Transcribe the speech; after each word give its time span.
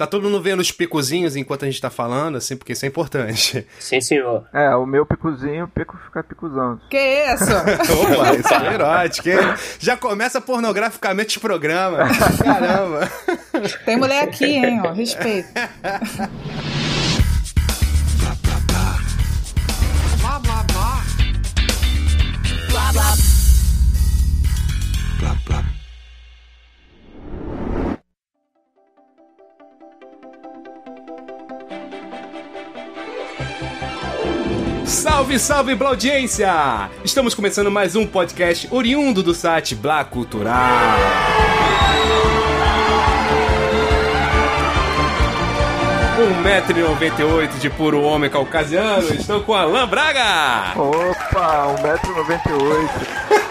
Tá 0.00 0.06
todo 0.06 0.22
mundo 0.22 0.40
vendo 0.40 0.60
os 0.60 0.72
picozinhos 0.72 1.36
enquanto 1.36 1.66
a 1.66 1.70
gente 1.70 1.78
tá 1.78 1.90
falando, 1.90 2.36
assim, 2.38 2.56
porque 2.56 2.72
isso 2.72 2.86
é 2.86 2.88
importante. 2.88 3.66
Sim, 3.78 4.00
senhor. 4.00 4.46
É, 4.50 4.74
o 4.74 4.86
meu 4.86 5.04
picozinho, 5.04 5.66
o 5.66 5.68
pico 5.68 5.94
fica 6.06 6.24
picuzando. 6.24 6.80
Que 6.88 6.96
isso? 6.96 7.44
Opa, 8.16 8.34
isso 8.34 8.54
é 8.54 8.72
erótico, 8.72 9.28
hein? 9.28 9.54
Já 9.78 9.98
começa 9.98 10.40
pornograficamente 10.40 11.36
o 11.36 11.40
programa. 11.42 12.08
Caramba. 12.42 13.12
Tem 13.84 13.98
mulher 13.98 14.24
aqui, 14.24 14.46
hein, 14.46 14.80
ó. 14.82 14.90
Respeito. 14.92 15.50
Salve, 35.38 35.38
salve, 35.38 35.84
audiência! 35.84 36.90
Estamos 37.04 37.34
começando 37.34 37.70
mais 37.70 37.94
um 37.94 38.04
podcast 38.04 38.66
oriundo 38.70 39.22
do 39.22 39.32
site 39.32 39.76
Blá 39.76 40.02
Cultural. 40.02 40.56
1,98m 46.42 47.60
de 47.60 47.70
puro 47.70 48.02
homem 48.02 48.28
caucasiano, 48.28 49.06
estou 49.14 49.40
com 49.42 49.54
Alan 49.54 49.86
Braga! 49.86 50.72
Opa, 50.76 51.76
1,98m. 51.80 52.90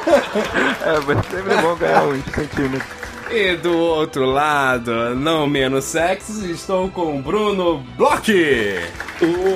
é, 0.85 0.99
mas 1.07 1.25
sempre 1.27 1.53
é 1.53 1.61
bom 1.61 1.75
ganhar 1.75 2.03
uns 2.03 2.25
centímetros. 2.25 3.08
E 3.31 3.55
do 3.57 3.77
outro 3.77 4.25
lado, 4.25 5.13
não 5.15 5.45
menos 5.45 5.85
sexy, 5.85 6.51
estou 6.51 6.89
com 6.89 7.21
Bruno 7.21 7.77
Bloch! 7.95 8.27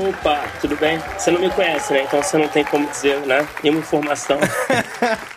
Opa, 0.09 0.43
tudo 0.61 0.75
bem? 0.75 0.99
Você 1.17 1.31
não 1.31 1.41
me 1.41 1.49
conhece, 1.49 1.91
né? 1.91 2.03
Então 2.03 2.21
você 2.21 2.37
não 2.37 2.47
tem 2.47 2.63
como 2.63 2.87
dizer, 2.87 3.19
né? 3.21 3.47
Nenhuma 3.63 3.81
informação. 3.81 4.37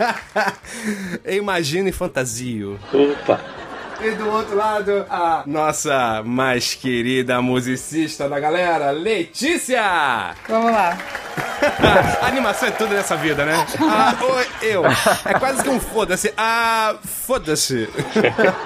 Imagine 1.26 1.90
fantasio. 1.92 2.78
Opa. 2.92 3.40
E 4.02 4.10
do 4.10 4.28
outro 4.28 4.54
lado, 4.54 5.06
a 5.08 5.42
nossa 5.46 6.22
mais 6.22 6.74
querida 6.74 7.40
musicista 7.40 8.28
da 8.28 8.38
galera, 8.38 8.90
Letícia! 8.90 10.34
Vamos 10.46 10.72
lá. 10.72 10.98
animação 12.22 12.68
é 12.68 12.72
tudo 12.72 12.94
nessa 12.94 13.16
vida, 13.16 13.44
né? 13.44 13.66
Ah, 13.80 14.16
oi, 14.22 14.46
eu. 14.62 14.82
É 15.24 15.38
quase 15.38 15.62
que 15.62 15.68
um 15.68 15.80
foda-se. 15.80 16.32
Ah, 16.36 16.96
foda-se. 17.04 17.88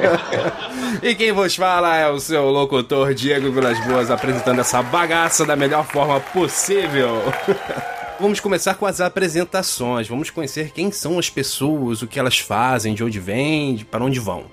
e 1.02 1.14
quem 1.14 1.32
vos 1.32 1.54
fala 1.56 1.96
é 1.96 2.08
o 2.08 2.18
seu 2.18 2.44
locutor 2.50 3.14
Diego 3.14 3.50
Vilas 3.52 3.78
Boas 3.86 4.10
apresentando 4.10 4.60
essa 4.60 4.82
bagaça 4.82 5.44
da 5.44 5.56
melhor 5.56 5.84
forma 5.86 6.20
possível. 6.20 7.22
Vamos 8.20 8.38
começar 8.38 8.74
com 8.74 8.84
as 8.84 9.00
apresentações. 9.00 10.06
Vamos 10.06 10.28
conhecer 10.28 10.72
quem 10.72 10.92
são 10.92 11.18
as 11.18 11.30
pessoas, 11.30 12.02
o 12.02 12.06
que 12.06 12.18
elas 12.18 12.38
fazem, 12.38 12.92
de 12.92 13.02
onde 13.02 13.18
vêm, 13.18 13.78
para 13.78 14.04
onde 14.04 14.20
vão. 14.20 14.44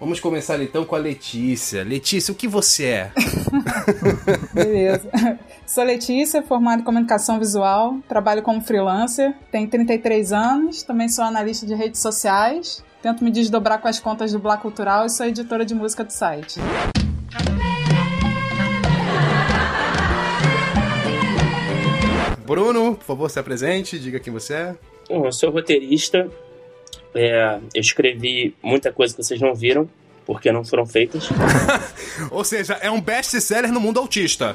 Vamos 0.00 0.18
começar 0.18 0.58
então 0.62 0.82
com 0.82 0.96
a 0.96 0.98
Letícia. 0.98 1.84
Letícia, 1.84 2.32
o 2.32 2.34
que 2.34 2.48
você 2.48 2.86
é? 2.86 3.12
Beleza. 4.54 5.10
Sou 5.66 5.84
Letícia, 5.84 6.42
formada 6.42 6.80
em 6.80 6.84
comunicação 6.86 7.38
visual, 7.38 7.98
trabalho 8.08 8.42
como 8.42 8.62
freelancer, 8.62 9.34
tenho 9.52 9.68
33 9.68 10.32
anos, 10.32 10.82
também 10.82 11.06
sou 11.06 11.22
analista 11.22 11.66
de 11.66 11.74
redes 11.74 12.00
sociais, 12.00 12.82
tento 13.02 13.22
me 13.22 13.30
desdobrar 13.30 13.78
com 13.78 13.88
as 13.88 14.00
contas 14.00 14.32
do 14.32 14.38
Blá 14.38 14.56
Cultural 14.56 15.04
e 15.04 15.10
sou 15.10 15.26
editora 15.26 15.66
de 15.66 15.74
música 15.74 16.02
do 16.02 16.10
site. 16.10 16.58
Bruno, 22.46 22.96
por 22.96 23.04
favor, 23.04 23.30
se 23.30 23.38
apresente, 23.38 23.98
diga 23.98 24.18
quem 24.18 24.32
você 24.32 24.54
é. 24.54 24.76
Bom, 25.10 25.26
eu 25.26 25.32
sou 25.32 25.50
roteirista, 25.50 26.26
é, 27.14 27.58
eu 27.74 27.80
escrevi 27.80 28.54
muita 28.62 28.92
coisa 28.92 29.14
que 29.14 29.22
vocês 29.22 29.40
não 29.40 29.54
viram, 29.54 29.88
porque 30.26 30.52
não 30.52 30.64
foram 30.64 30.86
feitas. 30.86 31.28
Ou 32.30 32.44
seja, 32.44 32.74
é 32.74 32.90
um 32.90 33.00
best-seller 33.00 33.72
no 33.72 33.80
mundo 33.80 33.98
autista. 33.98 34.54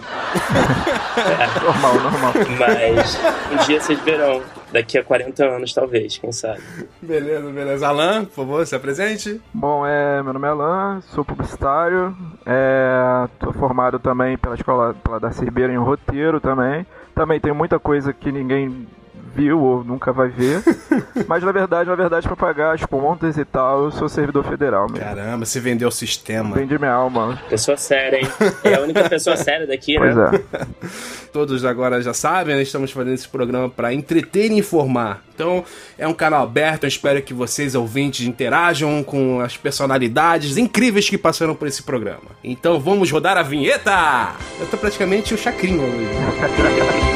É. 1.17 1.63
Normal, 1.63 1.95
normal. 1.95 2.33
Mas 2.57 3.19
um 3.51 3.65
dia 3.65 3.81
vocês 3.81 3.99
verão, 3.99 4.41
daqui 4.71 4.97
a 4.97 5.03
40 5.03 5.45
anos 5.45 5.73
talvez, 5.73 6.17
quem 6.17 6.31
sabe. 6.31 6.61
Beleza, 7.01 7.49
beleza. 7.51 7.87
Alan, 7.87 8.25
por 8.25 8.33
favor, 8.35 8.65
se 8.65 8.75
apresente. 8.75 9.41
Bom, 9.53 9.85
é, 9.85 10.23
meu 10.23 10.31
nome 10.33 10.47
é 10.47 10.51
Alan, 10.51 11.01
sou 11.13 11.25
publicitário, 11.25 12.15
é, 12.45 13.27
tô 13.39 13.51
formado 13.51 13.99
também 13.99 14.37
pela 14.37 14.55
escola 14.55 14.93
pela 15.03 15.19
da 15.19 15.29
Ribeiro 15.29 15.73
em 15.73 15.77
roteiro 15.77 16.39
também. 16.39 16.85
Também 17.13 17.39
tem 17.39 17.53
muita 17.53 17.79
coisa 17.79 18.13
que 18.13 18.31
ninguém 18.31 18.87
viu 19.35 19.59
ou 19.61 19.83
nunca 19.83 20.11
vai 20.13 20.29
ver. 20.29 20.61
Mas 21.27 21.43
na 21.43 21.51
verdade, 21.51 21.89
na 21.89 21.95
verdade, 21.95 22.27
pra 22.27 22.35
pagar 22.35 22.73
as 22.75 22.85
contas 22.85 23.37
e 23.37 23.45
tal, 23.45 23.85
eu 23.85 23.91
sou 23.91 24.07
servidor 24.07 24.43
federal 24.45 24.87
mesmo. 24.89 25.03
Caramba, 25.05 25.45
você 25.45 25.59
vendeu 25.59 25.89
o 25.89 25.91
sistema. 25.91 26.55
Vendi 26.55 26.77
minha 26.77 26.91
alma. 26.91 27.39
Pessoa 27.49 27.77
séria, 27.77 28.17
hein? 28.19 28.27
É 28.63 28.75
a 28.75 28.81
única 28.81 29.07
pessoa 29.09 29.35
séria 29.35 29.67
daqui, 29.67 29.95
Pois 29.97 30.15
né? 30.15 30.31
é. 30.53 30.65
Todos 31.33 31.65
agora 31.65 32.01
já 32.01 32.13
sabem, 32.13 32.55
né? 32.55 32.61
estamos 32.61 32.91
fazendo 32.91 33.13
esse 33.13 33.27
programa 33.27 33.69
para 33.69 33.93
entreter 33.93 34.51
e 34.51 34.57
informar. 34.59 35.21
Então, 35.33 35.65
é 35.97 36.07
um 36.07 36.13
canal 36.13 36.43
aberto, 36.43 36.85
eu 36.85 36.87
espero 36.87 37.21
que 37.21 37.33
vocês, 37.33 37.75
ouvintes, 37.75 38.25
interajam 38.25 39.03
com 39.03 39.41
as 39.41 39.57
personalidades 39.57 40.55
incríveis 40.57 41.09
que 41.09 41.17
passaram 41.17 41.53
por 41.53 41.67
esse 41.67 41.83
programa. 41.83 42.31
Então, 42.41 42.79
vamos 42.79 43.11
rodar 43.11 43.37
a 43.37 43.43
vinheta! 43.43 44.31
Eu 44.59 44.65
tô 44.67 44.77
praticamente 44.77 45.33
o 45.33 45.37
chacrinha 45.37 45.81
hoje. 45.81 46.05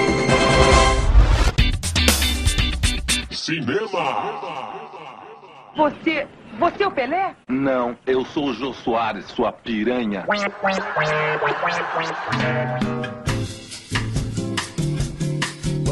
Você. 5.75 6.27
Você 6.57 6.83
é 6.83 6.87
o 6.87 6.91
Pelé? 6.91 7.35
Não, 7.47 7.97
eu 8.05 8.25
sou 8.25 8.47
o 8.47 8.53
Jô 8.53 8.73
Soares, 8.73 9.25
sua 9.25 9.51
piranha. 9.51 10.25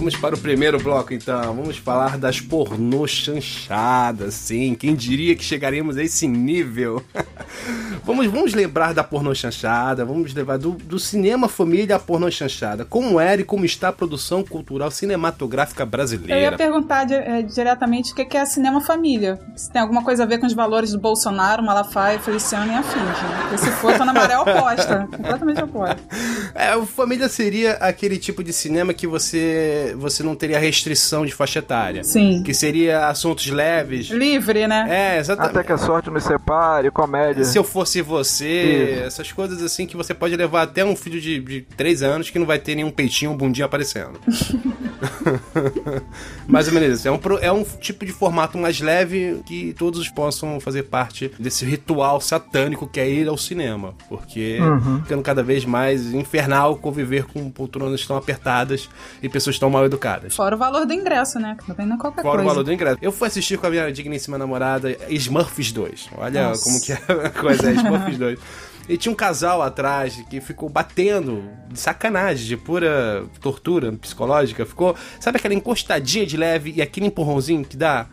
Vamos 0.08 0.22
para 0.22 0.36
o 0.36 0.40
primeiro 0.40 0.80
bloco, 0.80 1.14
então. 1.14 1.54
Vamos 1.54 1.76
falar 1.76 2.18
das 2.18 2.40
pornô 2.40 3.06
chanchadas, 3.06 4.36
sim. 4.36 4.74
Quem 4.74 4.96
diria 4.96 5.36
que 5.36 5.44
chegaríamos 5.44 5.98
a 5.98 6.04
esse 6.04 6.26
nível? 6.26 7.04
vamos, 8.06 8.26
vamos 8.28 8.54
lembrar 8.54 8.94
da 8.94 9.04
pornô 9.04 9.36
chanchada, 9.36 10.06
vamos 10.06 10.34
levar 10.34 10.58
do, 10.60 10.72
do 10.72 10.98
cinema 10.98 11.50
família 11.50 11.98
à 11.98 12.00
pornô 12.00 12.32
chanchada. 12.32 12.86
Como 12.86 13.20
era 13.20 13.42
e 13.42 13.44
como 13.44 13.66
está 13.66 13.90
a 13.90 13.92
produção 13.92 14.46
cultural 14.46 14.90
cinematográfica 14.92 15.84
Eu 15.84 15.86
ia 15.86 15.90
brasileira? 15.92 16.56
perguntar 16.58 17.04
di- 17.04 17.14
eh, 17.14 17.42
diretamente 17.42 18.14
o 18.14 18.16
que 18.16 18.24
que 18.24 18.38
é 18.38 18.46
cinema 18.46 18.80
família. 18.80 19.38
Se 19.58 19.70
tem 19.70 19.82
alguma 19.82 20.06
coisa 20.06 20.24
a 20.24 20.26
ver 20.26 20.38
com 20.38 20.46
os 20.46 20.54
valores 20.54 20.94
do 20.94 21.00
Bolsonaro, 21.02 21.62
Malafaia, 21.62 22.18
Feliciano 22.18 22.72
e 22.72 22.76
afins. 22.76 22.96
Né? 23.04 23.38
Porque 23.42 23.58
se 23.58 23.72
for, 23.72 23.98
tô 23.98 24.06
na 24.06 24.14
maré 24.14 24.38
oposta. 24.38 25.06
Completamente 25.12 25.62
oposta. 25.64 25.98
É, 26.56 26.76
o 26.76 26.86
família 26.86 27.28
seria 27.30 27.74
aquele 27.74 28.18
tipo 28.18 28.44
de 28.44 28.52
cinema 28.52 28.92
que 28.94 29.06
você, 29.06 29.96
você 29.98 30.24
não 30.24 30.36
teria 30.36 30.60
restrição 30.60 31.26
de 31.26 31.34
faixa 31.34 31.60
etária. 31.60 32.04
Sim. 32.04 32.44
Que 32.44 32.54
seria 32.54 33.08
assuntos 33.08 33.48
leves. 33.48 34.08
Livre, 34.08 34.68
né? 34.68 34.88
É, 34.90 35.20
exatamente. 35.20 35.58
Até 35.58 35.64
que 35.64 35.72
a 35.72 35.78
sorte 35.78 36.10
nos 36.10 36.24
separe, 36.24 36.92
comédia. 36.92 37.44
Se 37.44 37.58
eu 37.58 37.64
fosse 37.64 38.02
você, 38.02 39.04
essas 39.06 39.32
coisas 39.32 39.62
assim 39.62 39.86
que 39.86 39.98
você 39.98 40.14
pode 40.14 40.36
levar 40.36 40.64
até 40.64 40.86
um 40.86 40.96
filho 40.96 41.20
de, 41.20 41.40
de 41.40 41.62
3 41.76 42.04
anos 42.04 42.30
que 42.30 42.40
não 42.40 42.46
vai 42.46 42.60
ter 42.60 42.76
nenhum 42.76 42.92
peitinho, 42.92 43.32
um 43.32 43.38
bundinho 43.38 43.66
aparecendo. 43.66 44.20
Mais 46.48 46.68
ou 46.68 46.74
menos 46.74 47.00
isso. 47.00 47.08
É 47.08 47.12
um, 47.12 47.20
é 47.42 47.52
um 47.52 47.64
tipo 47.64 48.06
de 48.06 48.12
formato 48.12 48.58
mais 48.58 48.80
leve 48.80 49.42
que 49.46 49.74
todos 49.78 50.08
possam 50.10 50.60
fazer 50.60 50.84
parte 50.84 51.32
desse 51.40 51.66
ritual 51.66 52.20
satânico 52.22 52.88
que 52.88 53.00
é 53.00 53.10
ir 53.10 53.28
ao 53.28 53.38
cinema. 53.38 53.94
Porque 54.10 54.60
ficando 55.04 55.22
cada 55.22 55.44
vez 55.44 55.66
mais 55.66 56.14
infernal 56.14 56.78
conviver 56.78 57.26
com 57.26 57.50
poltronas 57.50 58.06
tão 58.06 58.18
apertadas 58.18 58.90
e 59.22 59.30
pessoas 59.30 59.58
tão 59.60 59.70
mal 59.70 59.86
educadas. 59.86 60.36
Fora 60.36 60.56
o 60.56 60.60
valor 60.60 60.86
do 60.86 60.94
ingresso, 60.94 61.40
né? 61.40 61.56
Que 61.60 61.66
também 61.66 61.86
não 61.86 61.96
é 61.96 62.00
qualquer 62.00 62.22
Fora 62.22 62.36
o 62.36 62.38
coisa. 62.38 62.50
valor 62.50 62.64
do 62.64 62.74
ingresso. 62.74 62.98
Eu 63.02 63.12
fui 63.12 63.28
assistir 63.28 63.58
com 63.58 63.68
a 63.68 63.70
minha 63.70 63.92
digníssima 63.92 64.38
namorada 64.38 64.96
Smurfs 65.10 65.72
2. 65.72 66.10
Olha 66.18 66.50
Nossa. 66.50 66.64
como 66.64 66.82
que 66.82 66.92
é 66.94 66.98
a 67.26 67.30
coisa 67.30 67.70
é 67.70 67.74
Smurfs 67.74 68.18
2. 68.18 68.40
E 68.90 68.98
tinha 68.98 69.12
um 69.12 69.16
casal 69.16 69.62
atrás 69.62 70.24
que 70.30 70.40
ficou 70.40 70.70
batendo 70.70 71.44
de 71.70 71.80
sacanagem, 71.80 72.48
de 72.48 72.56
pura 72.56 73.26
tortura 73.42 73.92
psicológica. 73.94 74.66
Ficou, 74.66 74.96
sabe 75.20 75.38
aquela 75.38 75.54
encostadinha 75.54 76.26
de 76.26 76.38
leve 76.38 76.74
e 76.76 76.82
aquele 76.82 77.08
empurrãozinho 77.08 77.66
que 77.66 77.76
dá? 77.76 78.08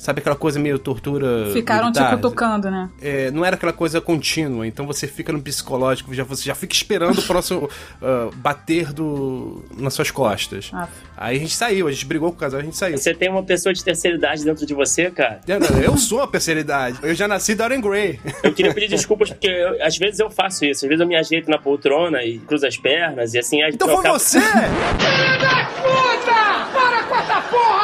Sabe 0.00 0.20
aquela 0.20 0.34
coisa 0.34 0.58
meio 0.58 0.78
tortura. 0.78 1.52
Ficaram 1.52 1.88
militar? 1.88 2.16
cutucando, 2.16 2.70
né? 2.70 2.88
É, 3.02 3.30
não 3.30 3.44
era 3.44 3.54
aquela 3.54 3.72
coisa 3.72 4.00
contínua, 4.00 4.66
então 4.66 4.86
você 4.86 5.06
fica 5.06 5.30
no 5.30 5.42
psicológico, 5.42 6.14
já, 6.14 6.24
você 6.24 6.44
já 6.44 6.54
fica 6.54 6.72
esperando 6.74 7.18
o 7.18 7.22
próximo 7.22 7.68
ah, 8.00 8.30
bater 8.34 8.94
do, 8.94 9.62
nas 9.76 9.92
suas 9.92 10.10
costas. 10.10 10.70
Ah. 10.72 10.88
Aí 11.18 11.36
a 11.36 11.40
gente 11.40 11.54
saiu, 11.54 11.86
a 11.86 11.92
gente 11.92 12.06
brigou 12.06 12.30
com 12.30 12.36
o 12.36 12.40
casal, 12.40 12.60
a 12.60 12.62
gente 12.62 12.78
saiu. 12.78 12.96
Você 12.96 13.12
tem 13.12 13.28
uma 13.28 13.42
pessoa 13.42 13.74
de 13.74 13.84
terceira 13.84 14.16
idade 14.16 14.42
dentro 14.42 14.64
de 14.64 14.72
você, 14.72 15.10
cara. 15.10 15.42
Eu, 15.46 15.60
não, 15.60 15.78
eu 15.82 15.98
sou 15.98 16.22
a 16.22 16.26
terceira 16.26 16.60
idade. 16.60 16.98
Eu 17.02 17.14
já 17.14 17.28
nasci 17.28 17.54
Dorian 17.54 17.82
Gray. 17.82 18.18
Eu 18.42 18.54
queria 18.54 18.72
pedir 18.72 18.88
desculpas 18.88 19.28
porque 19.28 19.48
eu- 19.48 19.84
às 19.84 19.98
vezes 19.98 20.18
eu 20.18 20.30
faço 20.30 20.64
isso. 20.64 20.86
Às 20.86 20.88
vezes 20.88 21.02
eu 21.02 21.06
me 21.06 21.14
ajeito 21.14 21.50
na 21.50 21.58
poltrona 21.58 22.24
e 22.24 22.38
cruzo 22.38 22.66
as 22.66 22.78
pernas 22.78 23.34
e 23.34 23.38
assim... 23.38 23.62
Então 23.64 23.86
foi 23.86 24.10
você! 24.12 24.40
Para 26.72 27.02
com 27.04 27.16
essa 27.16 27.40
porra! 27.50 27.79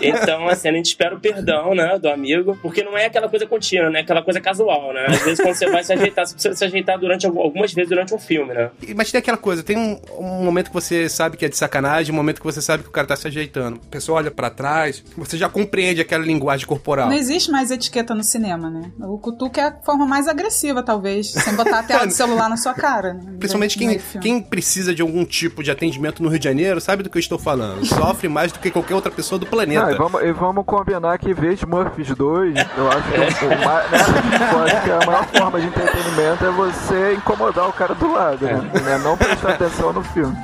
Então, 0.00 0.48
assim, 0.48 0.68
a 0.68 0.72
gente 0.72 0.86
espera 0.86 1.14
o 1.14 1.20
perdão, 1.20 1.74
né, 1.74 1.98
do 1.98 2.08
amigo, 2.08 2.56
porque 2.62 2.82
não 2.82 2.96
é 2.96 3.06
aquela 3.06 3.28
coisa 3.28 3.46
contínua, 3.46 3.90
né? 3.90 4.00
Aquela 4.00 4.22
coisa 4.22 4.40
casual, 4.40 4.92
né? 4.92 5.06
Às 5.08 5.22
vezes 5.22 5.40
quando 5.40 5.54
você 5.54 5.70
vai 5.70 5.82
se 5.84 5.92
ajeitar, 5.92 6.26
você 6.26 6.34
precisa 6.34 6.54
se 6.54 6.64
ajeitar 6.64 6.98
durante 6.98 7.26
algum- 7.26 7.40
algumas 7.40 7.72
vezes 7.72 7.88
durante 7.88 8.14
um 8.14 8.18
filme, 8.18 8.54
né? 8.54 8.70
Mas 8.96 9.10
tem 9.10 9.18
aquela 9.18 9.36
coisa, 9.36 9.62
tem 9.62 9.76
um, 9.76 10.00
um 10.18 10.44
momento 10.44 10.68
que 10.68 10.74
você 10.74 11.08
sabe 11.08 11.36
que 11.36 11.44
é 11.44 11.48
de 11.48 11.56
sacanagem, 11.56 12.12
um 12.12 12.16
momento 12.16 12.38
que 12.40 12.44
você 12.46 12.60
sabe 12.60 12.82
que 12.82 12.88
o 12.88 12.92
cara 12.92 13.06
tá 13.06 13.16
se 13.16 13.26
ajeitando. 13.26 13.80
A 13.86 13.90
pessoa 13.90 14.18
olha 14.18 14.30
pra 14.30 14.50
trás, 14.50 15.02
você 15.16 15.36
já 15.36 15.48
compreende 15.48 16.00
aquela 16.00 16.24
linguagem 16.24 16.66
corporal. 16.66 17.08
Não 17.08 17.16
existe 17.16 17.50
mais 17.50 17.70
etiqueta 17.70 18.14
no 18.14 18.22
cinema, 18.24 18.70
né? 18.70 18.90
O 19.00 19.18
cutuque 19.18 19.60
é 19.60 19.64
a 19.64 19.72
forma 19.84 20.06
mais 20.06 20.28
agressiva, 20.28 20.82
talvez, 20.82 21.30
sem 21.32 21.54
botar 21.54 21.80
a 21.80 21.82
tela 21.82 22.06
do 22.06 22.12
celular 22.12 22.48
na 22.48 22.56
sua 22.56 22.74
cara. 22.74 23.14
Né? 23.14 23.34
Principalmente 23.38 23.78
quem, 23.78 23.98
quem 24.20 24.40
precisa 24.40 24.94
de 24.94 25.02
algum 25.02 25.24
tipo 25.24 25.62
de 25.62 25.70
atendimento 25.70 26.22
no 26.22 26.28
Rio 26.28 26.38
de 26.38 26.44
Janeiro 26.44 26.80
sabe 26.80 27.02
do 27.02 27.10
que 27.10 27.16
eu 27.18 27.20
estou 27.20 27.38
falando. 27.38 27.84
Sofre 27.86 28.28
mais 28.28 28.52
do 28.52 28.58
que 28.58 28.70
qualquer 28.70 28.94
outra 28.94 29.10
pessoa 29.10 29.38
do 29.38 29.46
planeta. 29.46 29.67
Não, 29.74 29.90
e, 29.90 29.94
vamos, 29.96 30.22
e 30.22 30.32
vamos 30.32 30.64
combinar 30.64 31.18
que 31.18 31.32
ver 31.34 31.52
Smurfs 31.54 32.14
2, 32.14 32.54
eu 32.76 32.88
acho 32.88 33.02
que, 33.38 33.44
o, 33.44 33.48
o 33.48 33.64
ma- 33.64 33.82
né, 33.82 34.52
eu 34.52 34.62
acho 34.64 34.82
que 34.84 34.90
a 34.90 35.06
maior 35.06 35.24
forma 35.26 35.60
de 35.60 35.66
entretenimento 35.66 36.44
é 36.46 36.50
você 36.50 37.14
incomodar 37.14 37.68
o 37.68 37.72
cara 37.72 37.94
do 37.94 38.12
lado, 38.12 38.44
né? 38.44 38.70
Né? 38.82 38.98
Não 38.98 39.16
prestar 39.16 39.50
atenção 39.52 39.92
no 39.92 40.02
filme. 40.02 40.36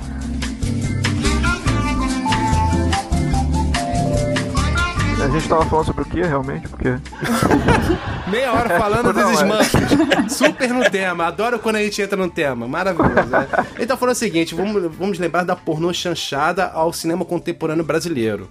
A 5.23 5.29
gente 5.29 5.49
tava 5.49 5.65
falando 5.65 5.87
sobre 5.87 6.03
o 6.03 6.05
que 6.05 6.21
realmente? 6.23 6.69
Porque. 6.69 6.89
Meia 8.31 8.53
hora 8.53 8.79
falando 8.79 9.13
dos 9.15 9.23
é. 9.23 9.33
Smurfs. 9.33 10.37
Super 10.37 10.69
no 10.69 10.91
tema. 10.91 11.27
Adoro 11.27 11.59
quando 11.59 11.77
a 11.77 11.83
gente 11.83 12.01
entra 12.03 12.17
no 12.17 12.29
tema. 12.29 12.69
Maravilhoso, 12.69 13.29
né? 13.31 13.47
Então 13.79 13.97
falando 13.97 14.15
o 14.15 14.19
seguinte, 14.19 14.55
vamos, 14.55 14.83
vamos 14.97 15.19
lembrar 15.19 15.45
da 15.45 15.57
pornô 15.57 15.93
chanchada 15.95 16.67
ao 16.67 16.93
cinema 16.93 17.25
contemporâneo 17.25 17.85
brasileiro. 17.85 18.49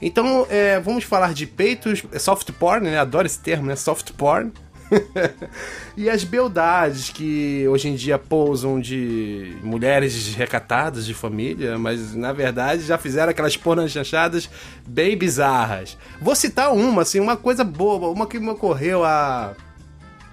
Então, 0.00 0.46
é, 0.48 0.80
vamos 0.80 1.04
falar 1.04 1.34
de 1.34 1.46
peitos, 1.46 2.02
é 2.12 2.18
soft 2.18 2.50
porn, 2.52 2.88
né? 2.88 2.98
Adoro 2.98 3.26
esse 3.26 3.38
termo, 3.38 3.66
né? 3.66 3.76
Soft 3.76 4.12
porn. 4.12 4.52
e 5.96 6.10
as 6.10 6.24
beldades 6.24 7.10
que 7.10 7.66
hoje 7.68 7.88
em 7.88 7.94
dia 7.94 8.18
pousam 8.18 8.80
de 8.80 9.56
mulheres 9.62 10.34
recatadas 10.34 11.06
de 11.06 11.14
família, 11.14 11.78
mas 11.78 12.14
na 12.14 12.32
verdade 12.32 12.82
já 12.82 12.98
fizeram 12.98 13.30
aquelas 13.30 13.56
pornas 13.56 13.90
chanchadas 13.90 14.50
bem 14.86 15.16
bizarras. 15.16 15.96
Vou 16.20 16.34
citar 16.34 16.72
uma, 16.72 17.02
assim, 17.02 17.20
uma 17.20 17.36
coisa 17.36 17.62
boba, 17.62 18.08
uma 18.08 18.26
que 18.26 18.38
me 18.38 18.50
ocorreu 18.50 19.04
a. 19.04 19.54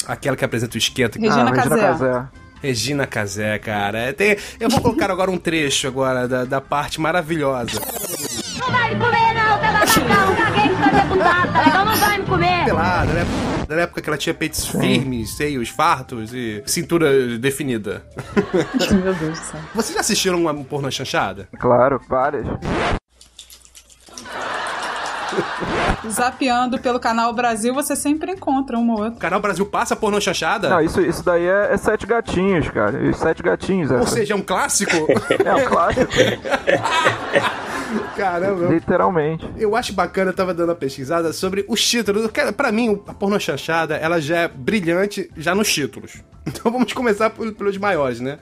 Aquela 0.08 0.36
que 0.36 0.46
apresenta 0.46 0.76
o 0.76 0.78
esquenta. 0.78 1.20
Regina 1.20 1.44
ah, 1.44 1.52
Regina 1.52 1.70
Casé. 1.70 1.82
Casé. 1.82 2.28
Regina 2.62 3.08
Casé, 3.08 3.60
cara. 3.60 4.00
É, 4.00 4.14
tem- 4.14 4.38
eu 4.60 4.70
vou 4.70 4.82
colocar 4.82 5.12
agora 5.12 5.30
um 5.30 5.38
trecho 5.38 5.88
agora 5.88 6.28
da, 6.28 6.46
da 6.46 6.62
parte 6.62 7.00
maravilhosa. 7.00 7.80
Não 8.60 8.72
vai 8.72 8.96
me 8.96 9.00
comer, 9.00 9.27
Da 13.68 13.76
época 13.76 14.02
que 14.02 14.10
ela 14.10 14.18
tinha 14.18 14.34
peitos 14.34 14.66
firmes, 14.68 15.36
seios 15.36 15.70
fartos 15.70 16.34
e 16.34 16.64
cintura 16.66 17.38
definida. 17.38 18.06
Meu 19.04 19.14
Deus 19.14 19.40
do 19.40 19.46
céu. 19.46 19.60
Vocês 19.76 19.94
já 19.94 20.00
assistiram 20.00 20.40
uma 20.40 20.54
porno 20.54 20.90
chanchada? 20.92 21.50
Claro, 21.60 22.00
várias. 22.08 22.46
Zapeando 26.10 26.80
pelo 26.80 27.00
canal 27.00 27.34
Brasil, 27.34 27.74
você 27.74 27.96
sempre 27.96 28.32
encontra 28.32 28.78
uma 28.78 28.94
ou 28.94 29.00
outra. 29.02 29.16
O 29.18 29.20
Canal 29.20 29.40
Brasil 29.42 29.66
passa 29.66 29.96
porno 29.96 30.22
chanchada? 30.22 30.70
Não, 30.70 30.82
isso, 30.82 31.02
isso 31.02 31.24
daí 31.24 31.46
é, 31.46 31.74
é 31.74 31.78
Sete 31.78 32.06
Gatinhos, 32.08 32.70
cara. 32.70 32.98
Os 32.98 33.18
Sete 33.18 33.44
Gatinhos, 33.44 33.92
Ou 33.92 33.98
essa. 34.00 34.12
seja, 34.16 34.34
é 34.34 34.38
um 34.38 34.42
clássico? 34.42 34.96
É 35.44 35.56
um 35.56 35.66
clássico, 35.66 36.12
Caramba. 38.18 38.66
literalmente. 38.68 39.50
Eu 39.58 39.76
acho 39.76 39.94
bacana, 39.94 40.32
eu 40.32 40.36
tava 40.36 40.54
dando 40.54 40.70
uma 40.70 40.76
pesquisada 40.76 41.32
sobre 41.32 41.64
os 41.68 41.82
títulos. 41.88 42.30
Pra 42.56 42.72
mim, 42.72 43.02
a 43.08 43.14
porno 43.14 43.40
chanchada, 43.40 43.96
ela 43.96 44.20
já 44.20 44.40
é 44.40 44.48
brilhante 44.48 45.30
já 45.38 45.54
nos 45.56 45.72
títulos. 45.74 46.22
Então 46.48 46.72
vamos 46.72 46.94
começar 46.94 47.30
pelos 47.30 47.78
maiores, 47.78 48.22
né? 48.22 48.40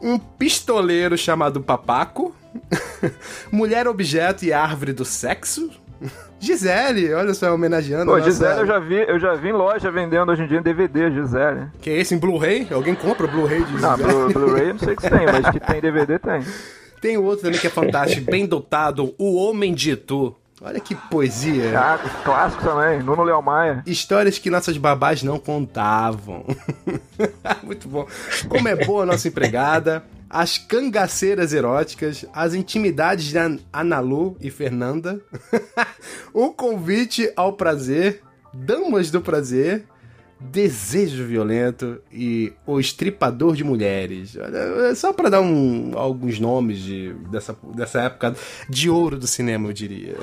Um 0.00 0.18
pistoleiro 0.18 1.16
chamado 1.18 1.60
Papaco. 1.60 2.34
Mulher 3.52 3.86
objeto 3.86 4.46
e 4.46 4.52
árvore 4.52 4.94
do 4.94 5.04
sexo. 5.04 5.70
Gisele, 6.40 7.12
olha 7.12 7.34
só, 7.34 7.52
homenageando. 7.52 8.10
Pô, 8.12 8.20
Gisele 8.20 8.60
eu 8.60 8.66
já 8.66 8.78
vi, 8.78 8.94
eu 8.94 9.18
já 9.18 9.34
vi 9.34 9.48
em 9.48 9.52
loja 9.52 9.90
vendendo 9.90 10.30
hoje 10.32 10.42
em 10.44 10.46
dia 10.46 10.58
em 10.58 10.62
DVD, 10.62 11.10
Gisele. 11.10 11.66
Que 11.82 11.90
é 11.90 11.98
esse 11.98 12.14
em 12.14 12.18
Blu-ray? 12.18 12.68
Alguém 12.70 12.94
compra 12.94 13.26
Blu-ray 13.26 13.62
de 13.64 13.72
Não, 13.80 13.96
Gisele? 13.96 14.12
Blu- 14.12 14.32
Blu-ray 14.32 14.68
eu 14.68 14.72
não 14.74 14.78
sei 14.78 14.96
que 14.96 15.02
tem, 15.10 15.26
mas 15.26 15.50
que 15.50 15.60
tem 15.60 15.80
DVD 15.80 16.18
tem. 16.18 16.42
Tem 17.00 17.16
o 17.16 17.22
outro 17.24 17.44
também 17.44 17.60
que 17.60 17.66
é 17.66 17.70
fantástico, 17.70 18.24
bem 18.30 18.46
dotado, 18.46 19.14
O 19.18 19.36
Homem 19.36 19.74
de 19.74 19.92
Itu. 19.92 20.34
Olha 20.60 20.80
que 20.80 20.92
poesia. 20.94 21.78
Ah, 21.78 21.98
clássico 22.24 22.64
também, 22.64 23.00
Nuno 23.00 23.22
Leal 23.22 23.40
Maia. 23.40 23.80
Histórias 23.86 24.38
que 24.40 24.50
nossas 24.50 24.76
babás 24.76 25.22
não 25.22 25.38
contavam. 25.38 26.44
Muito 27.62 27.88
bom. 27.88 28.08
Como 28.48 28.66
é 28.66 28.74
boa 28.74 29.04
a 29.04 29.06
nossa 29.06 29.28
empregada. 29.28 30.02
As 30.28 30.58
cangaceiras 30.58 31.52
eróticas, 31.54 32.26
as 32.34 32.52
intimidades 32.54 33.26
de 33.26 33.38
An- 33.38 33.58
Analu 33.72 34.36
e 34.40 34.50
Fernanda, 34.50 35.20
o 36.34 36.50
convite 36.50 37.32
ao 37.34 37.54
prazer, 37.54 38.20
damas 38.52 39.10
do 39.10 39.22
prazer, 39.22 39.84
desejo 40.40 41.24
violento 41.26 41.98
e 42.12 42.52
o 42.66 42.78
estripador 42.78 43.56
de 43.56 43.64
mulheres. 43.64 44.36
É 44.36 44.94
Só 44.94 45.12
pra 45.12 45.28
dar 45.28 45.40
um- 45.40 45.92
alguns 45.96 46.38
nomes 46.38 46.78
de, 46.78 47.12
dessa, 47.30 47.56
dessa 47.74 48.02
época 48.02 48.34
de 48.68 48.88
ouro 48.88 49.18
do 49.18 49.26
cinema, 49.26 49.68
eu 49.68 49.72
diria. 49.72 50.16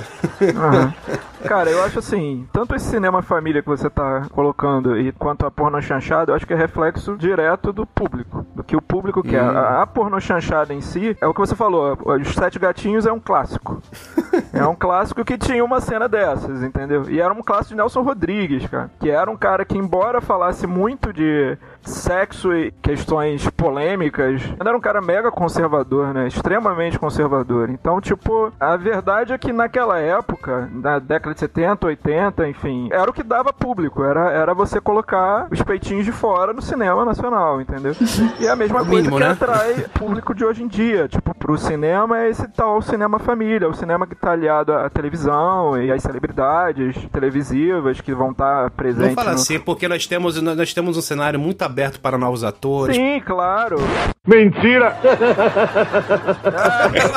Aham. 0.56 0.94
Cara, 1.47 1.69
eu 1.69 1.83
acho 1.83 2.00
assim, 2.00 2.47
tanto 2.51 2.75
esse 2.75 2.86
cinema 2.86 3.21
família 3.21 3.62
que 3.62 3.68
você 3.68 3.89
tá 3.89 4.27
colocando 4.31 4.97
e 5.00 5.12
quanto 5.12 5.45
a 5.45 5.51
porno 5.51 5.81
chanchada, 5.81 6.31
eu 6.31 6.36
acho 6.36 6.45
que 6.45 6.53
é 6.53 6.57
reflexo 6.57 7.18
direto 7.18 7.71
do 7.71 7.86
público, 7.86 8.45
do 8.56 8.63
que 8.63 8.75
o 8.75 8.81
público 8.81 9.21
quer. 9.24 9.42
A, 9.42 9.81
a 9.81 9.88
porno 9.88 10.19
chanchada 10.19 10.74
em 10.74 10.81
si, 10.81 11.18
é 11.21 11.27
o 11.27 11.33
que 11.33 11.39
você 11.39 11.56
falou, 11.56 11.97
os 12.06 12.33
Sete 12.33 12.59
Gatinhos 12.59 13.06
é 13.06 13.12
um 13.12 13.19
clássico. 13.19 13.81
É 14.51 14.65
um 14.65 14.75
clássico 14.75 15.24
que 15.24 15.38
tinha 15.38 15.63
uma 15.63 15.80
cena 15.80 16.09
dessas, 16.09 16.62
entendeu? 16.62 17.09
E 17.09 17.21
era 17.21 17.33
um 17.33 17.42
clássico 17.42 17.69
de 17.69 17.75
Nelson 17.75 18.01
Rodrigues, 18.01 18.68
cara, 18.68 18.91
que 19.00 19.09
era 19.09 19.30
um 19.31 19.38
cara 19.38 19.63
que 19.63 19.77
embora 19.77 20.19
falasse 20.19 20.68
muito 20.68 21.13
de 21.13 21.57
sexo 21.85 22.53
e 22.53 22.71
questões 22.81 23.48
polêmicas, 23.51 24.41
era 24.60 24.75
um 24.75 24.79
cara 24.81 25.01
mega 25.01 25.31
conservador, 25.31 26.13
né? 26.13 26.27
Extremamente 26.27 26.98
conservador. 27.00 27.69
Então, 27.69 28.00
tipo, 28.01 28.51
a 28.60 28.75
verdade 28.77 29.33
é 29.33 29.38
que 29.38 29.51
naquela 29.53 30.00
época, 30.00 30.69
na 30.71 31.00
década 31.00 31.33
de 31.33 31.39
70, 31.39 31.88
80, 31.88 32.48
enfim, 32.50 32.89
era 32.91 33.10
o 33.10 33.13
que 33.13 33.24
dava 33.24 33.51
público. 33.53 34.03
Era, 34.03 34.31
era 34.31 34.53
você 34.53 34.79
colocar 34.81 35.48
os 35.51 35.62
peitinhos 35.62 36.05
de 36.05 36.12
fora 36.12 36.53
no 36.53 36.62
cinema 36.62 37.03
nacional, 37.05 37.62
entendeu? 37.62 37.93
E 38.39 38.48
é 38.48 38.50
a 38.51 38.55
mesma 38.55 38.81
o 38.81 38.86
coisa 38.86 38.95
mínimo, 39.10 39.17
que 39.17 39.24
né? 39.24 39.31
atrai 39.31 39.74
público 39.98 40.33
de 40.33 40.43
hoje 40.43 40.63
em 40.63 40.67
dia. 40.67 41.07
Tipo, 41.07 41.33
pro 41.36 41.57
cinema 41.57 42.19
é 42.21 42.29
esse 42.29 42.48
tal 42.50 42.81
cinema 42.81 43.17
família, 43.19 43.67
o 43.69 43.74
cinema 43.74 44.05
que 44.07 44.15
tá 44.15 44.31
aliado 44.31 44.74
à 44.74 44.89
televisão 44.89 45.79
e 45.81 45.91
às 45.91 46.01
celebridades 46.01 46.95
televisivas 47.12 48.01
que 48.01 48.13
vão 48.13 48.31
estar 48.31 48.63
Não 48.63 48.69
presentes. 48.71 49.15
fala 49.15 49.29
no- 49.31 49.36
assim, 49.36 49.60
porque 49.60 49.88
nós 49.88 50.05
temos, 50.07 50.41
nós 50.41 50.74
temos 50.74 50.98
um 50.98 51.01
cenário 51.01 51.39
muito 51.39 51.62
aberto 51.62 51.75
para 52.01 52.17
novos 52.17 52.44
atores. 52.44 52.96
Sim, 52.96 53.22
claro. 53.25 53.77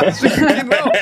Acho 0.07 0.29
que 0.29 0.63
não. 0.65 0.93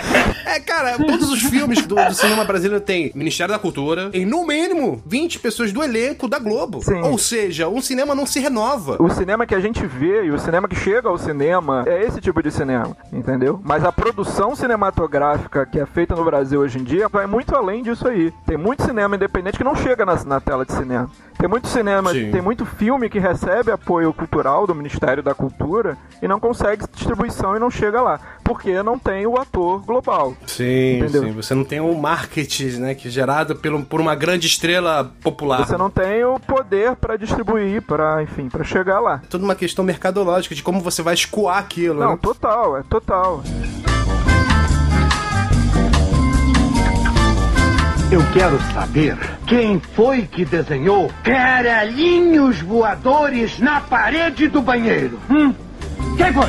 É, 0.47 0.61
cara, 0.61 0.97
todos 0.97 1.31
os 1.31 1.43
filmes 1.43 1.85
do, 1.85 1.97
do 1.97 2.15
cinema 2.15 2.45
brasileiro 2.45 2.83
tem 2.83 3.11
Ministério 3.15 3.53
da 3.53 3.59
Cultura, 3.59 4.11
tem 4.11 4.25
no 4.25 4.47
mínimo 4.47 5.03
20 5.05 5.41
pessoas 5.41 5.73
do 5.73 5.83
elenco 5.83 6.29
da 6.29 6.39
Globo. 6.39 6.83
Sim. 6.83 7.03
Ou 7.03 7.19
seja, 7.19 7.69
um 7.69 7.81
cinema 7.81 8.15
não 8.15 8.25
se 8.25 8.39
renova. 8.39 8.97
O 9.03 9.11
cinema 9.11 9.47
que 9.47 9.55
a 9.55 9.61
gente 9.61 9.85
vê 9.87 10.25
e 10.25 10.31
o 10.31 10.39
cinema 10.39 10.69
que 10.69 10.77
chega 10.77 11.09
ao 11.09 11.19
cinema 11.19 11.85
é 11.87 12.05
esse 12.05 12.21
tipo 12.21 12.43
de 12.43 12.51
cinema, 12.51 12.97
entendeu? 13.13 13.61
Mas 13.65 13.85
a 13.85 13.91
produção 13.91 14.55
cinematográfica 14.55 15.67
que 15.67 15.81
é 15.81 15.87
feita 15.87 16.15
no 16.15 16.25
Brasil 16.25 16.61
hoje 16.61 16.79
em 16.79 16.85
dia 16.85 17.09
vai 17.09 17.27
muito 17.27 17.55
além 17.55 17.83
disso 17.83 18.07
aí. 18.07 18.33
Tem 18.47 18.57
muito 18.57 18.85
cinema 18.85 19.17
independente 19.17 19.59
que 19.59 19.65
não 19.65 19.75
chega 19.75 20.05
na, 20.07 20.15
na 20.25 20.41
tela 20.41 20.65
de 20.65 20.73
cinema. 20.73 21.11
Tem 21.39 21.49
muito 21.49 21.69
cinema, 21.69 22.13
Sim. 22.13 22.31
tem 22.31 22.41
muito 22.41 22.65
filme 22.65 23.11
que 23.11 23.19
recebe 23.19 23.71
apoio 23.71 24.13
cultural 24.13 24.67
do 24.67 24.75
Ministério 24.75 25.23
da 25.23 25.35
Cultura 25.35 25.97
e 26.23 26.27
não 26.27 26.41
consegue 26.41 26.85
distribuição 26.95 27.55
e 27.55 27.59
não 27.59 27.71
chega 27.71 28.01
lá. 28.01 28.19
Porque 28.43 28.83
não 28.83 28.99
tem 28.99 29.27
o 29.27 29.37
ator 29.39 29.85
global. 29.85 30.35
Sim, 30.47 30.99
Entendeu? 31.01 31.23
sim. 31.25 31.33
Você 31.33 31.55
não 31.55 31.65
tem 31.65 31.81
o 31.81 31.95
marketing, 31.95 32.79
né? 32.79 32.95
Que 32.95 33.09
é 33.09 33.11
gerado 33.11 33.57
pelo, 33.57 33.85
por 33.85 34.01
uma 34.01 34.15
grande 34.15 34.47
estrela 34.47 35.13
popular. 35.23 35.67
Você 35.67 35.77
não 35.77 35.91
tem 35.91 36.25
o 36.25 36.41
poder 36.41 36.97
pra 36.97 37.17
distribuir, 37.17 37.83
pra, 37.83 38.23
enfim, 38.23 38.49
pra 38.49 38.65
chegar 38.65 39.01
lá. 39.01 39.21
Toda 39.29 39.45
uma 39.45 39.55
questão 39.55 39.85
mercadológica 39.85 40.55
de 40.55 40.63
como 40.63 40.81
você 40.81 41.03
vai 41.03 41.15
escoar 41.15 41.59
aquilo, 41.59 42.01
Não, 42.01 42.13
né? 42.13 42.19
total, 42.23 42.79
é 42.79 42.83
total. 42.85 43.43
Eu 48.09 48.21
quero 48.33 48.57
saber 48.73 49.19
quem 49.49 49.81
foi 49.81 50.23
que 50.23 50.45
desenhou 50.45 51.11
caralhinhos 51.25 52.61
voadores 52.61 53.59
na 53.59 53.81
parede 53.81 54.47
do 54.47 54.63
banheiro. 54.63 55.19
Hum? 55.29 55.53
Quem 56.17 56.33
foi? 56.33 56.47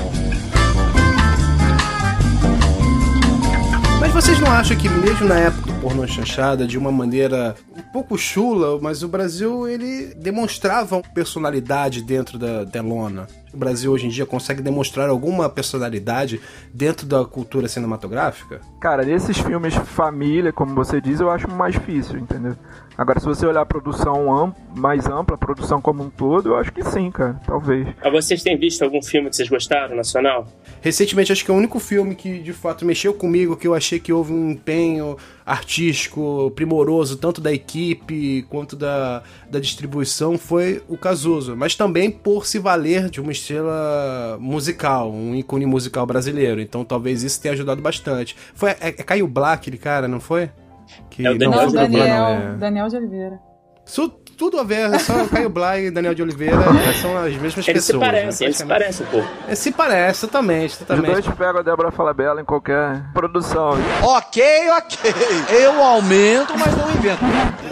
Mas 4.00 4.14
vocês 4.14 4.40
não 4.40 4.52
acham 4.52 4.78
que 4.78 4.88
mesmo 4.88 5.28
na 5.28 5.40
época 5.40 5.72
do 5.72 5.82
pornô 5.82 6.06
chanchada, 6.06 6.68
de 6.68 6.78
uma 6.78 6.92
maneira 6.92 7.56
um 7.76 7.82
pouco 7.82 8.16
chula, 8.20 8.80
mas 8.80 9.02
o 9.02 9.08
Brasil, 9.08 9.68
ele 9.68 10.14
demonstrava 10.16 11.02
personalidade 11.16 12.04
dentro 12.04 12.38
da 12.38 12.68
telona? 12.68 13.26
O 13.58 13.60
Brasil 13.60 13.92
hoje 13.92 14.06
em 14.06 14.10
dia 14.10 14.24
consegue 14.24 14.62
demonstrar 14.62 15.10
alguma 15.10 15.50
personalidade 15.50 16.40
dentro 16.72 17.08
da 17.08 17.26
cultura 17.26 17.68
cinematográfica? 17.68 18.62
Cara, 18.80 19.02
nesses 19.04 19.36
filmes 19.40 19.74
família, 19.74 20.54
como 20.54 20.76
você 20.76 21.02
diz, 21.02 21.20
eu 21.20 21.28
acho 21.32 21.50
mais 21.50 21.74
difícil, 21.74 22.20
entendeu? 22.20 22.56
Agora, 22.96 23.20
se 23.20 23.26
você 23.26 23.48
olhar 23.48 23.62
a 23.62 23.66
produção 23.66 24.32
am- 24.32 24.54
mais 24.76 25.08
ampla, 25.08 25.34
a 25.36 25.40
produção 25.40 25.82
como 25.82 26.04
um 26.04 26.10
todo, 26.12 26.50
eu 26.50 26.56
acho 26.58 26.72
que 26.72 26.84
sim, 26.84 27.10
cara, 27.10 27.42
talvez. 27.48 27.88
Ah, 28.04 28.12
Vocês 28.12 28.44
têm 28.44 28.56
visto 28.60 28.84
algum 28.84 29.02
filme 29.02 29.28
que 29.32 29.36
vocês 29.36 29.50
gostaram, 29.50 29.96
nacional? 29.96 30.48
Recentemente, 30.82 31.32
acho 31.32 31.44
que 31.44 31.52
é 31.52 31.54
o 31.54 31.58
único 31.58 31.80
filme 31.80 32.16
que 32.16 32.40
de 32.40 32.54
fato 32.54 32.86
mexeu 32.86 33.14
comigo, 33.14 33.58
que 33.58 33.68
eu 33.68 33.74
achei 33.74 34.00
que 34.00 34.14
houve 34.14 34.34
um 34.34 34.52
empenho 34.52 35.18
artístico 35.46 36.52
primoroso, 36.56 37.18
tanto 37.18 37.40
da 37.40 37.54
equipe 37.54 38.46
quanto 38.50 38.76
da, 38.76 39.24
da 39.50 39.60
distribuição, 39.60 40.38
foi 40.38 40.84
o 40.88 40.98
Cazuza. 40.98 41.56
Mas 41.56 41.76
também 41.76 42.12
por 42.12 42.46
se 42.46 42.60
valer 42.60 43.10
de 43.10 43.22
uma 43.22 43.32
estrela 43.32 44.38
musical, 44.40 45.12
um 45.12 45.36
ícone 45.36 45.66
musical 45.66 46.06
brasileiro. 46.06 46.60
Então 46.62 46.84
talvez 46.84 47.24
isso 47.24 47.42
tenha 47.42 47.54
ajudado 47.54 47.82
bastante. 47.82 48.36
Foi, 48.54 48.72
é, 48.72 48.78
é 48.90 48.92
Caio 48.92 49.28
Black, 49.28 49.62
aquele 49.62 49.78
cara, 49.78 50.08
não 50.08 50.20
foi? 50.20 50.50
Que, 51.10 51.26
É 51.26 51.32
o 51.32 51.38
Daniel 51.38 51.52
Não, 51.52 51.74
Caio 51.74 51.90
Daniel, 51.90 52.24
não, 52.24 52.54
é. 52.54 52.58
Daniel 52.58 52.88
de 52.88 52.96
Oliveira. 52.98 53.40
Isso 53.86 54.12
tudo 54.38 54.60
a 54.60 54.64
ver, 54.64 54.94
é 54.94 55.00
só 55.00 55.14
o 55.24 55.28
Caio 55.28 55.50
Black 55.50 55.86
e 55.86 55.92
Daniel 55.92 56.14
de 56.14 56.22
Oliveira 56.22 56.56
são 57.02 57.18
as 57.18 57.34
mesmas 57.36 57.68
Eles 57.68 57.84
se 57.84 57.92
pessoas. 57.94 58.00
parecem, 58.06 58.46
né, 58.46 58.46
eles 58.48 58.58
se 58.58 58.66
parecem 58.66 59.06
um 59.06 59.10
pouco. 59.10 59.28
É, 59.48 59.56
Se 59.56 59.72
parece, 59.72 60.22
totalmente, 60.22 60.72
Os 60.72 60.78
totalmente. 60.78 61.12
dois 61.12 61.28
pegam 61.36 61.58
a 61.60 61.64
Débora 61.64 61.92
Falabella 61.92 62.40
em 62.40 62.46
qualquer 62.46 63.02
produção. 63.14 63.72
Ok, 64.04 64.44
ok. 64.78 65.14
Eu 65.50 65.82
aumento, 65.84 66.54
mas 66.58 66.76
não 66.78 66.90
invento. 66.92 67.20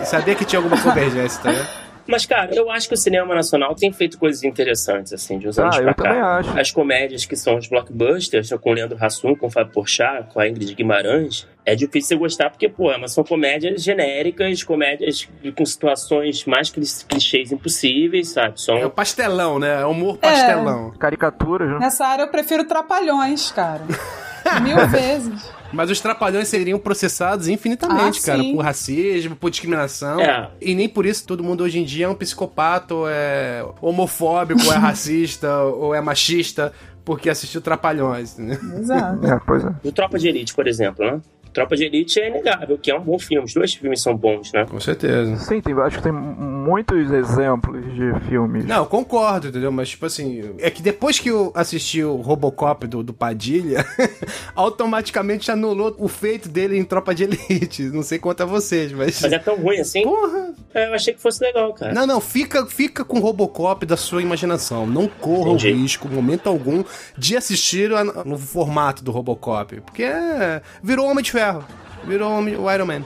Sabia 0.05 0.33
que 0.35 0.43
tinha 0.43 0.59
alguma 0.59 0.81
convergência, 0.81 1.41
tá 1.41 1.51
vendo? 1.51 1.84
Mas, 2.07 2.25
cara, 2.25 2.53
eu 2.53 2.69
acho 2.69 2.87
que 2.87 2.93
o 2.93 2.97
cinema 2.97 3.33
nacional 3.33 3.73
tem 3.73 3.91
feito 3.91 4.17
coisas 4.19 4.43
interessantes, 4.43 5.11
assim, 5.11 5.39
de 5.39 5.47
uns 5.47 5.57
anos 5.57 5.75
Ah, 5.75 5.81
pra 5.81 5.91
eu 5.91 5.95
também 5.95 6.13
cá. 6.21 6.37
acho. 6.37 6.59
As 6.59 6.71
comédias 6.71 7.25
que 7.25 7.35
são 7.35 7.57
os 7.57 7.67
blockbusters, 7.67 8.49
com 8.61 8.69
o 8.69 8.73
Leandro 8.73 8.97
Hassum, 9.03 9.35
com 9.35 9.47
o 9.47 9.49
Fábio 9.49 9.73
Porchat, 9.73 10.31
com 10.33 10.39
a 10.39 10.47
Ingrid 10.47 10.73
Guimarães, 10.75 11.47
é 11.65 11.73
difícil 11.75 12.09
você 12.09 12.15
gostar 12.15 12.49
porque, 12.51 12.69
pô, 12.69 12.95
mas 12.99 13.11
são 13.11 13.23
comédias 13.23 13.83
genéricas, 13.83 14.63
comédias 14.63 15.27
com 15.57 15.65
situações 15.65 16.45
mais 16.45 16.69
clichês 16.69 17.51
impossíveis, 17.51 18.29
sabe? 18.29 18.61
São... 18.61 18.77
É 18.77 18.85
o 18.85 18.91
pastelão, 18.91 19.57
né? 19.57 19.81
É 19.81 19.85
o 19.85 19.89
humor 19.89 20.17
pastelão. 20.17 20.91
Caricaturas, 20.99 21.67
né? 21.69 21.79
Nessa 21.79 22.05
área 22.05 22.23
eu 22.23 22.29
prefiro 22.29 22.65
Trapalhões, 22.65 23.51
cara. 23.51 23.81
Mil 24.61 24.87
vezes. 24.87 25.51
Mas 25.75 25.89
os 25.91 25.99
trapalhões 25.99 26.47
seriam 26.47 26.79
processados 26.79 27.47
infinitamente, 27.47 28.19
Ah, 28.23 28.25
cara, 28.25 28.41
sim. 28.41 28.53
por 28.53 28.63
racismo, 28.63 29.35
por 29.35 29.49
discriminação. 29.49 30.19
É. 30.19 30.49
E 30.61 30.73
nem 30.73 30.87
por 30.89 31.05
isso 31.05 31.25
todo 31.27 31.43
mundo 31.43 31.63
hoje 31.63 31.79
em 31.79 31.83
dia 31.83 32.05
é 32.05 32.09
um 32.09 32.15
psicopata, 32.15 32.93
ou 32.95 33.09
é 33.09 33.63
homofóbico, 33.81 34.61
ou 34.65 34.73
é 34.73 34.77
racista, 34.77 35.61
ou 35.63 35.93
é 35.93 36.01
machista, 36.01 36.71
porque 37.03 37.29
assistiu 37.29 37.61
Trapalhões. 37.61 38.37
Né? 38.37 38.57
Exato. 38.79 39.25
É, 39.25 39.39
pois 39.45 39.63
é. 39.63 39.71
O 39.83 39.91
Tropa 39.91 40.17
de 40.17 40.27
Elite, 40.27 40.55
por 40.55 40.67
exemplo, 40.67 41.05
né? 41.05 41.21
Tropa 41.55 41.77
de 41.77 41.85
Elite 41.85 42.19
é 42.19 42.27
inegável, 42.27 42.77
que 42.77 42.91
é 42.91 42.95
um 42.95 43.01
bom 43.01 43.17
filme. 43.17 43.45
Os 43.45 43.53
dois 43.53 43.73
filmes 43.73 44.01
são 44.01 44.13
bons, 44.13 44.51
né? 44.51 44.65
Com 44.65 44.77
certeza. 44.77 45.37
Sim, 45.37 45.61
tem, 45.61 45.73
acho 45.73 45.97
que 45.97 46.03
tem 46.03 46.11
muitos 46.11 47.09
exemplos 47.09 47.81
de 47.93 48.19
filmes. 48.27 48.65
Não, 48.65 48.79
eu 48.79 48.85
concordo, 48.85 49.47
entendeu? 49.47 49.71
Mas, 49.71 49.89
tipo 49.89 50.05
assim, 50.05 50.53
é 50.59 50.69
que 50.69 50.81
depois 50.81 51.17
que 51.17 51.29
eu 51.29 51.53
assisti 51.55 52.03
o 52.03 52.17
Robocop 52.17 52.85
do, 52.87 53.01
do 53.01 53.13
Padilha, 53.13 53.85
automaticamente 54.53 55.49
anulou 55.49 55.95
o 55.97 56.09
feito 56.09 56.49
dele 56.49 56.77
em 56.77 56.83
Tropa 56.83 57.15
de 57.15 57.23
Elite. 57.23 57.83
Não 57.83 58.03
sei 58.03 58.19
quanto 58.19 58.43
a 58.43 58.45
vocês, 58.45 58.91
mas. 58.91 59.21
Mas 59.21 59.31
é 59.31 59.39
tão 59.39 59.55
ruim 59.55 59.79
assim? 59.79 60.03
Porra! 60.03 60.53
É, 60.75 60.89
eu 60.89 60.93
achei 60.93 61.13
que 61.13 61.21
fosse 61.21 61.41
legal, 61.41 61.73
cara. 61.73 61.93
Não, 61.93 62.05
não, 62.05 62.19
fica, 62.19 62.65
fica 62.65 63.05
com 63.05 63.17
o 63.17 63.21
Robocop 63.21 63.85
da 63.85 63.95
sua 63.95 64.21
imaginação. 64.21 64.85
Não 64.85 65.07
corra 65.07 65.51
Entendi. 65.51 65.71
o 65.71 65.75
risco, 65.77 66.07
momento 66.09 66.49
algum, 66.49 66.83
de 67.17 67.37
assistir 67.37 67.93
a- 67.93 68.03
no 68.03 68.37
formato 68.37 69.01
do 69.03 69.09
Robocop. 69.09 69.79
Porque 69.81 70.03
é, 70.03 70.61
virou 70.83 71.07
Homem 71.09 71.23
de 71.23 71.31
Ferro. 71.31 71.65
Virou 72.07 72.39
o 72.39 72.71
Iron 72.71 72.85
Man. 72.85 73.01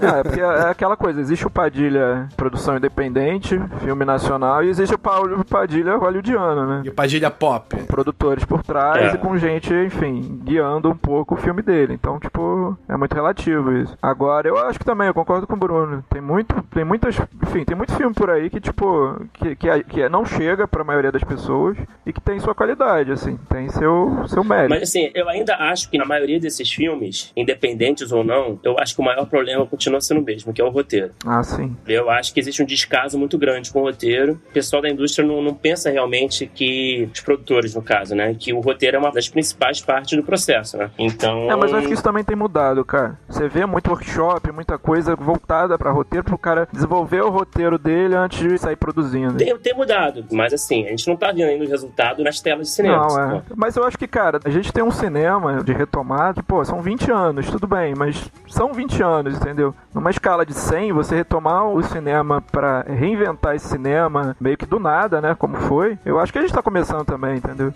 É, 0.00 0.22
porque 0.22 0.40
é 0.40 0.68
aquela 0.70 0.96
coisa, 0.96 1.20
existe 1.20 1.46
o 1.46 1.50
Padilha 1.50 2.28
produção 2.36 2.76
independente, 2.76 3.60
filme 3.80 4.04
nacional, 4.04 4.64
e 4.64 4.68
existe 4.68 4.94
o 4.94 4.98
Paulo 4.98 5.44
Padilha 5.44 5.96
hollywoodiano, 5.96 6.66
né? 6.66 6.82
E 6.84 6.88
o 6.88 6.92
Padilha 6.92 7.30
Pop. 7.30 7.76
Produtores 7.84 8.44
por 8.44 8.62
trás 8.62 9.12
É. 9.12 9.14
e 9.14 9.18
com 9.18 9.36
gente, 9.36 9.72
enfim, 9.74 10.40
guiando 10.44 10.88
um 10.90 10.96
pouco 10.96 11.34
o 11.34 11.38
filme 11.38 11.62
dele. 11.62 11.94
Então, 11.94 12.18
tipo, 12.18 12.76
é 12.88 12.96
muito 12.96 13.14
relativo 13.14 13.72
isso. 13.76 13.96
Agora, 14.00 14.48
eu 14.48 14.56
acho 14.58 14.78
que 14.78 14.84
também, 14.84 15.08
eu 15.08 15.14
concordo 15.14 15.46
com 15.46 15.54
o 15.54 15.58
Bruno. 15.58 16.04
Tem 16.10 16.20
muito, 16.20 16.54
tem 16.74 16.84
muitas, 16.84 17.16
enfim, 17.42 17.64
tem 17.64 17.76
muito 17.76 17.94
filme 17.94 18.14
por 18.14 18.30
aí 18.30 18.48
que, 18.50 18.60
tipo, 18.60 19.20
que, 19.34 19.56
que, 19.56 19.84
que 19.84 20.08
não 20.08 20.24
chega 20.24 20.66
pra 20.66 20.84
maioria 20.84 21.12
das 21.12 21.24
pessoas 21.24 21.76
e 22.06 22.12
que 22.12 22.20
tem 22.20 22.38
sua 22.40 22.54
qualidade, 22.54 23.12
assim, 23.12 23.36
tem 23.48 23.68
seu, 23.68 24.24
seu 24.26 24.42
mérito. 24.44 24.70
Mas 24.70 24.82
assim, 24.84 25.10
eu 25.14 25.28
ainda 25.28 25.54
acho 25.56 25.90
que 25.90 25.98
na 25.98 26.04
maioria 26.04 26.38
desses 26.40 26.70
filmes, 26.72 27.32
independentes 27.36 28.12
ou 28.12 28.22
não, 28.24 28.37
eu 28.62 28.78
acho 28.78 28.94
que 28.94 29.00
o 29.00 29.04
maior 29.04 29.26
problema 29.26 29.66
continua 29.66 30.00
sendo 30.00 30.20
o 30.20 30.24
mesmo, 30.24 30.52
que 30.52 30.60
é 30.60 30.64
o 30.64 30.70
roteiro. 30.70 31.10
Ah, 31.26 31.42
sim. 31.42 31.76
Eu 31.86 32.10
acho 32.10 32.32
que 32.32 32.40
existe 32.40 32.62
um 32.62 32.66
descaso 32.66 33.18
muito 33.18 33.38
grande 33.38 33.70
com 33.70 33.80
o 33.80 33.82
roteiro. 33.82 34.40
O 34.50 34.52
pessoal 34.52 34.82
da 34.82 34.88
indústria 34.88 35.26
não, 35.26 35.42
não 35.42 35.54
pensa 35.54 35.90
realmente 35.90 36.46
que, 36.46 37.08
os 37.12 37.20
produtores 37.20 37.74
no 37.74 37.82
caso, 37.82 38.14
né, 38.14 38.34
que 38.38 38.52
o 38.52 38.60
roteiro 38.60 38.96
é 38.96 39.00
uma 39.00 39.12
das 39.12 39.28
principais 39.28 39.80
partes 39.80 40.16
do 40.16 40.22
processo, 40.22 40.76
né? 40.76 40.90
Então. 40.98 41.50
É, 41.50 41.56
mas 41.56 41.70
eu 41.70 41.78
acho 41.78 41.88
que 41.88 41.94
isso 41.94 42.02
também 42.02 42.24
tem 42.24 42.36
mudado, 42.36 42.84
cara. 42.84 43.18
Você 43.28 43.48
vê 43.48 43.66
muito 43.66 43.90
workshop, 43.90 44.50
muita 44.52 44.78
coisa 44.78 45.14
voltada 45.16 45.78
pra 45.78 45.90
roteiro, 45.90 46.24
pro 46.24 46.38
cara 46.38 46.68
desenvolver 46.72 47.22
o 47.22 47.30
roteiro 47.30 47.78
dele 47.78 48.14
antes 48.14 48.38
de 48.38 48.58
sair 48.58 48.76
produzindo. 48.76 49.36
Tem, 49.36 49.56
tem 49.58 49.74
mudado, 49.74 50.24
mas 50.30 50.52
assim, 50.52 50.86
a 50.86 50.90
gente 50.90 51.06
não 51.08 51.16
tá 51.16 51.32
vendo 51.32 51.48
ainda 51.48 51.64
o 51.64 51.68
resultado 51.68 52.22
nas 52.22 52.40
telas 52.40 52.68
de 52.68 52.74
cinema. 52.74 53.06
Não, 53.06 53.36
é. 53.36 53.42
Mas 53.56 53.76
eu 53.76 53.84
acho 53.84 53.98
que, 53.98 54.06
cara, 54.06 54.40
a 54.44 54.50
gente 54.50 54.72
tem 54.72 54.82
um 54.82 54.90
cinema 54.90 55.62
de 55.62 55.72
retomada, 55.72 56.42
pô, 56.42 56.64
são 56.64 56.80
20 56.80 57.10
anos, 57.10 57.50
tudo 57.50 57.66
bem, 57.66 57.94
mas 57.94 58.27
são 58.46 58.72
20 58.72 59.02
anos, 59.02 59.36
entendeu? 59.36 59.74
Numa 59.94 60.10
escala 60.10 60.44
de 60.44 60.54
100, 60.54 60.92
você 60.92 61.16
retomar 61.16 61.66
o 61.66 61.82
cinema 61.82 62.40
pra 62.40 62.82
reinventar 62.82 63.54
esse 63.54 63.68
cinema 63.68 64.36
meio 64.40 64.56
que 64.56 64.66
do 64.66 64.78
nada, 64.78 65.20
né, 65.20 65.34
como 65.34 65.56
foi, 65.56 65.98
eu 66.04 66.18
acho 66.18 66.32
que 66.32 66.38
a 66.38 66.42
gente 66.42 66.52
tá 66.52 66.62
começando 66.62 67.04
também, 67.04 67.36
entendeu? 67.36 67.72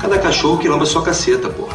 Cada 0.00 0.18
cachorro 0.18 0.58
que 0.58 0.68
lamba 0.68 0.84
sua 0.84 1.04
caceta, 1.04 1.48
pô. 1.48 1.68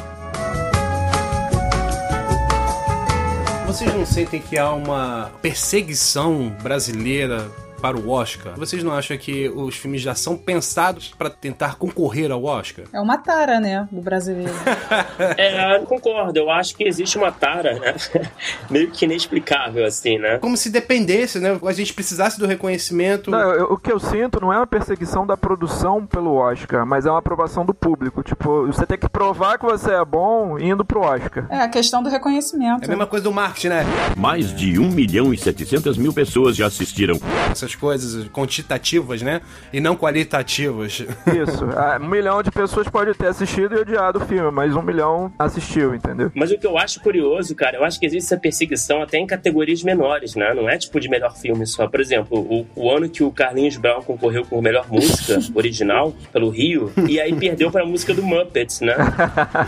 Vocês 3.66 3.94
não 3.94 4.06
sentem 4.06 4.42
que 4.42 4.58
há 4.58 4.72
uma 4.72 5.30
perseguição 5.42 6.52
brasileira 6.62 7.46
para 7.82 7.98
o 7.98 8.10
Oscar? 8.10 8.54
Vocês 8.58 8.84
não 8.84 8.92
acham 8.92 9.18
que 9.18 9.50
os 9.50 9.76
filmes 9.76 10.02
já 10.02 10.16
são 10.16 10.38
pensados 10.38 11.14
para 11.18 11.30
tentar 11.30 11.76
concorrer 11.76 12.32
ao 12.32 12.44
Oscar? 12.44 12.86
É 12.94 13.00
uma 13.00 13.18
tara, 13.18 13.60
né, 13.60 13.88
do 13.92 14.02
brasileiro. 14.02 14.54
É, 15.38 15.76
eu 15.78 15.82
concordo. 15.84 16.38
Eu 16.40 16.50
acho 16.50 16.76
que 16.76 16.84
existe 16.84 17.18
uma 17.18 17.32
tara, 17.32 17.74
né? 17.80 17.96
Meio 18.70 18.90
que 18.92 19.06
inexplicável, 19.06 19.86
assim, 19.86 20.18
né? 20.18 20.38
Como 20.38 20.56
se 20.56 20.70
dependesse, 20.70 21.40
né? 21.40 21.60
A 21.66 21.74
gente 21.74 21.94
precisasse 21.94 22.40
do 22.40 22.46
reconhecimento. 22.46 23.30
Não, 23.32 23.40
eu- 23.54 23.74
o 23.74 23.78
que 23.78 23.92
eu 23.92 24.00
sinto 24.00 24.40
não 24.40 24.52
é 24.54 24.58
uma 24.58 24.68
perseguição 24.68 25.26
da 25.26 25.36
produção 25.36 26.06
pelo 26.06 26.36
Oscar, 26.36 26.86
mas 26.86 27.06
é 27.06 27.10
uma 27.10 27.20
aprovação 27.20 27.66
do 27.66 27.74
público. 27.74 28.24
Tipo, 28.24 28.68
você 28.68 28.86
tem 28.86 28.98
que 28.98 29.10
provar 29.10 29.58
que 29.58 29.66
você 29.66 29.92
é 29.94 30.06
bom 30.06 30.58
indo 30.60 30.86
pro 30.86 31.02
Oscar. 31.02 31.46
É 31.50 31.60
a 31.62 31.68
questão 31.70 32.02
do 32.04 32.10
reconhecimento. 32.10 32.84
É 32.84 32.86
a 32.86 32.90
mesma 32.90 33.08
coisa 33.08 33.24
do 33.24 33.32
marketing, 33.32 33.70
né? 33.70 33.86
Mais 34.16 34.54
de 34.56 34.80
1 34.80 34.90
milhão 34.92 35.34
e 35.34 35.38
700 35.38 35.98
mil 35.98 36.14
pessoas 36.14 36.56
já 36.56 36.68
assistiram. 36.68 37.20
Essas 37.52 37.67
essas 37.68 37.76
coisas 37.76 38.28
quantitativas, 38.30 39.22
né? 39.22 39.42
E 39.74 39.80
não 39.80 39.96
qualitativas. 39.96 41.04
Isso. 41.28 41.68
Ah, 41.78 42.00
Um 42.02 42.08
milhão 42.08 42.42
de 42.42 42.50
pessoas 42.50 42.88
pode 42.88 43.14
ter 43.14 43.28
assistido 43.28 43.76
e 43.76 43.80
odiado 43.80 44.20
o 44.20 44.26
filme, 44.26 44.50
mas 44.52 44.76
um 44.76 44.82
milhão 44.82 45.32
assistiu, 45.38 45.94
entendeu? 45.94 46.32
Mas 46.34 46.52
o 46.52 46.58
que 46.58 46.66
eu 46.66 46.78
acho 46.78 47.00
curioso, 47.02 47.54
cara, 47.56 47.78
eu 47.78 47.84
acho 47.84 48.00
que 48.00 48.06
existe 48.06 48.26
essa 48.34 48.38
perseguição 48.38 49.02
até 49.02 49.18
em 49.18 49.28
categorias 49.28 49.84
menores, 49.84 50.34
né? 50.36 50.54
Não 50.54 50.68
é 50.70 50.78
tipo 50.78 51.00
de 51.00 51.08
melhor 51.10 51.36
filme 51.36 51.68
só. 51.68 51.88
Por 51.88 52.00
exemplo, 52.00 52.40
o, 52.40 52.66
o 52.76 52.90
ano 52.92 53.08
que 53.10 53.24
o 53.24 53.32
Carlinhos 53.32 53.78
Brown 53.78 54.02
concorreu 54.02 54.46
com 54.46 54.60
melhor 54.62 54.88
música 54.90 55.40
original 55.54 56.14
pelo 56.32 56.50
Rio, 56.50 56.92
e 57.08 57.20
aí 57.20 57.36
perdeu 57.36 57.70
pra 57.70 57.86
música 57.86 58.14
do 58.14 58.24
Muppets, 58.24 58.82
né? 58.82 58.96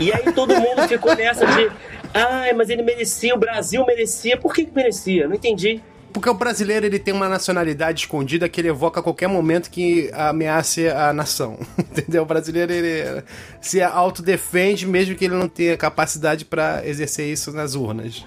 E 0.00 0.12
aí 0.12 0.32
todo 0.32 0.54
mundo 0.54 0.88
ficou 0.88 1.14
nessa 1.14 1.46
de. 1.46 1.70
Ai, 2.12 2.52
mas 2.54 2.70
ele 2.70 2.82
merecia, 2.82 3.34
o 3.34 3.38
Brasil 3.38 3.84
merecia. 3.86 4.36
Por 4.36 4.52
que, 4.52 4.64
que 4.64 4.74
merecia? 4.74 5.28
Não 5.28 5.36
entendi. 5.36 5.80
Porque 6.12 6.28
o 6.28 6.34
brasileiro 6.34 6.86
ele 6.86 6.98
tem 6.98 7.14
uma 7.14 7.28
nacionalidade 7.28 8.00
escondida 8.00 8.48
que 8.48 8.60
ele 8.60 8.68
evoca 8.68 9.00
a 9.00 9.02
qualquer 9.02 9.28
momento 9.28 9.70
que 9.70 10.10
ameace 10.12 10.88
a 10.88 11.12
nação. 11.12 11.58
Entendeu? 11.78 12.22
O 12.22 12.26
brasileiro 12.26 12.72
ele 12.72 13.22
se 13.60 13.82
autodefende 13.82 14.86
mesmo 14.86 15.14
que 15.14 15.24
ele 15.24 15.34
não 15.34 15.48
tenha 15.48 15.76
capacidade 15.76 16.44
pra 16.44 16.86
exercer 16.86 17.26
isso 17.28 17.52
nas 17.52 17.74
urnas. 17.74 18.24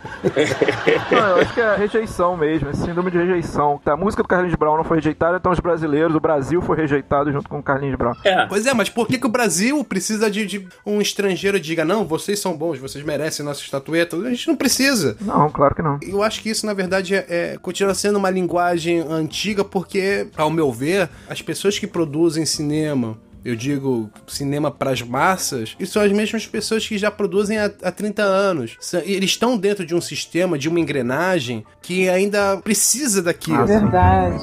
Não, 1.11 1.27
eu 1.29 1.35
acho 1.37 1.53
que 1.53 1.61
é 1.61 1.75
rejeição 1.75 2.37
mesmo, 2.37 2.69
é 2.69 2.73
síndrome 2.73 3.11
de 3.11 3.17
rejeição. 3.17 3.79
A 3.85 3.97
música 3.97 4.23
do 4.23 4.29
Carlinhos 4.29 4.55
Brown 4.55 4.77
não 4.77 4.83
foi 4.83 4.97
rejeitada, 4.97 5.37
então 5.37 5.51
os 5.51 5.59
brasileiros, 5.59 6.15
o 6.15 6.19
Brasil 6.19 6.61
foi 6.61 6.77
rejeitado 6.77 7.31
junto 7.31 7.49
com 7.49 7.59
o 7.59 7.63
Carlinhos 7.63 7.97
Brown. 7.97 8.13
É. 8.23 8.45
Pois 8.45 8.65
é, 8.65 8.73
mas 8.73 8.89
por 8.89 9.07
que, 9.07 9.17
que 9.17 9.25
o 9.25 9.29
Brasil 9.29 9.83
precisa 9.83 10.29
de, 10.29 10.45
de 10.45 10.67
um 10.85 11.01
estrangeiro 11.01 11.59
diga 11.59 11.83
não, 11.85 12.05
vocês 12.05 12.39
são 12.39 12.55
bons, 12.55 12.79
vocês 12.79 13.03
merecem 13.03 13.45
nossa 13.45 13.61
estatueta? 13.61 14.15
A 14.15 14.29
gente 14.29 14.47
não 14.47 14.55
precisa. 14.55 15.17
Não, 15.21 15.49
claro 15.49 15.75
que 15.75 15.81
não. 15.81 15.99
Eu 16.01 16.21
acho 16.23 16.41
que 16.41 16.49
isso, 16.49 16.65
na 16.65 16.73
verdade, 16.73 17.15
é, 17.15 17.25
é- 17.29 17.57
continua 17.73 17.95
sendo 17.95 18.19
uma 18.19 18.29
linguagem 18.29 18.99
antiga, 18.99 19.65
porque, 19.65 20.27
ao 20.37 20.51
meu 20.51 20.71
ver, 20.71 21.09
as 21.27 21.41
pessoas 21.41 21.79
que 21.79 21.87
produzem 21.87 22.45
cinema. 22.45 23.17
Eu 23.43 23.57
digo 23.57 24.09
cinema 24.25 24.71
para 24.71 24.91
as 24.91 25.01
massas, 25.01 25.75
e 25.77 25.85
são 25.85 26.01
as 26.01 26.11
mesmas 26.13 26.47
pessoas 26.47 26.87
que 26.87 26.97
já 26.97 27.11
produzem 27.11 27.57
há, 27.57 27.65
há 27.65 27.91
30 27.91 28.21
anos. 28.23 28.77
Eles 29.03 29.31
estão 29.31 29.57
dentro 29.57 29.85
de 29.85 29.93
um 29.93 29.99
sistema, 29.99 30.57
de 30.57 30.69
uma 30.69 30.79
engrenagem 30.79 31.65
que 31.81 32.07
ainda 32.07 32.57
precisa 32.57 33.21
daquilo. 33.21 33.65
Verdade. 33.65 34.37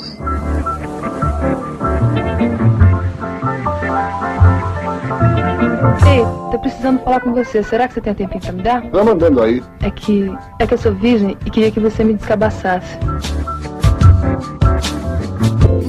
Ei, 6.07 6.23
tô 6.51 6.59
precisando 6.59 7.03
falar 7.03 7.21
com 7.21 7.33
você. 7.33 7.63
Será 7.63 7.87
que 7.87 7.95
você 7.95 8.01
tem 8.01 8.13
um 8.13 8.17
tempinho 8.17 8.41
pra 8.41 8.53
me 8.53 8.63
dar? 8.63 8.91
Vai 8.91 9.05
mandando 9.05 9.43
aí. 9.43 9.63
É 9.81 9.91
que. 9.91 10.31
É 10.59 10.67
que 10.67 10.75
eu 10.75 10.79
sou 10.79 10.95
virgem 10.95 11.37
e 11.45 11.51
queria 11.51 11.71
que 11.71 11.81
você 11.81 12.03
me 12.03 12.15
descabaçasse. 12.15 12.99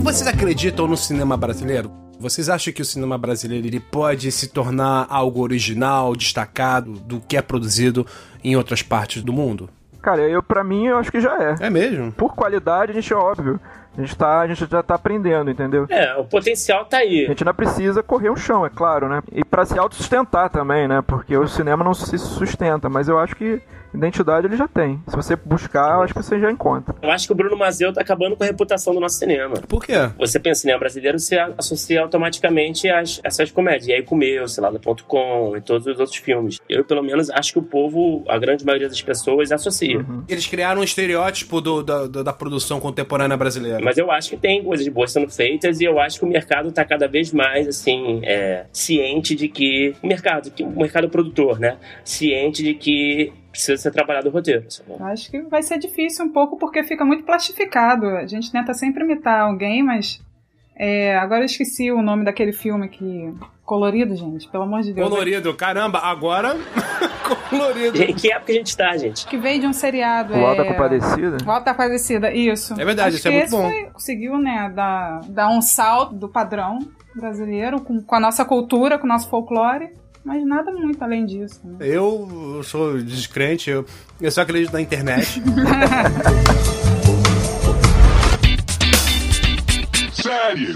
Vocês 0.04 0.28
acreditam 0.28 0.88
no 0.88 0.98
cinema 0.98 1.38
brasileiro? 1.38 1.92
Vocês 2.20 2.50
acham 2.50 2.74
que 2.74 2.82
o 2.82 2.86
cinema 2.86 3.18
brasileiro 3.18 3.66
ele 3.66 3.80
pode 3.80 4.32
se 4.32 4.48
tornar 4.48 5.08
algo 5.10 5.42
original, 5.42 6.16
destacado 6.16 6.94
do 6.94 7.20
que 7.20 7.36
é 7.36 7.42
produzido 7.42 8.06
em 8.44 8.56
outras 8.56 8.84
partes 8.84 9.24
do 9.24 9.34
mundo? 9.34 9.70
Cara, 10.02 10.22
eu 10.22 10.42
para 10.42 10.64
mim 10.64 10.88
eu 10.88 10.98
acho 10.98 11.12
que 11.12 11.22
já 11.22 11.36
é. 11.42 11.68
É 11.68 11.70
mesmo? 11.70 12.12
Por 12.12 12.36
qualidade, 12.36 12.92
a 12.92 12.96
gente 12.96 13.14
é 13.14 13.16
óbvio. 13.16 13.60
A 13.98 14.02
gente, 14.02 14.16
tá, 14.16 14.40
a 14.40 14.48
gente 14.48 14.66
já 14.70 14.82
tá 14.82 14.96
aprendendo, 14.96 15.52
entendeu? 15.52 15.86
É, 15.90 16.16
o 16.16 16.24
potencial 16.24 16.86
tá 16.86 16.98
aí. 16.98 17.26
A 17.26 17.30
gente 17.30 17.44
ainda 17.44 17.54
precisa 17.54 18.02
correr 18.02 18.30
um 18.30 18.38
chão, 18.38 18.66
é 18.66 18.70
claro, 18.70 19.10
né? 19.10 19.22
E 19.34 19.44
pra 19.44 19.66
se 19.66 19.78
autossustentar 19.78 20.50
também, 20.50 20.88
né? 20.88 21.02
Porque 21.06 21.36
o 21.36 21.48
cinema 21.48 21.84
não 21.84 21.94
se 21.94 22.18
sustenta, 22.18 22.88
mas 22.90 23.08
eu 23.10 23.20
acho 23.20 23.36
que 23.36 23.62
identidade 23.94 24.48
ele 24.48 24.56
já 24.56 24.70
tem. 24.70 25.04
Se 25.06 25.16
você 25.18 25.36
buscar, 25.36 25.96
eu 25.96 26.02
acho 26.04 26.14
que 26.14 26.24
você 26.24 26.40
já 26.40 26.50
encontra. 26.50 26.96
Eu 27.02 27.12
acho 27.12 27.28
que 27.28 27.34
o 27.34 27.36
Bruno 27.36 27.58
Mazeu 27.58 27.92
tá 27.92 28.00
acabando 28.00 28.38
com 28.38 28.44
a 28.44 28.48
reputação 28.48 28.94
do 28.94 29.02
nosso 29.02 29.18
cinema. 29.18 29.56
Por 29.68 29.84
quê? 29.84 30.10
Você 30.18 30.40
pensa 30.40 30.60
em 30.60 30.62
cinema 30.62 30.80
brasileiro, 30.80 31.20
você 31.20 31.38
associa 31.58 32.02
automaticamente 32.02 32.90
as, 32.90 33.20
essas 33.22 33.52
comédias. 33.52 33.88
E 33.88 33.92
aí 33.94 34.04
comeu, 34.04 34.48
sei 34.48 34.64
lá, 34.64 34.72
com 35.06 35.58
e 35.58 35.62
todos 35.62 35.86
os 35.88 36.00
outros 36.00 36.16
filmes. 36.18 36.60
Eu, 36.70 36.86
pelo 36.86 37.04
menos, 37.04 37.30
acho 37.30 37.52
que 37.52 37.60
o 37.60 37.64
povo, 37.64 38.24
a 38.30 38.38
grande 38.38 38.66
maioria 38.66 38.88
das 38.88 39.02
pessoas, 39.02 39.52
associa. 39.52 40.06
Eles 40.30 40.48
criaram 40.48 40.80
um 40.80 40.84
estereótipo 40.86 41.60
do- 41.60 41.84
da, 41.84 42.08
da- 42.08 42.24
da 42.24 42.32
produção 42.34 42.80
contemporânea 42.80 43.36
brasileira. 43.36 43.81
Mas 43.82 43.98
eu 43.98 44.12
acho 44.12 44.32
que 44.32 44.38
tem 44.38 44.64
coisas 44.64 44.88
boas 44.88 45.12
sendo 45.12 45.30
feitas 45.30 45.80
e 45.82 45.86
eu 45.86 46.00
acho 46.00 46.20
que 46.20 46.26
o 46.26 46.28
mercado 46.28 46.72
tá 46.72 46.86
cada 46.86 47.08
vez 47.08 47.34
mais, 47.34 47.68
assim, 47.68 48.22
é, 48.24 48.66
ciente 48.72 49.36
de 49.36 49.48
que... 49.48 49.96
O 50.02 50.08
mercado, 50.08 50.52
que, 50.52 50.64
o 50.64 50.70
mercado 50.70 51.10
produtor, 51.10 51.60
né? 51.60 51.78
Ciente 52.04 52.64
de 52.64 52.74
que 52.74 53.34
precisa 53.52 53.78
ser 53.78 53.92
trabalhado 53.92 54.30
o 54.30 54.32
roteiro. 54.32 54.66
Acho 55.02 55.30
que 55.30 55.42
vai 55.42 55.62
ser 55.62 55.78
difícil 55.78 56.26
um 56.26 56.32
pouco 56.32 56.58
porque 56.58 56.84
fica 56.84 57.04
muito 57.04 57.24
plastificado. 57.24 58.06
A 58.06 58.26
gente 58.26 58.52
tenta 58.52 58.74
sempre 58.74 59.04
imitar 59.04 59.42
alguém, 59.42 59.84
mas. 59.84 60.22
É, 60.76 61.16
agora 61.18 61.42
eu 61.42 61.46
esqueci 61.46 61.92
o 61.92 62.02
nome 62.02 62.24
daquele 62.26 62.52
filme 62.54 62.88
que. 62.90 63.34
Colorido, 63.66 64.16
gente, 64.18 64.50
pelo 64.50 64.64
amor 64.64 64.82
de 64.82 64.92
Deus. 64.92 65.08
Colorido, 65.08 65.54
caramba, 65.54 66.00
agora. 66.00 66.58
Colorido. 67.50 67.98
Que 68.16 68.32
época 68.34 68.52
a 68.52 68.56
gente 68.56 68.76
tá, 68.76 68.98
gente? 68.98 69.26
Que 69.26 69.38
veio 69.38 69.62
de 69.62 69.68
um 69.68 69.72
seriado. 69.72 70.34
O 70.34 70.46
Alta 70.46 70.64
é... 70.64 70.66
Compadecida? 70.74 71.38
O 71.46 71.50
Alta 71.52 71.72
Compadecida, 71.72 72.34
isso. 72.34 72.74
É 72.74 72.84
verdade, 72.84 73.16
Acho 73.16 73.18
isso 73.20 73.28
é 73.30 73.32
muito 73.32 73.44
esse 73.46 73.56
bom. 73.56 73.70
foi- 73.70 73.86
conseguiu, 73.94 74.38
né, 74.38 74.70
dar, 74.76 75.22
dar 75.30 75.48
um 75.50 75.62
salto 75.62 76.16
do 76.16 76.28
padrão 76.28 76.80
brasileiro 77.16 77.80
com, 77.80 78.02
com 78.02 78.16
a 78.16 78.20
nossa 78.20 78.44
cultura, 78.44 78.98
com 79.00 79.06
o 79.06 79.10
nosso 79.10 79.30
folclore. 79.30 79.90
Mas 80.24 80.46
nada 80.46 80.72
muito 80.72 81.02
além 81.02 81.26
disso. 81.26 81.62
né? 81.64 81.78
Eu 81.80 82.62
sou 82.64 82.98
descrente, 83.02 83.70
eu, 83.70 83.86
eu 84.20 84.30
só 84.30 84.42
acredito 84.42 84.74
na 84.74 84.82
internet. 84.82 85.42
Séries. 90.52 90.76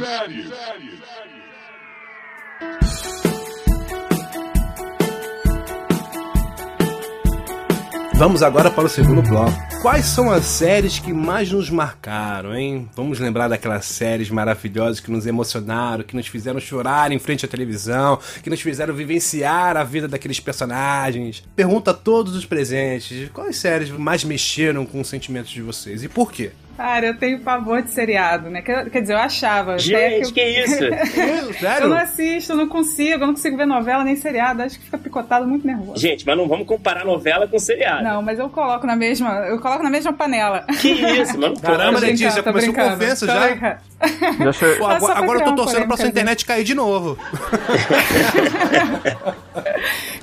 Vamos 8.14 8.42
agora 8.42 8.72
para 8.72 8.86
o 8.86 8.90
segundo 8.90 9.22
bloco. 9.22 9.52
Quais 9.82 10.06
são 10.06 10.32
as 10.32 10.46
séries 10.46 10.98
que 10.98 11.12
mais 11.12 11.52
nos 11.52 11.70
marcaram, 11.70 12.56
hein? 12.56 12.90
Vamos 12.96 13.20
lembrar 13.20 13.50
daquelas 13.50 13.86
séries 13.86 14.30
maravilhosas 14.30 15.02
que 15.02 15.12
nos 15.12 15.28
emocionaram, 15.28 16.06
que 16.06 16.16
nos 16.16 16.28
fizeram 16.28 16.62
chorar 16.62 17.12
em 17.12 17.20
frente 17.20 17.44
à 17.44 17.48
televisão, 17.48 18.18
que 18.42 18.50
nos 18.50 18.62
fizeram 18.62 18.94
vivenciar 18.94 19.76
a 19.76 19.84
vida 19.84 20.08
daqueles 20.08 20.40
personagens. 20.40 21.44
Pergunta 21.54 21.92
a 21.92 21.94
todos 21.94 22.34
os 22.34 22.46
presentes: 22.46 23.30
quais 23.34 23.58
séries 23.58 23.90
mais 23.90 24.24
mexeram 24.24 24.86
com 24.86 25.02
os 25.02 25.10
sentimentos 25.10 25.52
de 25.52 25.62
vocês 25.62 26.02
e 26.02 26.08
por 26.08 26.32
quê? 26.32 26.52
Cara, 26.78 27.06
eu 27.06 27.18
tenho 27.18 27.40
pavor 27.40 27.82
de 27.82 27.90
seriado, 27.92 28.50
né? 28.50 28.62
Quer, 28.62 28.90
quer 28.90 29.02
dizer, 29.02 29.14
eu 29.14 29.18
achava. 29.20 29.72
até 29.76 29.80
Gente, 29.80 30.24
eu- 30.28 30.34
que 30.34 30.42
isso? 30.44 30.84
Eu 31.82 31.90
não 31.90 31.98
assisto, 31.98 32.52
eu 32.52 32.58
não 32.58 32.68
consigo, 32.68 33.14
eu 33.24 33.28
não 33.28 33.34
consigo 33.34 33.56
ver 33.56 33.66
novela 33.66 34.04
nem 34.04 34.16
seriado. 34.16 34.62
Acho 34.62 34.78
que 34.78 34.86
fica 34.86 34.98
picotado 34.98 35.48
muito 35.48 35.66
nervoso. 35.66 36.00
Gente, 36.00 36.26
mas 36.26 36.36
não 36.38 36.48
vamos 36.48 36.68
comparar 36.68 37.06
novela 37.06 37.48
com 37.48 37.58
seriado. 37.58 38.04
Não, 38.04 38.22
mas 38.22 38.38
eu 38.40 38.50
coloco 38.50 38.86
na 38.86 38.96
mesma. 38.96 39.30
Eu 39.48 39.60
coloco 39.60 39.84
na 39.84 39.90
mesma 39.90 40.12
panela. 40.14 40.66
Que 40.82 40.90
isso, 40.92 41.40
mano? 41.40 41.56
Caramba, 41.62 42.00
Letícia, 42.00 42.44
começou 42.44 42.74
com 42.74 42.82
ofensa 42.94 43.26
já? 43.26 43.56
Já 43.56 44.52
che- 44.52 44.76
Pô, 44.78 44.88
agora, 44.88 45.14
agora 45.20 45.40
eu 45.40 45.46
tô 45.46 45.56
torcendo 45.56 45.88
pra 45.88 45.98
sua 45.98 46.08
internet 46.08 46.46
cair 46.46 46.64
de 46.64 46.74
novo. 46.76 47.18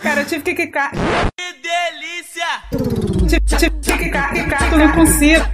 Cara, 0.02 0.20
eu 0.20 0.26
tive 0.26 0.42
que 0.42 0.54
clicar. 0.54 0.92
Que 1.52 1.58
delícia! 1.60 2.46
Eu 4.72 4.78
não 4.78 4.92
consigo. 4.92 5.44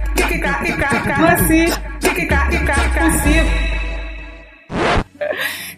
Não 1.19 1.27
assisto. 1.27 1.81
Consigo. 2.99 3.49